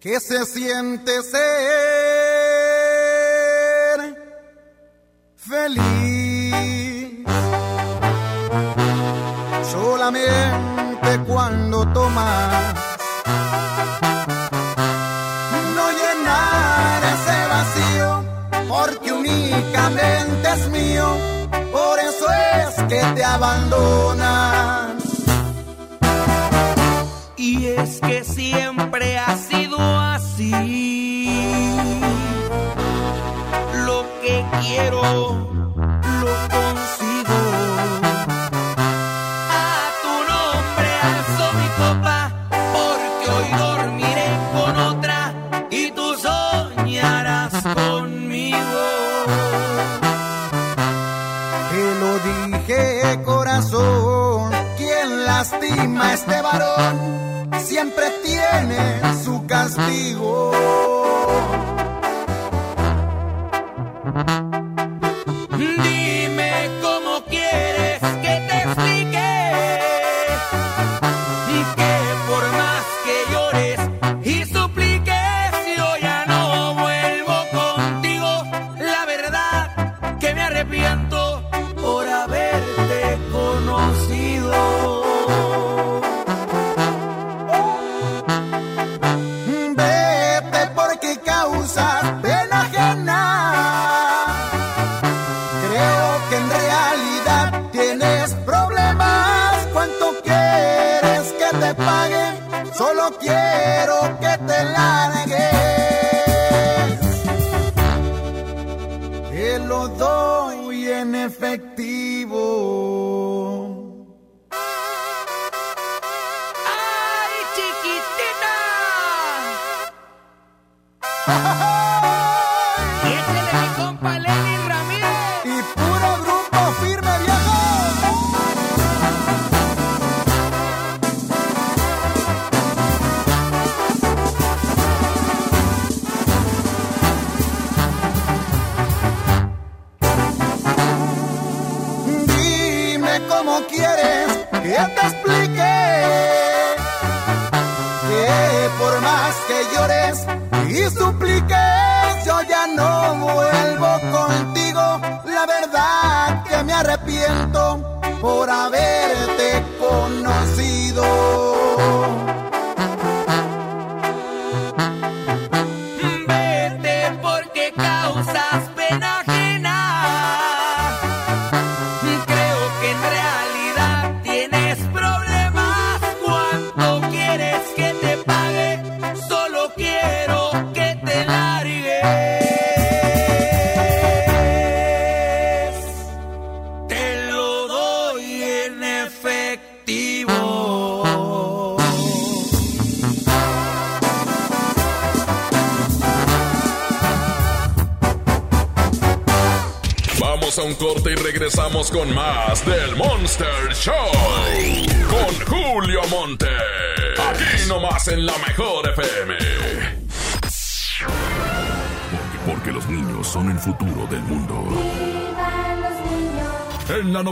¿Qué 0.00 0.18
se 0.18 0.46
siente 0.46 1.22
ser 1.22 1.89
te 23.14 23.24
abandonan. 23.24 24.39
Este 56.02 56.40
varón, 56.42 57.50
siempre 57.62 58.04
tiene 58.22 59.00
su 59.22 59.46
castigo. 59.46 60.49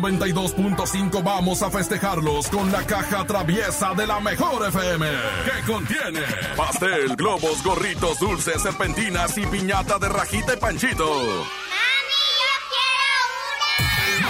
92.5 0.00 1.22
vamos 1.22 1.62
a 1.62 1.70
festejarlos 1.70 2.48
con 2.48 2.70
la 2.70 2.84
caja 2.84 3.24
traviesa 3.26 3.94
de 3.94 4.06
la 4.06 4.20
mejor 4.20 4.66
FM. 4.68 5.06
Que 5.44 5.72
contiene 5.72 6.20
pastel, 6.56 7.16
globos, 7.16 7.62
gorritos, 7.64 8.18
dulces, 8.20 8.62
serpentinas 8.62 9.36
y 9.38 9.46
piñata 9.46 9.98
de 9.98 10.08
rajita 10.08 10.54
y 10.54 10.56
panchito. 10.56 11.04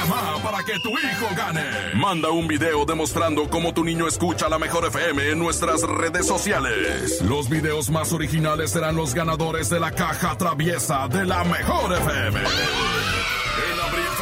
Mamá, 0.09 0.43
para 0.43 0.65
que 0.65 0.79
tu 0.81 0.91
hijo 0.91 1.27
gane. 1.37 1.65
Manda 1.95 2.31
un 2.31 2.49
video 2.49 2.85
demostrando 2.85 3.49
cómo 3.51 3.75
tu 3.75 3.85
niño 3.85 4.07
escucha 4.09 4.49
la 4.49 4.59
mejor 4.59 4.87
FM 4.87 5.33
en 5.33 5.39
nuestras 5.39 5.83
redes 5.83 6.27
sociales. 6.27 7.21
Los 7.23 7.49
videos 7.49 7.91
más 7.91 8.13
originales 8.13 8.71
serán 8.71 8.97
los 8.97 9.15
ganadores 9.15 9.69
de 9.69 9.81
la 9.81 9.91
caja 9.91 10.37
traviesa 10.39 11.09
de 11.09 11.27
la 11.27 11.45
mejor 11.45 11.93
FM. 11.93 12.41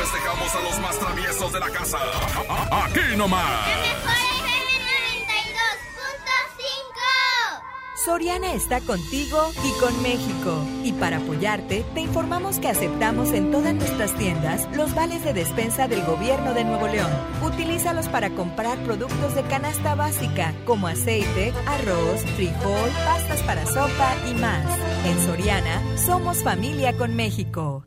Festejamos 0.06 0.54
a 0.54 0.60
los 0.62 0.80
más 0.80 0.98
traviesos 1.00 1.52
de 1.52 1.58
la 1.58 1.68
casa. 1.68 1.98
Aquí 2.70 3.16
nomás. 3.16 3.42
Soriana 8.04 8.52
está 8.52 8.80
contigo 8.82 9.50
y 9.64 9.80
con 9.80 10.02
México. 10.02 10.64
Y 10.84 10.92
para 10.92 11.16
apoyarte, 11.16 11.84
te 11.92 12.00
informamos 12.02 12.60
que 12.60 12.68
aceptamos 12.68 13.32
en 13.32 13.50
todas 13.50 13.74
nuestras 13.74 14.14
tiendas 14.16 14.68
los 14.76 14.94
vales 14.94 15.24
de 15.24 15.32
despensa 15.32 15.88
del 15.88 16.04
gobierno 16.04 16.54
de 16.54 16.62
Nuevo 16.62 16.86
León. 16.86 17.10
Utilízalos 17.42 18.08
para 18.08 18.30
comprar 18.30 18.78
productos 18.84 19.34
de 19.34 19.42
canasta 19.42 19.96
básica, 19.96 20.54
como 20.66 20.86
aceite, 20.86 21.52
arroz, 21.66 22.20
frijol, 22.36 22.90
pastas 23.04 23.42
para 23.42 23.66
sopa 23.66 24.14
y 24.30 24.34
más. 24.34 24.78
En 25.04 25.26
Soriana, 25.26 25.82
somos 25.98 26.44
familia 26.44 26.96
con 26.96 27.16
México. 27.16 27.86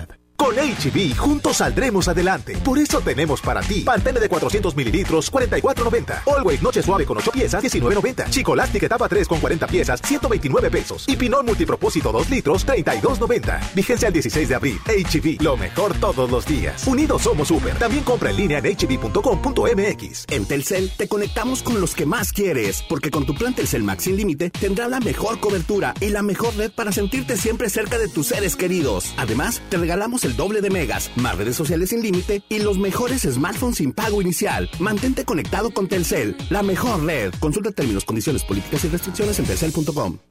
Con 0.37 0.55
HB, 0.55 1.15
juntos 1.15 1.57
saldremos 1.57 2.07
adelante. 2.07 2.57
Por 2.63 2.79
eso 2.79 2.99
tenemos 3.01 3.41
para 3.41 3.61
ti 3.61 3.81
Pantene 3.81 4.19
de 4.19 4.27
400 4.27 4.75
mililitros, 4.75 5.31
44.90. 5.31 6.23
Always 6.35 6.61
Noche 6.61 6.81
Suave 6.81 7.05
con 7.05 7.17
8 7.17 7.31
piezas, 7.31 7.63
19.90. 7.63 8.29
Chicolastic 8.29 8.83
etapa 8.83 9.07
3 9.07 9.27
con 9.27 9.39
40 9.39 9.67
piezas, 9.67 10.01
129 10.03 10.71
pesos. 10.71 11.07
Y 11.07 11.15
Pinol 11.15 11.45
Multipropósito 11.45 12.11
2 12.11 12.29
litros, 12.29 12.65
32.90. 12.65 13.73
Vigencia 13.75 14.07
el 14.07 14.13
16 14.13 14.49
de 14.49 14.55
abril. 14.55 14.79
HB, 14.85 15.41
lo 15.41 15.57
mejor 15.57 15.93
todos 15.99 16.29
los 16.29 16.45
días. 16.45 16.87
Unidos 16.87 17.21
somos 17.21 17.47
super. 17.49 17.75
También 17.75 18.03
compra 18.03 18.31
en 18.31 18.37
línea 18.37 18.57
en 18.59 18.65
hb.com.mx. 18.65 20.25
En 20.29 20.45
Telcel 20.45 20.91
te 20.97 21.07
conectamos 21.07 21.61
con 21.61 21.79
los 21.79 21.93
que 21.93 22.05
más 22.05 22.31
quieres, 22.31 22.83
porque 22.89 23.11
con 23.11 23.25
tu 23.25 23.35
plan 23.35 23.53
Telcel 23.53 23.83
Max 23.83 24.03
sin 24.03 24.17
límite 24.17 24.49
tendrás 24.49 24.89
la 24.89 24.99
mejor 24.99 25.39
cobertura 25.39 25.93
y 25.99 26.09
la 26.09 26.23
mejor 26.23 26.55
red 26.55 26.71
para 26.71 26.91
sentirte 26.91 27.37
siempre 27.37 27.69
cerca 27.69 27.97
de 27.97 28.07
tus 28.07 28.27
seres 28.27 28.55
queridos. 28.55 29.13
Además, 29.17 29.61
te 29.69 29.77
regalamos 29.77 30.23
el 30.25 30.30
doble 30.35 30.61
de 30.61 30.69
megas, 30.69 31.11
más 31.15 31.37
redes 31.37 31.55
sociales 31.55 31.89
sin 31.89 32.01
límite 32.01 32.43
y 32.49 32.59
los 32.59 32.77
mejores 32.77 33.21
smartphones 33.21 33.77
sin 33.77 33.93
pago 33.93 34.21
inicial. 34.21 34.69
Mantente 34.79 35.25
conectado 35.25 35.71
con 35.71 35.87
Telcel, 35.87 36.35
la 36.49 36.63
mejor 36.63 37.03
red. 37.03 37.33
Consulta 37.39 37.71
términos, 37.71 38.05
condiciones, 38.05 38.43
políticas 38.43 38.83
y 38.85 38.89
restricciones 38.89 39.39
en 39.39 39.45
telcel.com. 39.45 40.30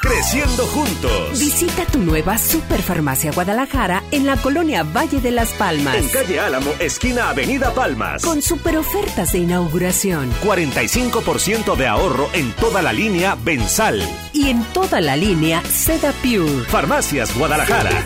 Creciendo 0.00 0.66
juntos. 0.66 1.38
Visita 1.38 1.84
tu 1.86 1.98
nueva 1.98 2.36
Superfarmacia 2.38 3.30
Guadalajara 3.32 4.02
en 4.10 4.26
la 4.26 4.36
colonia 4.36 4.82
Valle 4.82 5.20
de 5.20 5.30
las 5.30 5.50
Palmas. 5.52 5.96
En 5.96 6.08
calle 6.08 6.40
Álamo, 6.40 6.70
esquina 6.80 7.30
Avenida 7.30 7.72
Palmas. 7.72 8.22
Con 8.24 8.42
super 8.42 8.76
ofertas 8.78 9.32
de 9.32 9.38
inauguración. 9.40 10.32
45% 10.44 11.76
de 11.76 11.86
ahorro 11.86 12.28
en 12.32 12.52
toda 12.52 12.82
la 12.82 12.92
línea 12.92 13.36
Bensal. 13.36 14.02
Y 14.32 14.48
en 14.48 14.64
toda 14.72 15.00
la 15.00 15.16
línea 15.16 15.62
Seda 15.64 16.12
Pure. 16.12 16.64
Farmacias 16.68 17.36
Guadalajara. 17.36 18.04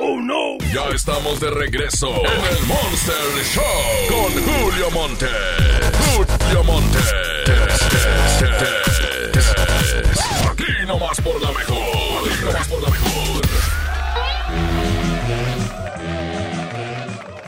¡Oh 0.00 0.20
no! 0.20 0.58
Ya 0.72 0.88
estamos 0.94 1.38
de 1.40 1.50
regreso 1.50 2.08
en 2.08 2.56
el 2.56 2.66
Monster 2.66 3.44
Show 3.54 3.62
con 4.08 4.32
Julio 4.44 4.90
Monte. 4.90 5.26
Julio 6.16 6.64
Monte. 6.64 6.98
Aquí 10.50 10.86
nomás 10.86 11.20
por 11.20 11.40
la 11.40 11.50
mejor. 11.52 11.78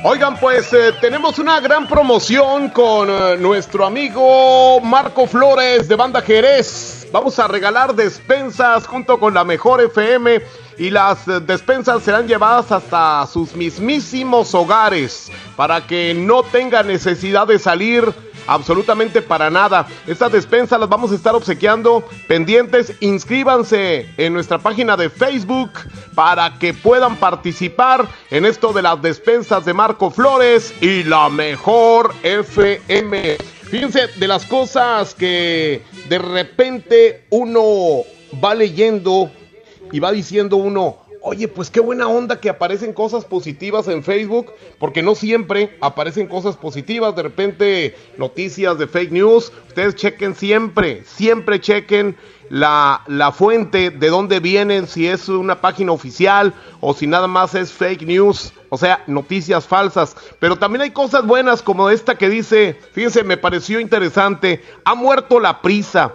Oigan, 0.03 0.41
pues 0.41 0.73
eh, 0.73 0.93
tenemos 0.99 1.39
una 1.39 1.61
gran 1.61 1.87
promoción 1.87 2.71
con 2.71 3.11
eh, 3.11 3.37
nuestro 3.39 3.85
amigo 3.85 4.81
Marco 4.81 5.27
Flores 5.27 5.89
de 5.89 5.95
Banda 5.95 6.23
Jerez. 6.23 7.07
Vamos 7.13 7.39
a 7.39 7.47
regalar 7.47 7.95
despensas 7.95 8.87
junto 8.87 9.21
con 9.21 9.35
la 9.35 9.45
mejor 9.45 9.83
FM 9.83 10.41
y 10.79 10.89
las 10.89 11.29
eh, 11.29 11.41
despensas 11.41 12.03
serán 12.03 12.27
llevadas 12.27 12.73
hasta 12.73 13.27
sus 13.27 13.55
mismísimos 13.55 14.55
hogares 14.55 15.31
para 15.55 15.87
que 15.87 16.15
no 16.15 16.45
tenga 16.45 16.83
necesidad 16.83 17.47
de 17.47 17.59
salir 17.59 18.11
absolutamente 18.51 19.23
para 19.23 19.49
nada. 19.49 19.87
Estas 20.09 20.33
despensas 20.33 20.81
las 20.81 20.89
vamos 20.89 21.13
a 21.13 21.15
estar 21.15 21.35
obsequiando 21.37 22.05
pendientes. 22.27 22.93
Inscríbanse 23.01 24.09
en 24.17 24.33
nuestra 24.33 24.59
página 24.59 24.97
de 24.97 25.09
Facebook 25.09 25.71
para 26.17 26.59
que 26.59 26.75
puedan 26.75 27.17
participar 27.17 28.09
en 28.31 28.45
esto 28.45 28.73
de 28.73 28.83
las 28.83 29.01
despensas 29.01 29.65
de 29.65 29.73
Marco 29.73 30.11
Flores 30.11 30.75
y 30.81 31.05
la 31.05 31.29
mejor 31.29 32.13
FM. 32.25 33.39
Fíjense 33.71 34.09
de 34.09 34.27
las 34.27 34.45
cosas 34.47 35.15
que 35.15 35.85
de 36.09 36.19
repente 36.19 37.27
uno 37.31 38.03
va 38.45 38.57
leyendo 38.57 39.31
y 39.93 40.01
va 40.01 40.11
diciendo 40.11 40.57
uno, 40.57 40.99
Oye, 41.23 41.49
pues 41.49 41.71
qué 41.71 41.81
buena 41.81 42.09
onda 42.09 42.41
que 42.41 42.49
aparecen 42.49 42.95
cosas 42.95 43.27
positivas 43.27 43.89
en 43.89 44.03
Facebook, 44.03 44.53
porque 44.79 45.03
no 45.03 45.15
siempre 45.15 45.77
aparecen 45.83 46.27
cosas 46.27 46.57
positivas, 46.57 47.15
de 47.15 47.23
repente 47.23 47.95
noticias 48.17 48.79
de 48.79 48.87
fake 48.87 49.13
news. 49.13 49.53
Ustedes 49.69 49.97
chequen 49.97 50.35
siempre, 50.35 51.05
siempre 51.05 51.61
chequen 51.61 52.17
la, 52.49 53.33
fuente 53.35 53.91
de 53.91 54.09
dónde 54.09 54.41
vienen, 54.41 54.87
si 54.87 55.07
es 55.07 55.29
una 55.29 55.61
página 55.61 55.93
oficial 55.93 56.55
o 56.81 56.95
si 56.95 57.07
nada 57.07 57.27
más 57.27 57.55
es 57.55 57.71
fake 57.71 58.03
news, 58.03 58.53
o 58.71 58.79
sea, 58.79 59.05
noticias 59.07 59.67
falsas. 59.67 60.17
Pero 60.39 60.57
también 60.57 60.83
hay 60.83 60.91
cosas 60.91 61.27
buenas 61.27 61.63
como 61.63 61.91
esta 61.91 62.17
que 62.17 62.31
dice, 62.31 62.79
fíjense, 62.93 63.25
me 63.25 63.37
pareció 63.37 63.79
interesante, 63.79 64.63
ha 64.85 64.95
muerto 64.95 65.39
la 65.39 65.61
prisa. 65.61 66.15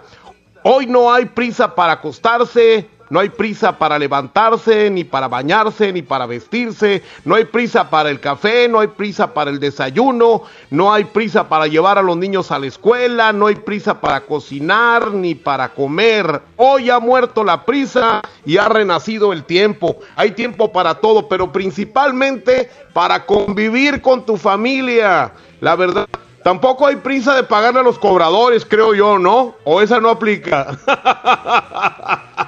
Hoy 0.64 0.86
no 0.86 1.12
hay 1.12 1.26
prisa 1.26 1.76
para 1.76 1.92
acostarse, 1.92 2.88
no 3.08 3.20
hay 3.20 3.28
prisa 3.28 3.78
para 3.78 3.98
levantarse, 3.98 4.90
ni 4.90 5.04
para 5.04 5.28
bañarse, 5.28 5.92
ni 5.92 6.02
para 6.02 6.26
vestirse. 6.26 7.02
No 7.24 7.36
hay 7.36 7.44
prisa 7.44 7.88
para 7.88 8.10
el 8.10 8.18
café, 8.18 8.68
no 8.68 8.80
hay 8.80 8.88
prisa 8.88 9.32
para 9.32 9.50
el 9.50 9.60
desayuno. 9.60 10.42
No 10.70 10.92
hay 10.92 11.04
prisa 11.04 11.48
para 11.48 11.68
llevar 11.68 11.98
a 11.98 12.02
los 12.02 12.16
niños 12.16 12.50
a 12.50 12.58
la 12.58 12.66
escuela. 12.66 13.32
No 13.32 13.46
hay 13.46 13.54
prisa 13.54 14.00
para 14.00 14.22
cocinar, 14.22 15.12
ni 15.12 15.34
para 15.36 15.68
comer. 15.68 16.42
Hoy 16.56 16.90
ha 16.90 16.98
muerto 16.98 17.44
la 17.44 17.64
prisa 17.64 18.22
y 18.44 18.56
ha 18.56 18.68
renacido 18.68 19.32
el 19.32 19.44
tiempo. 19.44 19.98
Hay 20.16 20.32
tiempo 20.32 20.72
para 20.72 20.96
todo, 20.96 21.28
pero 21.28 21.52
principalmente 21.52 22.70
para 22.92 23.24
convivir 23.24 24.02
con 24.02 24.26
tu 24.26 24.36
familia. 24.36 25.32
La 25.60 25.76
verdad. 25.76 26.06
Tampoco 26.42 26.86
hay 26.86 26.94
prisa 26.96 27.34
de 27.34 27.42
pagarle 27.42 27.80
a 27.80 27.82
los 27.82 27.98
cobradores, 27.98 28.64
creo 28.64 28.94
yo, 28.94 29.18
¿no? 29.18 29.56
O 29.64 29.80
esa 29.80 29.98
no 29.98 30.10
aplica. 30.10 30.78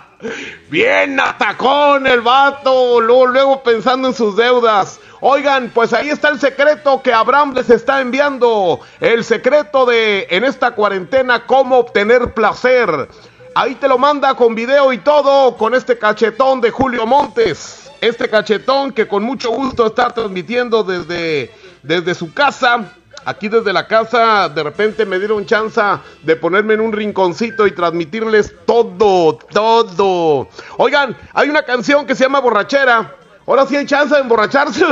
Bien 0.69 1.21
atacón 1.21 2.07
el 2.07 2.21
vato, 2.21 3.01
luego, 3.01 3.27
luego 3.27 3.63
pensando 3.63 4.09
en 4.09 4.15
sus 4.15 4.37
deudas. 4.37 4.99
Oigan, 5.21 5.71
pues 5.73 5.93
ahí 5.93 6.11
está 6.11 6.29
el 6.29 6.41
secreto 6.41 7.03
que 7.03 7.13
Abraham 7.13 7.55
les 7.55 7.71
está 7.71 8.01
enviando. 8.01 8.81
El 9.01 9.25
secreto 9.25 9.87
de, 9.87 10.27
en 10.31 10.45
esta 10.45 10.73
cuarentena, 10.73 11.47
cómo 11.47 11.79
obtener 11.79 12.35
placer. 12.35 13.09
Ahí 13.55 13.77
te 13.77 13.89
lo 13.89 13.99
manda 13.99 14.35
con 14.35 14.55
video 14.55 14.93
y 14.93 14.99
todo, 14.99 15.57
con 15.57 15.75
este 15.75 15.99
cachetón 15.99 16.61
de 16.61 16.71
Julio 16.71 17.07
Montes. 17.07 17.91
Este 18.01 18.29
cachetón 18.29 18.93
que 18.93 19.09
con 19.09 19.23
mucho 19.25 19.51
gusto 19.51 19.87
está 19.87 20.11
transmitiendo 20.11 20.85
desde, 20.85 21.51
desde 21.83 22.15
su 22.15 22.33
casa. 22.33 22.93
Aquí 23.25 23.49
desde 23.49 23.73
la 23.73 23.87
casa 23.87 24.49
de 24.49 24.63
repente 24.63 25.05
me 25.05 25.19
dieron 25.19 25.45
chance 25.45 25.81
de 26.23 26.37
ponerme 26.37 26.75
en 26.75 26.81
un 26.81 26.93
rinconcito 26.93 27.67
y 27.67 27.73
transmitirles 27.73 28.55
todo, 28.67 29.39
todo. 29.53 30.49
Oigan, 30.77 31.17
hay 31.35 31.49
una 31.49 31.63
canción 31.63 32.07
que 32.07 32.15
se 32.15 32.25
llama 32.25 32.41
Borrachera. 32.41 33.17
Ahora 33.47 33.67
sí 33.67 33.77
hay 33.77 33.87
chance 33.87 34.15
de 34.15 34.21
emborracharse. 34.21 34.85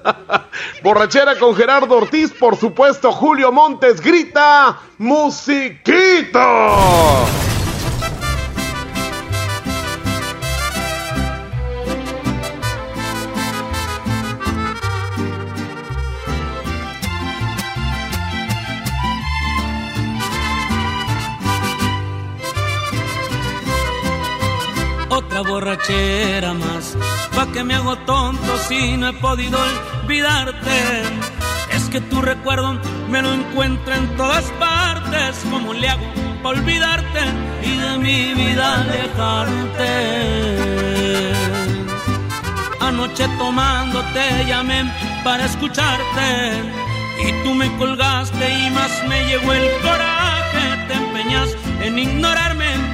Borrachera 0.82 1.38
con 1.38 1.54
Gerardo 1.54 1.96
Ortiz, 1.96 2.32
por 2.32 2.56
supuesto, 2.56 3.12
Julio 3.12 3.52
Montes 3.52 4.00
grita, 4.00 4.78
musiquito. 4.98 6.40
Otra 25.34 25.50
borrachera 25.50 26.54
más. 26.54 26.96
Pa' 27.34 27.50
que 27.52 27.64
me 27.64 27.74
hago 27.74 27.96
tonto 28.06 28.56
si 28.68 28.96
no 28.96 29.08
he 29.08 29.12
podido 29.14 29.58
olvidarte. 30.02 31.02
Es 31.72 31.88
que 31.88 32.00
tu 32.00 32.22
recuerdo 32.22 32.78
me 33.08 33.20
lo 33.20 33.32
encuentro 33.32 33.94
en 33.94 34.16
todas 34.16 34.44
partes. 34.60 35.44
¿Cómo 35.50 35.72
le 35.72 35.88
hago 35.88 36.04
para 36.42 36.58
olvidarte 36.58 37.20
y 37.62 37.76
de 37.76 37.98
mi 37.98 38.34
vida 38.34 38.80
alejarte? 38.80 39.90
Anoche 42.80 43.26
tomando 43.36 44.02
te 44.12 44.46
llamé 44.46 44.84
para 45.24 45.46
escucharte. 45.46 46.62
Y 47.26 47.32
tú 47.42 47.54
me 47.54 47.74
colgaste 47.76 48.66
y 48.66 48.70
más 48.70 48.92
me 49.08 49.26
llegó 49.26 49.52
el 49.52 49.68
coraje. 49.82 50.86
Te 50.86 50.94
empeñas 50.94 51.56
en 51.80 51.98
ignorarme 51.98 52.93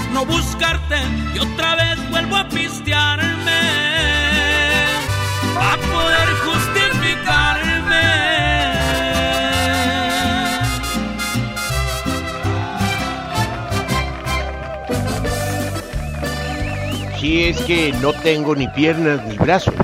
no 0.13 0.25
buscarte 0.25 0.97
y 1.33 1.39
otra 1.39 1.75
vez 1.75 2.09
vuelvo 2.09 2.35
a 2.35 2.47
pistearme 2.49 3.61
a 5.57 5.77
poder 5.77 6.29
justificarme. 6.45 7.81
Sí, 17.19 17.43
es 17.43 17.61
que 17.61 17.93
no 18.01 18.13
tengo 18.13 18.55
ni 18.55 18.67
piernas 18.69 19.23
ni 19.25 19.37
brazos. 19.37 19.75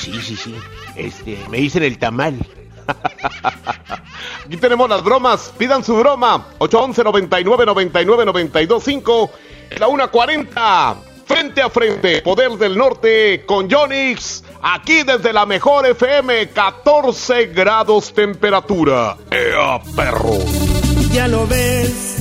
Sí, 0.00 0.20
sí, 0.20 0.36
sí. 0.36 0.54
Este, 0.96 1.38
me 1.50 1.58
dicen 1.58 1.82
el 1.84 1.98
tamal. 1.98 2.34
Aquí 4.50 4.56
tenemos 4.56 4.90
las 4.90 5.04
bromas. 5.04 5.52
Pidan 5.56 5.84
su 5.84 5.94
broma. 5.94 6.48
811 6.58 7.04
99 7.04 7.66
99 7.66 8.24
92 8.24 8.82
5. 8.82 9.30
La 9.78 9.86
1.40. 9.86 10.96
Frente 11.24 11.62
a 11.62 11.70
frente. 11.70 12.20
Poder 12.22 12.50
del 12.58 12.76
Norte 12.76 13.44
con 13.46 13.70
Jonix. 13.70 14.42
Aquí 14.60 15.04
desde 15.04 15.32
la 15.32 15.46
mejor 15.46 15.86
FM. 15.86 16.48
14 16.48 17.46
grados 17.46 18.12
temperatura. 18.12 19.16
¡Ea, 19.30 19.80
perro! 19.94 20.38
Ya 21.12 21.28
lo 21.28 21.46
ves, 21.46 22.16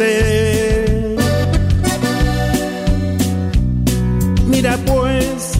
Mira 4.47 4.78
pues, 4.86 5.59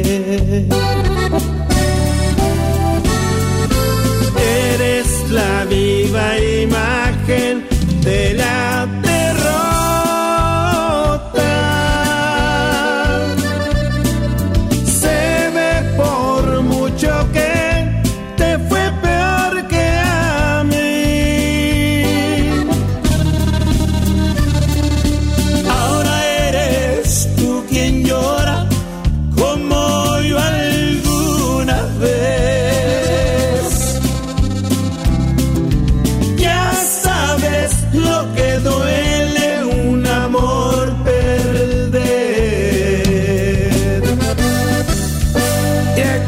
Viva 6.21 6.37
imagen 6.37 7.70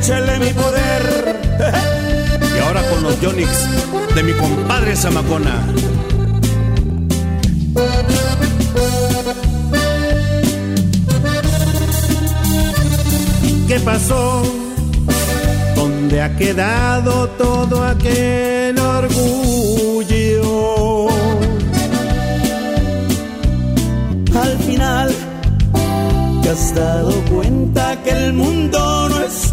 échale 0.04 0.38
mi 0.40 0.52
poder. 0.52 1.40
Y 2.56 2.60
ahora 2.60 2.82
con 2.90 3.04
los 3.04 3.22
Yonix 3.22 3.50
de 4.14 4.24
mi 4.24 4.34
compadre 4.34 4.98
Zamacona. 4.98 5.66
¿Qué 13.68 13.80
pasó? 13.80 14.44
¿Dónde 15.76 16.22
ha 16.22 16.36
quedado 16.36 17.30
todo 17.30 17.84
aquel 17.86 18.78
orgullo? 18.78 20.28
Al 24.36 24.58
final, 24.68 25.14
te 26.42 26.50
has 26.50 26.76
dado 26.76 27.14
cuenta 27.34 27.96
que 28.04 28.10
el 28.12 28.34
mundo 28.34 29.10
no 29.10 29.22
es 29.22 29.53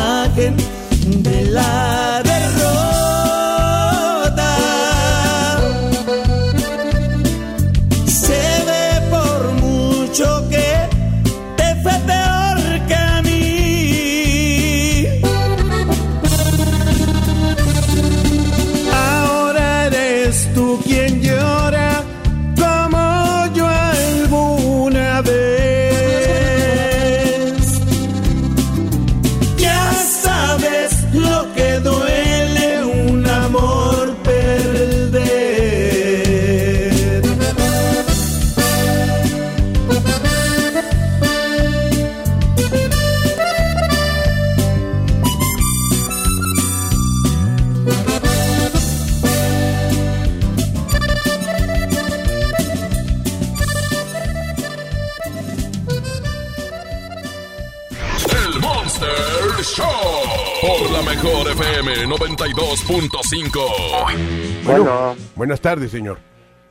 92.5. 62.41 64.65
Bueno. 64.65 65.15
Buenas 65.35 65.61
tardes, 65.61 65.91
señor. 65.91 66.17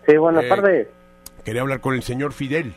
Sí, 0.05 0.16
buenas 0.16 0.42
Eh, 0.44 0.48
tardes. 0.48 0.88
Quería 1.44 1.60
hablar 1.62 1.80
con 1.80 1.94
el 1.94 2.02
señor 2.02 2.32
Fidel. 2.32 2.74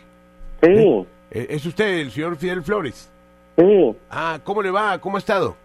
Sí. 0.62 0.70
¿Eh? 0.70 1.06
Eh, 1.32 1.48
¿Es 1.50 1.66
usted 1.66 1.88
el 2.02 2.12
señor 2.12 2.38
Fidel 2.38 2.62
Flores? 2.62 3.10
Sí. 3.58 3.96
Ah, 4.12 4.40
¿cómo 4.44 4.62
le 4.62 4.70
va? 4.70 5.00
¿Cómo 5.00 5.16
ha 5.16 5.20
estado? 5.20 5.56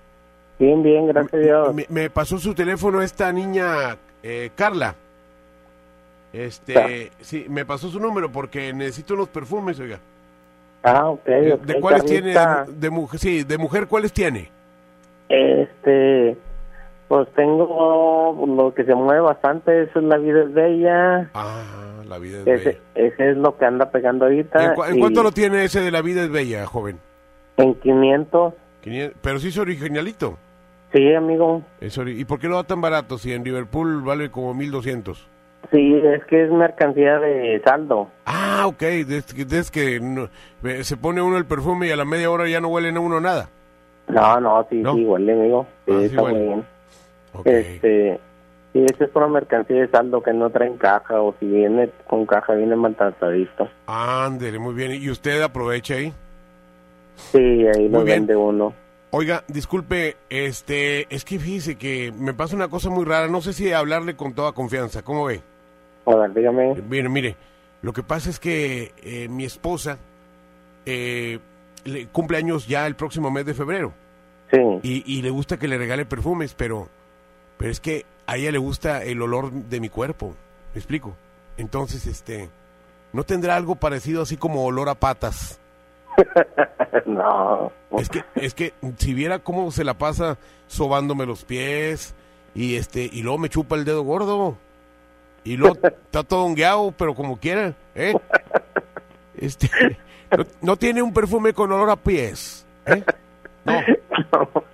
Bien, 0.58 0.82
bien, 0.82 1.06
gracias 1.08 1.34
a 1.34 1.38
Dios. 1.38 1.74
Me, 1.74 1.84
me 1.90 2.08
pasó 2.08 2.38
su 2.38 2.54
teléfono 2.54 3.02
esta 3.02 3.30
niña 3.30 3.98
eh, 4.22 4.48
Carla. 4.54 4.94
Este, 6.32 7.10
sí, 7.20 7.44
me 7.50 7.66
pasó 7.66 7.90
su 7.90 8.00
número 8.00 8.32
porque 8.32 8.72
necesito 8.72 9.12
unos 9.12 9.28
perfumes, 9.28 9.78
oiga. 9.80 9.98
Ah, 10.82 11.10
ok. 11.10 11.24
¿De, 11.26 11.52
ok, 11.52 11.60
de 11.62 11.80
cuáles 11.80 12.06
tiene? 12.06 12.32
De, 12.32 12.64
de 12.74 12.88
mujer, 12.90 13.20
sí, 13.20 13.44
de 13.44 13.58
mujer, 13.58 13.86
¿cuáles 13.86 14.14
tiene? 14.14 14.50
Este, 15.28 16.38
pues 17.08 17.28
tengo 17.34 18.44
lo 18.46 18.74
que 18.74 18.84
se 18.84 18.94
mueve 18.94 19.20
bastante, 19.20 19.82
eso 19.84 19.98
es 19.98 20.04
La 20.04 20.18
Vida 20.18 20.42
es 20.42 20.52
Bella. 20.52 21.30
Ah, 21.34 22.02
la 22.06 22.18
vida 22.18 22.38
es 22.40 22.46
Ese, 22.46 22.64
bella. 22.94 23.08
ese 23.14 23.30
es 23.30 23.36
lo 23.36 23.56
que 23.56 23.64
anda 23.64 23.90
pegando 23.90 24.26
ahorita. 24.26 24.74
¿En, 24.74 24.94
en 24.94 25.00
cuánto 25.00 25.22
lo 25.22 25.32
tiene 25.32 25.64
ese 25.64 25.80
de 25.80 25.90
la 25.90 26.02
vida 26.02 26.22
es 26.24 26.30
bella, 26.30 26.66
joven? 26.66 26.98
En 27.56 27.74
500. 27.74 28.54
500, 28.82 29.18
pero 29.22 29.38
sí 29.38 29.48
es 29.48 29.58
originalito. 29.58 30.38
Sí, 30.92 31.14
amigo. 31.14 31.62
Es 31.80 31.98
¿Y 31.98 32.24
por 32.24 32.38
qué 32.38 32.48
lo 32.48 32.56
da 32.56 32.64
tan 32.64 32.80
barato 32.80 33.18
si 33.18 33.32
en 33.32 33.44
Liverpool 33.44 34.02
vale 34.02 34.30
como 34.30 34.54
1200? 34.54 35.28
Sí, 35.70 36.00
es 36.02 36.24
que 36.24 36.44
es 36.44 36.50
mercancía 36.50 37.18
de 37.18 37.60
saldo. 37.64 38.08
Ah, 38.24 38.64
ok, 38.66 38.78
desde 39.06 39.70
que, 39.70 40.00
no- 40.00 40.28
se 40.82 40.96
pone 40.96 41.20
uno 41.20 41.36
el 41.36 41.44
perfume 41.44 41.88
y 41.88 41.90
a 41.90 41.96
la 41.96 42.06
media 42.06 42.30
hora 42.30 42.48
ya 42.48 42.60
no 42.60 42.68
huele 42.68 42.88
a 42.88 43.00
uno 43.00 43.20
nada. 43.20 43.50
No, 44.08 44.40
no, 44.40 44.66
sí, 44.70 44.76
¿No? 44.76 44.94
sí, 44.94 45.04
huele, 45.04 45.32
amigo. 45.34 45.66
Sí, 45.84 45.92
Ah, 45.94 45.98
sí 45.98 46.04
está 46.06 46.22
huele. 46.22 46.38
muy 46.38 46.46
bien. 46.48 46.66
Este, 47.44 48.20
sí, 48.72 48.84
esa 48.84 49.04
es 49.04 49.10
una 49.14 49.28
mercancía 49.28 49.80
de 49.80 49.88
saldo 49.88 50.22
que 50.22 50.32
no 50.32 50.50
traen 50.50 50.76
caja 50.76 51.20
o 51.20 51.34
si 51.38 51.46
viene 51.46 51.90
con 52.06 52.26
caja 52.26 52.54
viene 52.54 52.76
maltratadito. 52.76 53.68
Ándele, 53.86 54.58
muy 54.58 54.74
bien. 54.74 54.92
¿Y 54.92 55.10
usted 55.10 55.40
aprovecha 55.42 55.94
ahí? 55.94 56.12
Sí, 57.16 57.66
ahí 57.66 57.88
lo 57.88 58.04
vende 58.04 58.36
uno. 58.36 58.72
Oiga, 59.10 59.42
disculpe, 59.48 60.16
este, 60.28 61.12
es 61.14 61.24
que 61.24 61.38
fíjese 61.38 61.76
que 61.76 62.12
me 62.12 62.34
pasa 62.34 62.54
una 62.54 62.68
cosa 62.68 62.90
muy 62.90 63.06
rara, 63.06 63.26
no 63.26 63.40
sé 63.40 63.54
si 63.54 63.72
hablarle 63.72 64.16
con 64.16 64.34
toda 64.34 64.52
confianza, 64.52 65.02
¿cómo 65.02 65.24
ve? 65.24 65.40
A 66.04 66.14
ver, 66.14 66.34
dígame. 66.34 66.74
Mire, 66.88 67.08
mire, 67.08 67.36
lo 67.80 67.94
que 67.94 68.02
pasa 68.02 68.28
es 68.28 68.38
que 68.38 68.92
eh, 69.02 69.28
mi 69.28 69.44
esposa 69.44 69.98
eh, 70.84 71.38
le 71.84 72.06
cumple 72.08 72.36
años 72.36 72.68
ya 72.68 72.86
el 72.86 72.96
próximo 72.96 73.30
mes 73.30 73.46
de 73.46 73.54
febrero. 73.54 73.94
Sí. 74.50 74.58
Y, 74.82 75.18
y 75.18 75.22
le 75.22 75.30
gusta 75.30 75.58
que 75.58 75.68
le 75.68 75.78
regale 75.78 76.04
perfumes, 76.04 76.54
pero, 76.54 76.88
pero 77.58 77.70
es 77.70 77.80
que 77.80 78.06
a 78.26 78.36
ella 78.36 78.52
le 78.52 78.58
gusta 78.58 79.02
el 79.04 79.20
olor 79.20 79.52
de 79.52 79.80
mi 79.80 79.88
cuerpo, 79.88 80.34
¿me 80.72 80.78
explico? 80.78 81.14
Entonces, 81.56 82.06
este, 82.06 82.48
¿no 83.12 83.24
tendrá 83.24 83.56
algo 83.56 83.74
parecido 83.74 84.22
así 84.22 84.36
como 84.36 84.64
olor 84.64 84.88
a 84.88 84.94
patas? 84.94 85.60
no. 87.06 87.72
Es 87.98 88.08
que, 88.08 88.24
es 88.36 88.54
que 88.54 88.74
si 88.96 89.12
viera 89.12 89.40
cómo 89.40 89.70
se 89.70 89.84
la 89.84 89.94
pasa 89.94 90.38
sobándome 90.68 91.26
los 91.26 91.44
pies 91.44 92.14
y 92.54 92.76
este, 92.76 93.08
y 93.10 93.22
luego 93.22 93.38
me 93.38 93.48
chupa 93.48 93.76
el 93.76 93.84
dedo 93.84 94.02
gordo. 94.02 94.56
Y 95.42 95.56
luego 95.56 95.76
está 95.82 96.22
todo 96.22 96.44
hongueado, 96.44 96.92
pero 96.92 97.14
como 97.14 97.38
quiera, 97.38 97.74
¿eh? 97.94 98.14
Este, 99.40 99.70
no, 100.36 100.44
no 100.60 100.76
tiene 100.76 101.00
un 101.00 101.12
perfume 101.14 101.52
con 101.52 101.70
olor 101.70 101.90
a 101.90 101.96
pies, 101.96 102.66
¿eh? 102.86 103.04
No. 103.64 103.80
No. 104.32 104.67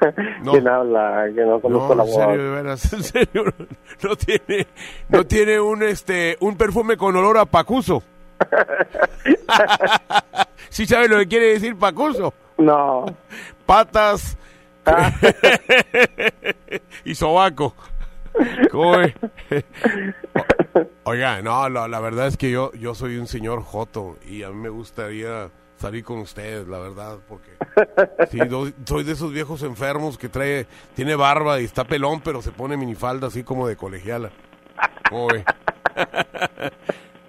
¿Quién 0.50 0.68
habla? 0.68 1.26
Que 1.34 1.44
no 1.44 1.60
conozco 1.60 1.94
No, 1.94 1.94
la 1.94 2.04
en 2.04 2.10
voz. 2.10 2.16
serio, 2.24 2.42
de 2.44 2.50
veras, 2.50 2.92
en 2.92 3.02
serio, 3.02 3.44
no, 3.58 3.66
no 4.08 4.16
tiene, 4.16 4.66
no 5.08 5.26
tiene 5.26 5.60
un 5.60 5.82
este, 5.82 6.36
un 6.40 6.56
perfume 6.56 6.96
con 6.96 7.16
olor 7.16 7.38
a 7.38 7.44
pacuso. 7.46 8.02
¿Sí 10.68 10.86
sabe 10.86 11.08
lo 11.08 11.18
que 11.18 11.28
quiere 11.28 11.52
decir 11.52 11.76
pacuso? 11.76 12.34
No. 12.58 13.06
Patas 13.64 14.36
y 17.04 17.14
sobaco. 17.14 17.74
¿Cómo 18.70 18.98
ve? 18.98 19.14
Oiga, 21.04 21.40
no, 21.40 21.68
la, 21.68 21.88
la 21.88 22.00
verdad 22.00 22.26
es 22.26 22.36
que 22.36 22.50
yo, 22.50 22.70
yo 22.74 22.94
soy 22.94 23.16
un 23.16 23.26
señor 23.26 23.62
joto 23.62 24.16
y 24.28 24.42
a 24.42 24.50
mí 24.50 24.56
me 24.56 24.68
gustaría 24.68 25.48
salir 25.76 26.04
con 26.04 26.18
ustedes, 26.18 26.68
la 26.68 26.78
verdad, 26.78 27.16
porque 27.28 27.50
sí, 28.30 28.38
soy 28.84 29.04
de 29.04 29.12
esos 29.12 29.32
viejos 29.32 29.62
enfermos 29.62 30.18
que 30.18 30.28
trae, 30.28 30.66
tiene 30.94 31.14
barba 31.14 31.60
y 31.60 31.64
está 31.64 31.84
pelón, 31.84 32.20
pero 32.20 32.42
se 32.42 32.52
pone 32.52 32.76
minifalda 32.76 33.28
así 33.28 33.42
como 33.42 33.68
de 33.68 33.76
colegiala. 33.76 34.30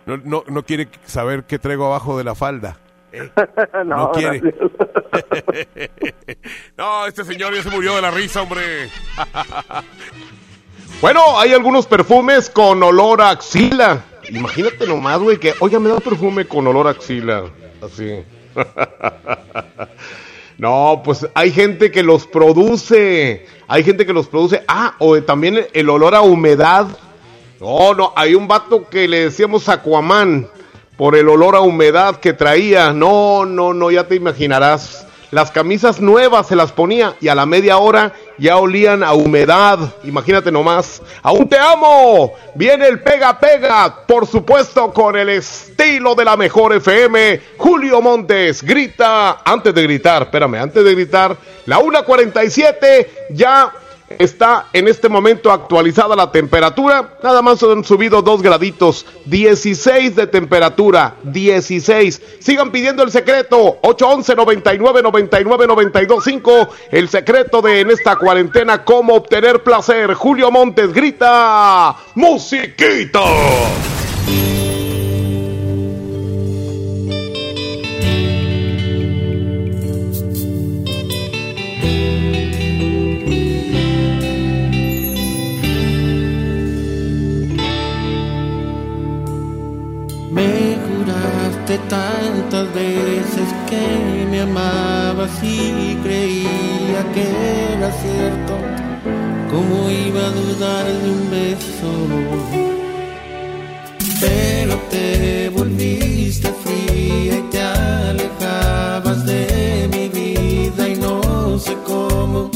No, 0.05 0.17
no, 0.17 0.43
no 0.47 0.63
quiere 0.63 0.87
saber 1.05 1.43
qué 1.43 1.59
traigo 1.59 1.85
abajo 1.85 2.17
de 2.17 2.23
la 2.23 2.33
falda. 2.33 2.77
¿eh? 3.11 3.29
no, 3.73 3.83
No 3.83 4.11
quiere. 4.11 4.41
No, 6.77 7.05
este 7.05 7.25
señor 7.25 7.53
ya 7.53 7.63
se 7.63 7.69
murió 7.69 7.95
de 7.95 8.01
la 8.01 8.11
risa, 8.11 8.41
hombre. 8.41 8.89
Bueno, 10.99 11.39
hay 11.39 11.53
algunos 11.53 11.85
perfumes 11.85 12.49
con 12.49 12.81
olor 12.81 13.21
a 13.21 13.29
axila. 13.29 14.03
Imagínate 14.29 14.87
nomás, 14.87 15.19
güey, 15.19 15.37
que, 15.37 15.53
oiga, 15.59 15.79
me 15.79 15.89
da 15.89 15.95
un 15.95 16.01
perfume 16.01 16.45
con 16.47 16.65
olor 16.65 16.87
a 16.87 16.91
axila. 16.91 17.43
Así. 17.83 18.23
No, 20.57 21.01
pues 21.03 21.27
hay 21.33 21.51
gente 21.51 21.91
que 21.91 22.03
los 22.03 22.25
produce. 22.25 23.45
Hay 23.67 23.83
gente 23.83 24.05
que 24.05 24.13
los 24.13 24.27
produce. 24.27 24.63
Ah, 24.67 24.95
o 24.99 25.21
también 25.21 25.67
el 25.73 25.89
olor 25.89 26.15
a 26.15 26.21
humedad. 26.21 26.87
No, 27.59 27.93
no, 27.93 28.13
hay 28.15 28.35
un 28.35 28.47
vato 28.47 28.87
que 28.89 29.07
le 29.07 29.25
decíamos 29.25 29.69
Aquaman 29.69 30.47
por 30.95 31.15
el 31.15 31.29
olor 31.29 31.55
a 31.55 31.61
humedad 31.61 32.17
que 32.17 32.33
traía. 32.33 32.91
No, 32.91 33.45
no, 33.45 33.73
no, 33.73 33.91
ya 33.91 34.07
te 34.07 34.15
imaginarás. 34.15 35.06
Las 35.29 35.51
camisas 35.51 35.99
nuevas 35.99 36.47
se 36.47 36.55
las 36.55 36.71
ponía 36.71 37.15
y 37.19 37.27
a 37.27 37.35
la 37.35 37.45
media 37.45 37.77
hora 37.79 38.13
ya 38.37 38.57
olían 38.57 39.03
a 39.03 39.13
humedad. 39.13 39.79
Imagínate 40.03 40.51
nomás. 40.51 41.01
Aún 41.21 41.49
te 41.49 41.57
amo. 41.57 42.33
Viene 42.55 42.87
el 42.87 43.01
pega 43.01 43.37
pega. 43.37 44.05
Por 44.07 44.25
supuesto 44.25 44.93
con 44.93 45.17
el 45.17 45.27
estilo 45.27 46.15
de 46.15 46.23
la 46.23 46.37
mejor 46.37 46.73
FM. 46.73 47.41
Julio 47.57 48.01
Montes 48.01 48.63
grita. 48.63 49.41
Antes 49.43 49.73
de 49.73 49.83
gritar, 49.83 50.23
espérame, 50.23 50.55
antes 50.55 50.83
de 50.83 50.95
gritar. 50.95 51.35
La 51.65 51.79
1.47 51.79 53.07
ya 53.31 53.73
Está 54.09 54.67
en 54.71 54.87
este 54.87 55.09
momento 55.09 55.51
actualizada 55.51 56.15
la 56.15 56.31
temperatura. 56.31 57.17
Nada 57.21 57.41
más 57.41 57.61
han 57.63 57.83
subido 57.83 58.21
dos 58.21 58.41
graditos. 58.41 59.05
16 59.25 60.15
de 60.15 60.27
temperatura. 60.27 61.15
16. 61.23 62.21
Sigan 62.39 62.71
pidiendo 62.71 63.03
el 63.03 63.11
secreto. 63.11 63.79
811 63.81 64.35
99 64.35 65.01
99 65.03 65.67
92 65.67 66.23
5. 66.23 66.69
El 66.91 67.09
secreto 67.09 67.61
de 67.61 67.81
en 67.81 67.91
esta 67.91 68.15
cuarentena 68.15 68.83
cómo 68.83 69.15
obtener 69.15 69.61
placer. 69.61 70.13
Julio 70.13 70.51
Montes 70.51 70.93
grita. 70.93 71.95
Musiquita. 72.15 73.21
Tantas 91.89 92.73
veces 92.73 93.47
que 93.69 94.25
me 94.29 94.41
amabas 94.41 95.31
y 95.43 95.95
creía 96.03 97.01
que 97.13 97.23
era 97.73 97.91
cierto. 97.91 98.53
¿Cómo 99.51 99.89
iba 99.89 100.25
a 100.25 100.29
dudar 100.29 100.85
de 100.85 101.09
un 101.09 101.29
beso? 101.31 101.91
Pero 104.19 104.75
te 104.89 105.49
volviste 105.49 106.49
fría 106.63 107.37
y 107.39 107.41
te 107.51 107.61
alejabas 107.61 109.25
de 109.25 109.89
mi 109.91 110.09
vida 110.09 110.89
y 110.89 110.95
no 110.95 111.57
sé 111.59 111.77
cómo. 111.85 112.49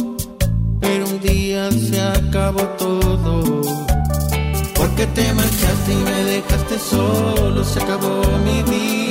Pero 0.79 1.05
un 1.05 1.19
día 1.21 1.71
se 1.71 2.01
acabó 2.01 2.63
todo. 2.77 3.61
Porque 4.75 5.05
te 5.07 5.31
marchaste 5.33 5.93
y 5.93 5.95
me 5.95 6.23
dejaste 6.23 6.79
solo, 6.79 7.63
se 7.63 7.79
acabó 7.81 8.23
mi 8.43 8.63
vida, 8.63 9.10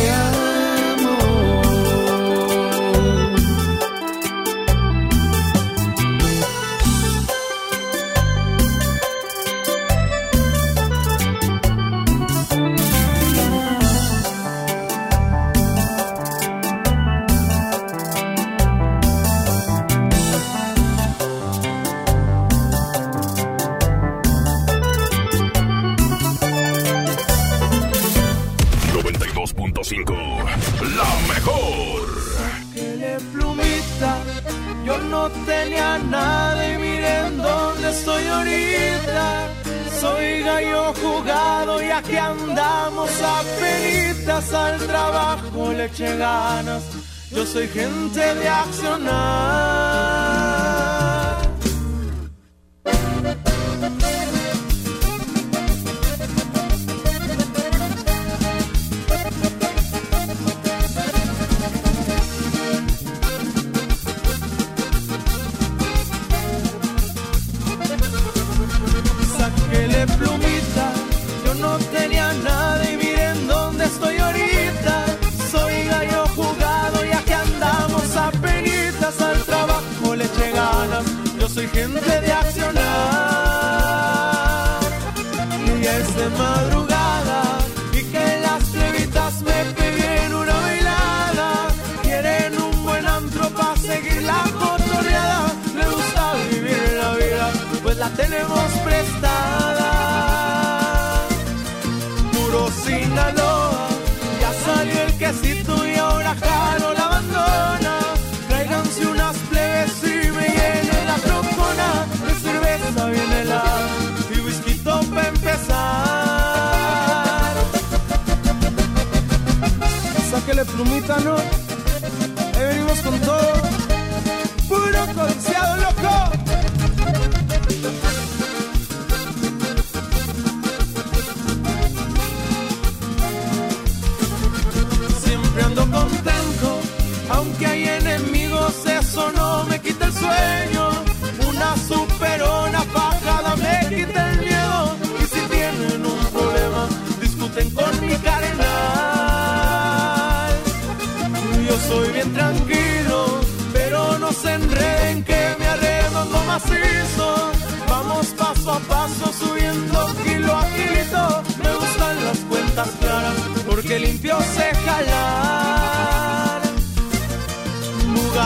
andamos 43.01 43.21
a 43.21 43.43
penitas 43.59 44.53
al 44.53 44.77
trabajo, 44.79 45.73
le 45.73 45.85
eché 45.85 46.17
ganas. 46.17 46.83
Yo 47.31 47.45
soy 47.45 47.67
gente 47.67 48.35
de 48.35 48.49
accionar. 48.49 49.81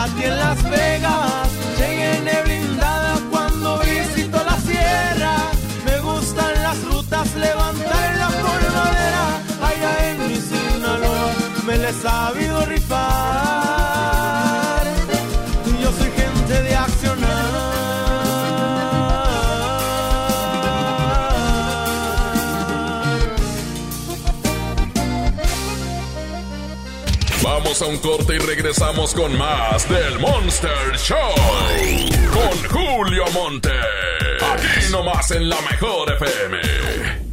Bugatti 0.06 0.24
en 0.24 0.38
Las 0.38 0.62
Vegas, 0.70 1.48
llegué 1.78 2.42
blindada 2.44 3.18
cuando 3.30 3.78
visito 3.78 4.38
la 4.44 4.56
sierra. 4.58 5.36
Me 5.84 5.98
gustan 6.00 6.62
las 6.62 6.84
rutas, 6.84 7.34
levantar 7.34 8.16
la 8.16 8.28
polvadera. 8.28 9.26
Allá 9.62 10.10
en 10.10 10.28
mi 10.28 10.36
Sinaloa 10.36 11.32
me 11.66 11.78
les 11.78 11.96
he 11.96 12.02
sabido 12.02 12.65
Vamos 27.78 27.82
a 27.90 28.08
un 28.08 28.16
corte 28.16 28.36
y 28.36 28.38
regresamos 28.38 29.12
con 29.12 29.36
más 29.36 29.86
del 29.90 30.18
Monster 30.18 30.96
Show. 30.96 31.18
Con 32.32 32.70
Julio 32.70 33.24
Monte. 33.34 33.68
Aquí 34.50 34.90
nomás 34.90 35.30
en 35.32 35.46
la 35.50 35.60
mejor 35.60 36.10
FM. 36.10 36.56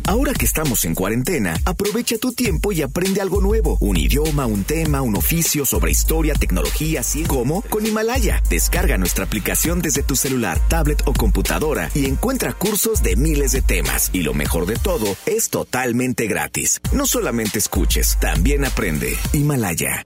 Ahora 0.06 0.34
que 0.34 0.44
estamos 0.44 0.84
en 0.84 0.96
cuarentena, 0.96 1.56
aprovecha 1.64 2.18
tu 2.18 2.34
tiempo 2.34 2.74
y 2.74 2.82
aprende 2.82 3.22
algo 3.22 3.40
nuevo. 3.40 3.78
Un 3.80 3.96
idioma, 3.96 4.46
un 4.46 4.66
tema, 4.66 5.02
un 5.02 5.16
oficio 5.16 5.66
sobre 5.66 5.92
historia, 5.92 6.34
tecnología, 6.34 7.00
así 7.00 7.24
como 7.24 7.62
con 7.62 7.86
Himalaya. 7.86 8.44
Descarga 8.50 8.98
nuestra 8.98 9.24
aplicación 9.24 9.82
desde 9.82 10.04
tu 10.04 10.18
celular, 10.18 10.60
tablet 10.68 11.04
o 11.06 11.14
computadora 11.14 11.90
y 11.96 12.06
encuentra 12.06 12.52
cursos 12.52 13.02
de 13.02 13.16
miles 13.16 13.54
de 13.54 13.62
temas. 13.62 14.10
Y 14.12 14.24
lo 14.24 14.34
mejor 14.34 14.66
de 14.66 14.76
todo, 14.76 15.16
es 15.26 15.50
totalmente 15.50 16.28
gratis. 16.28 16.82
No 16.92 17.06
solamente 17.06 17.60
escuches, 17.60 18.18
también 18.20 18.66
aprende. 18.66 19.16
Himalaya. 19.32 20.06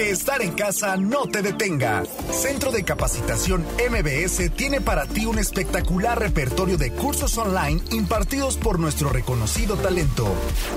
Que 0.00 0.12
estar 0.12 0.40
en 0.40 0.52
casa 0.52 0.96
no 0.96 1.26
te 1.26 1.42
detenga. 1.42 2.04
Centro 2.32 2.72
de 2.72 2.84
Capacitación 2.84 3.66
MBS 3.90 4.50
tiene 4.56 4.80
para 4.80 5.04
ti 5.04 5.26
un 5.26 5.38
espectacular 5.38 6.18
repertorio 6.18 6.78
de 6.78 6.90
cursos 6.90 7.36
online 7.36 7.82
impartidos 7.90 8.56
por 8.56 8.78
nuestro 8.78 9.10
reconocido 9.10 9.76
talento. 9.76 10.26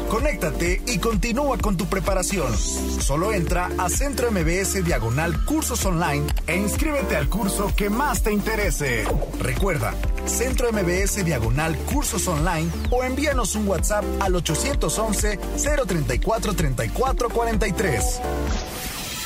Conéctate 0.10 0.82
y 0.88 0.98
continúa 0.98 1.58
con 1.58 1.78
tu 1.78 1.86
preparación. 1.86 2.54
Solo 2.58 3.32
entra 3.32 3.70
a 3.78 3.88
Centro 3.88 4.30
MBS 4.30 4.84
Diagonal 4.84 5.46
Cursos 5.46 5.86
Online 5.86 6.26
e 6.46 6.58
inscríbete 6.58 7.16
al 7.16 7.30
curso 7.30 7.72
que 7.78 7.90
más 7.90 8.24
te 8.24 8.34
interese. 8.34 9.06
Recuerda, 9.40 9.94
Centro 10.26 10.70
MBS 10.74 11.24
Diagonal 11.24 11.78
Cursos 11.86 12.28
Online 12.28 12.70
o 12.90 13.06
envíanos 13.06 13.56
un 13.56 13.70
WhatsApp 13.70 14.04
al 14.20 14.36
811 14.36 15.40
034 15.88 16.54
34 16.56 17.30
43. 17.30 18.22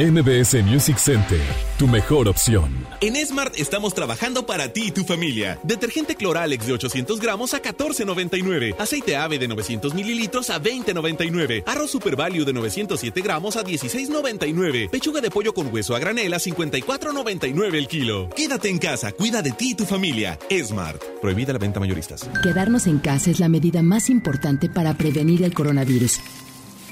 MBS 0.00 0.64
Music 0.64 0.96
Center, 0.96 1.38
tu 1.78 1.86
mejor 1.86 2.26
opción. 2.26 2.72
En 3.02 3.14
Smart 3.26 3.52
estamos 3.58 3.92
trabajando 3.92 4.46
para 4.46 4.72
ti 4.72 4.84
y 4.86 4.90
tu 4.92 5.04
familia. 5.04 5.58
Detergente 5.62 6.16
Cloralex 6.16 6.66
de 6.66 6.72
800 6.72 7.20
gramos 7.20 7.52
a 7.52 7.60
14.99. 7.60 8.76
Aceite 8.78 9.18
ave 9.18 9.38
de 9.38 9.46
900 9.46 9.92
mililitros 9.92 10.48
a 10.48 10.58
20.99. 10.58 11.64
Arroz 11.66 11.90
Super 11.90 12.16
Value 12.16 12.46
de 12.46 12.52
907 12.54 13.20
gramos 13.20 13.56
a 13.56 13.62
16.99. 13.62 14.88
Pechuga 14.88 15.20
de 15.20 15.30
pollo 15.30 15.52
con 15.52 15.66
hueso 15.70 15.94
a 15.94 15.98
granel 15.98 16.32
a 16.32 16.38
54.99 16.38 17.74
el 17.74 17.86
kilo. 17.86 18.30
Quédate 18.30 18.70
en 18.70 18.78
casa, 18.78 19.12
cuida 19.12 19.42
de 19.42 19.52
ti 19.52 19.72
y 19.72 19.74
tu 19.74 19.84
familia. 19.84 20.38
Smart. 20.64 21.02
Prohibida 21.20 21.52
la 21.52 21.58
venta 21.58 21.78
mayoristas. 21.78 22.26
Quedarnos 22.42 22.86
en 22.86 23.00
casa 23.00 23.30
es 23.30 23.38
la 23.38 23.50
medida 23.50 23.82
más 23.82 24.08
importante 24.08 24.70
para 24.70 24.94
prevenir 24.94 25.42
el 25.42 25.52
coronavirus. 25.52 26.20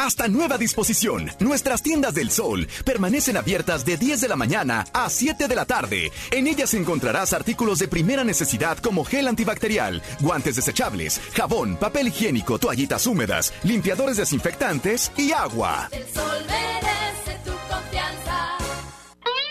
Hasta 0.00 0.28
nueva 0.28 0.56
disposición, 0.56 1.30
nuestras 1.40 1.82
tiendas 1.82 2.14
del 2.14 2.30
sol 2.30 2.66
permanecen 2.86 3.36
abiertas 3.36 3.84
de 3.84 3.98
10 3.98 4.22
de 4.22 4.28
la 4.28 4.36
mañana 4.36 4.86
a 4.94 5.10
7 5.10 5.46
de 5.46 5.54
la 5.54 5.66
tarde. 5.66 6.10
En 6.30 6.46
ellas 6.46 6.72
encontrarás 6.72 7.34
artículos 7.34 7.78
de 7.78 7.86
primera 7.86 8.24
necesidad 8.24 8.78
como 8.78 9.04
gel 9.04 9.28
antibacterial, 9.28 10.00
guantes 10.20 10.56
desechables, 10.56 11.20
jabón, 11.34 11.76
papel 11.76 12.08
higiénico, 12.08 12.58
toallitas 12.58 13.06
húmedas, 13.06 13.52
limpiadores 13.62 14.16
desinfectantes 14.16 15.12
y 15.18 15.32
agua. 15.32 15.90
El 15.92 16.08
sol 16.08 16.46
merece 16.48 17.38
tu 17.44 17.52
confianza. 17.68 18.56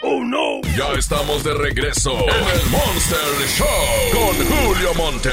¡Oh 0.01 0.23
no! 0.23 0.61
Ya 0.75 0.97
estamos 0.97 1.43
de 1.43 1.53
regreso 1.53 2.11
en 2.11 2.59
el 2.59 2.69
Monster 2.71 3.19
Show 3.55 3.67
con 4.13 4.35
Julio 4.47 4.93
Monte. 4.95 5.29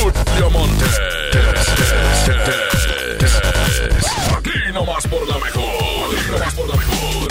Julio 0.00 0.50
Monte. 0.50 0.86
Aquí 3.22 4.50
nomás 4.74 5.06
por 5.06 5.28
la 5.28 5.38
mejor. 5.38 5.64
Por 6.56 6.68
la 6.68 6.76
mejor. 6.76 7.28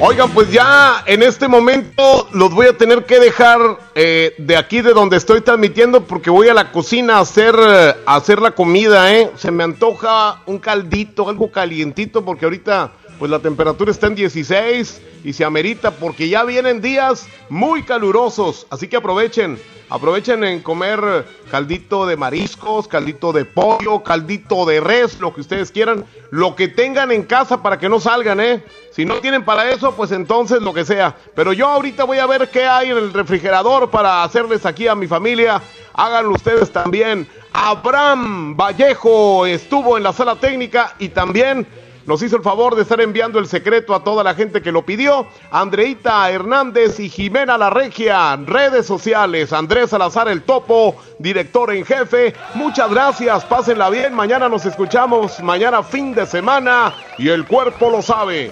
Oigan, 0.00 0.30
pues 0.30 0.50
ya 0.50 1.04
en 1.06 1.22
este 1.22 1.46
momento 1.46 2.26
los 2.32 2.52
voy 2.52 2.66
a 2.66 2.76
tener 2.76 3.04
que 3.04 3.20
dejar 3.20 3.60
eh, 3.94 4.34
de 4.38 4.56
aquí 4.56 4.80
de 4.80 4.94
donde 4.94 5.16
estoy 5.16 5.42
transmitiendo 5.42 6.06
porque 6.06 6.30
voy 6.30 6.48
a 6.48 6.54
la 6.54 6.72
cocina 6.72 7.18
a 7.18 7.20
hacer, 7.20 7.54
eh, 7.54 7.94
a 8.04 8.16
hacer 8.16 8.40
la 8.40 8.50
comida, 8.52 9.14
¿eh? 9.14 9.30
Se 9.36 9.52
me 9.52 9.62
antoja 9.62 10.42
un 10.46 10.58
caldito, 10.58 11.28
algo 11.28 11.52
calientito 11.52 12.24
porque 12.24 12.46
ahorita 12.46 12.92
pues 13.20 13.30
la 13.30 13.38
temperatura 13.38 13.90
está 13.90 14.06
en 14.06 14.14
16 14.14 15.02
y 15.24 15.34
se 15.34 15.44
amerita 15.44 15.90
porque 15.90 16.30
ya 16.30 16.42
vienen 16.42 16.80
días 16.80 17.28
muy 17.50 17.82
calurosos, 17.82 18.66
así 18.70 18.88
que 18.88 18.96
aprovechen, 18.96 19.58
aprovechen 19.90 20.42
en 20.42 20.60
comer 20.60 21.26
caldito 21.50 22.06
de 22.06 22.16
mariscos, 22.16 22.88
caldito 22.88 23.34
de 23.34 23.44
pollo, 23.44 24.02
caldito 24.02 24.64
de 24.64 24.80
res, 24.80 25.20
lo 25.20 25.34
que 25.34 25.42
ustedes 25.42 25.70
quieran, 25.70 26.06
lo 26.30 26.56
que 26.56 26.68
tengan 26.68 27.12
en 27.12 27.24
casa 27.24 27.62
para 27.62 27.78
que 27.78 27.90
no 27.90 28.00
salgan, 28.00 28.40
¿eh? 28.40 28.64
Si 28.90 29.04
no 29.04 29.16
tienen 29.16 29.44
para 29.44 29.70
eso, 29.70 29.94
pues 29.94 30.12
entonces 30.12 30.62
lo 30.62 30.72
que 30.72 30.86
sea. 30.86 31.14
Pero 31.34 31.52
yo 31.52 31.68
ahorita 31.68 32.04
voy 32.04 32.20
a 32.20 32.26
ver 32.26 32.48
qué 32.48 32.64
hay 32.64 32.88
en 32.88 32.96
el 32.96 33.12
refrigerador 33.12 33.90
para 33.90 34.22
hacerles 34.22 34.64
aquí 34.64 34.88
a 34.88 34.94
mi 34.94 35.06
familia. 35.06 35.60
Háganlo 35.92 36.32
ustedes 36.36 36.72
también. 36.72 37.28
Abraham 37.52 38.56
Vallejo 38.56 39.44
estuvo 39.44 39.98
en 39.98 40.04
la 40.04 40.14
sala 40.14 40.36
técnica 40.36 40.94
y 40.98 41.10
también 41.10 41.66
nos 42.10 42.24
hizo 42.24 42.34
el 42.34 42.42
favor 42.42 42.74
de 42.74 42.82
estar 42.82 43.00
enviando 43.00 43.38
el 43.38 43.46
secreto 43.46 43.94
a 43.94 44.02
toda 44.02 44.24
la 44.24 44.34
gente 44.34 44.60
que 44.60 44.72
lo 44.72 44.84
pidió. 44.84 45.28
Andreita 45.52 46.28
Hernández 46.28 46.98
y 46.98 47.08
Jimena 47.08 47.56
La 47.56 47.70
Regia, 47.70 48.34
redes 48.34 48.84
sociales. 48.84 49.52
Andrés 49.52 49.90
Salazar 49.90 50.26
el 50.26 50.42
Topo, 50.42 50.96
director 51.20 51.72
en 51.72 51.84
jefe. 51.84 52.34
Muchas 52.54 52.90
gracias, 52.90 53.44
pásenla 53.44 53.90
bien. 53.90 54.12
Mañana 54.12 54.48
nos 54.48 54.66
escuchamos, 54.66 55.38
mañana 55.38 55.84
fin 55.84 56.12
de 56.12 56.26
semana 56.26 56.92
y 57.16 57.28
el 57.28 57.46
cuerpo 57.46 57.88
lo 57.90 58.02
sabe. 58.02 58.50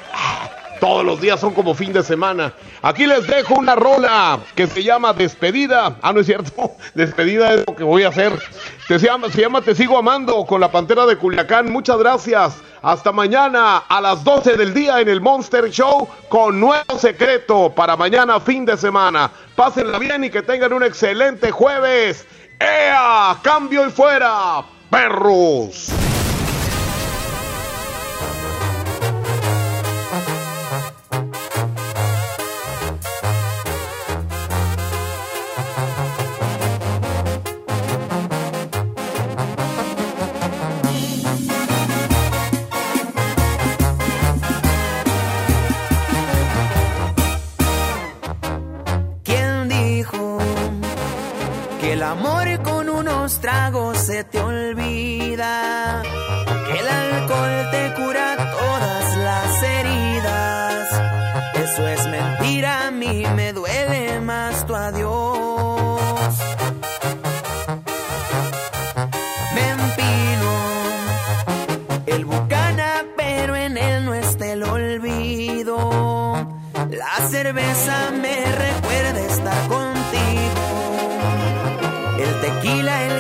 Todos 0.81 1.05
los 1.05 1.21
días 1.21 1.41
son 1.41 1.55
como 1.55 1.75
fin 1.75 1.93
de 1.93 2.03
semana. 2.03 2.53
Aquí 2.83 3.07
les 3.07 3.27
dejo 3.27 3.55
una 3.55 3.75
rola 3.75 4.39
que 4.55 4.67
se 4.67 4.83
llama 4.83 5.13
Despedida. 5.13 5.97
Ah, 6.03 6.13
no 6.13 6.21
es 6.21 6.27
cierto. 6.27 6.73
Despedida 6.95 7.55
es 7.55 7.65
lo 7.67 7.75
que 7.75 7.83
voy 7.83 8.05
a 8.05 8.09
hacer. 8.09 8.33
Se 8.87 8.99
llama, 8.99 9.29
se 9.31 9.41
llama 9.41 9.61
Te 9.61 9.75
sigo 9.75 9.99
amando 9.99 10.45
con 10.47 10.61
la 10.61 10.71
Pantera 10.71 11.05
de 11.07 11.17
Culiacán. 11.17 11.73
Muchas 11.73 11.99
gracias. 11.99 12.59
Hasta 12.81 13.11
mañana 13.11 13.79
a 13.79 14.01
las 14.01 14.23
12 14.23 14.57
del 14.57 14.73
día 14.73 15.01
en 15.01 15.09
el 15.09 15.21
Monster 15.21 15.69
Show 15.71 16.09
con 16.29 16.61
nuevo 16.61 16.97
secreto 16.97 17.73
para 17.75 17.97
mañana 17.97 18.39
fin 18.39 18.65
de 18.65 18.77
semana. 18.77 19.31
Pásenla 19.57 19.99
bien 19.99 20.23
y 20.23 20.31
que 20.31 20.43
tengan 20.43 20.73
un 20.73 20.85
excelente 20.85 21.51
jueves. 21.51 22.25
¡Ea! 22.61 23.37
¡Cambio 23.43 23.87
y 23.87 23.91
fuera! 23.91 24.63
¡Perros! 24.91 25.91
tragos 53.41 53.99
se 53.99 54.25
te 54.25 54.41
olvida. 54.41 56.18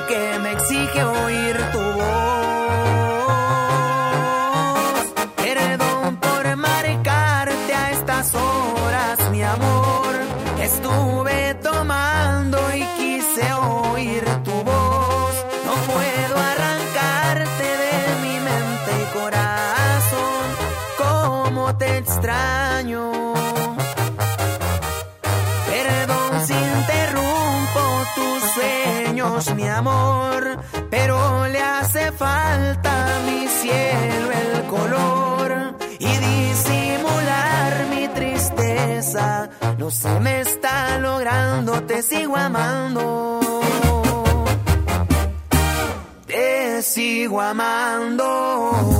que 0.06 0.38
me 0.38 0.52
exige 0.52 1.04
te 41.86 42.02
sigo 42.02 42.36
amando. 42.36 43.40
Te 46.26 46.82
sigo 46.82 47.40
amando. 47.40 48.97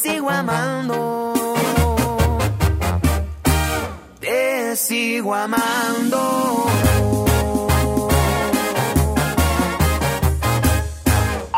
sigo 0.00 0.30
amando. 0.30 1.34
Te 4.20 4.76
sigo 4.76 5.34
amando. 5.34 6.66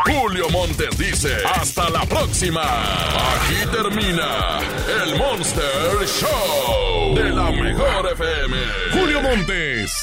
Julio 0.05 0.49
Montes 0.49 0.97
dice, 0.97 1.29
hasta 1.55 1.89
la 1.89 2.05
próxima. 2.05 2.63
Aquí 2.63 3.65
termina 3.71 4.59
el 5.03 5.17
Monster 5.17 6.05
Show 6.05 7.15
de 7.15 7.29
la 7.29 7.51
mejor 7.51 8.11
FM. 8.11 8.57
Julio 8.93 9.21
Montes. 9.21 10.02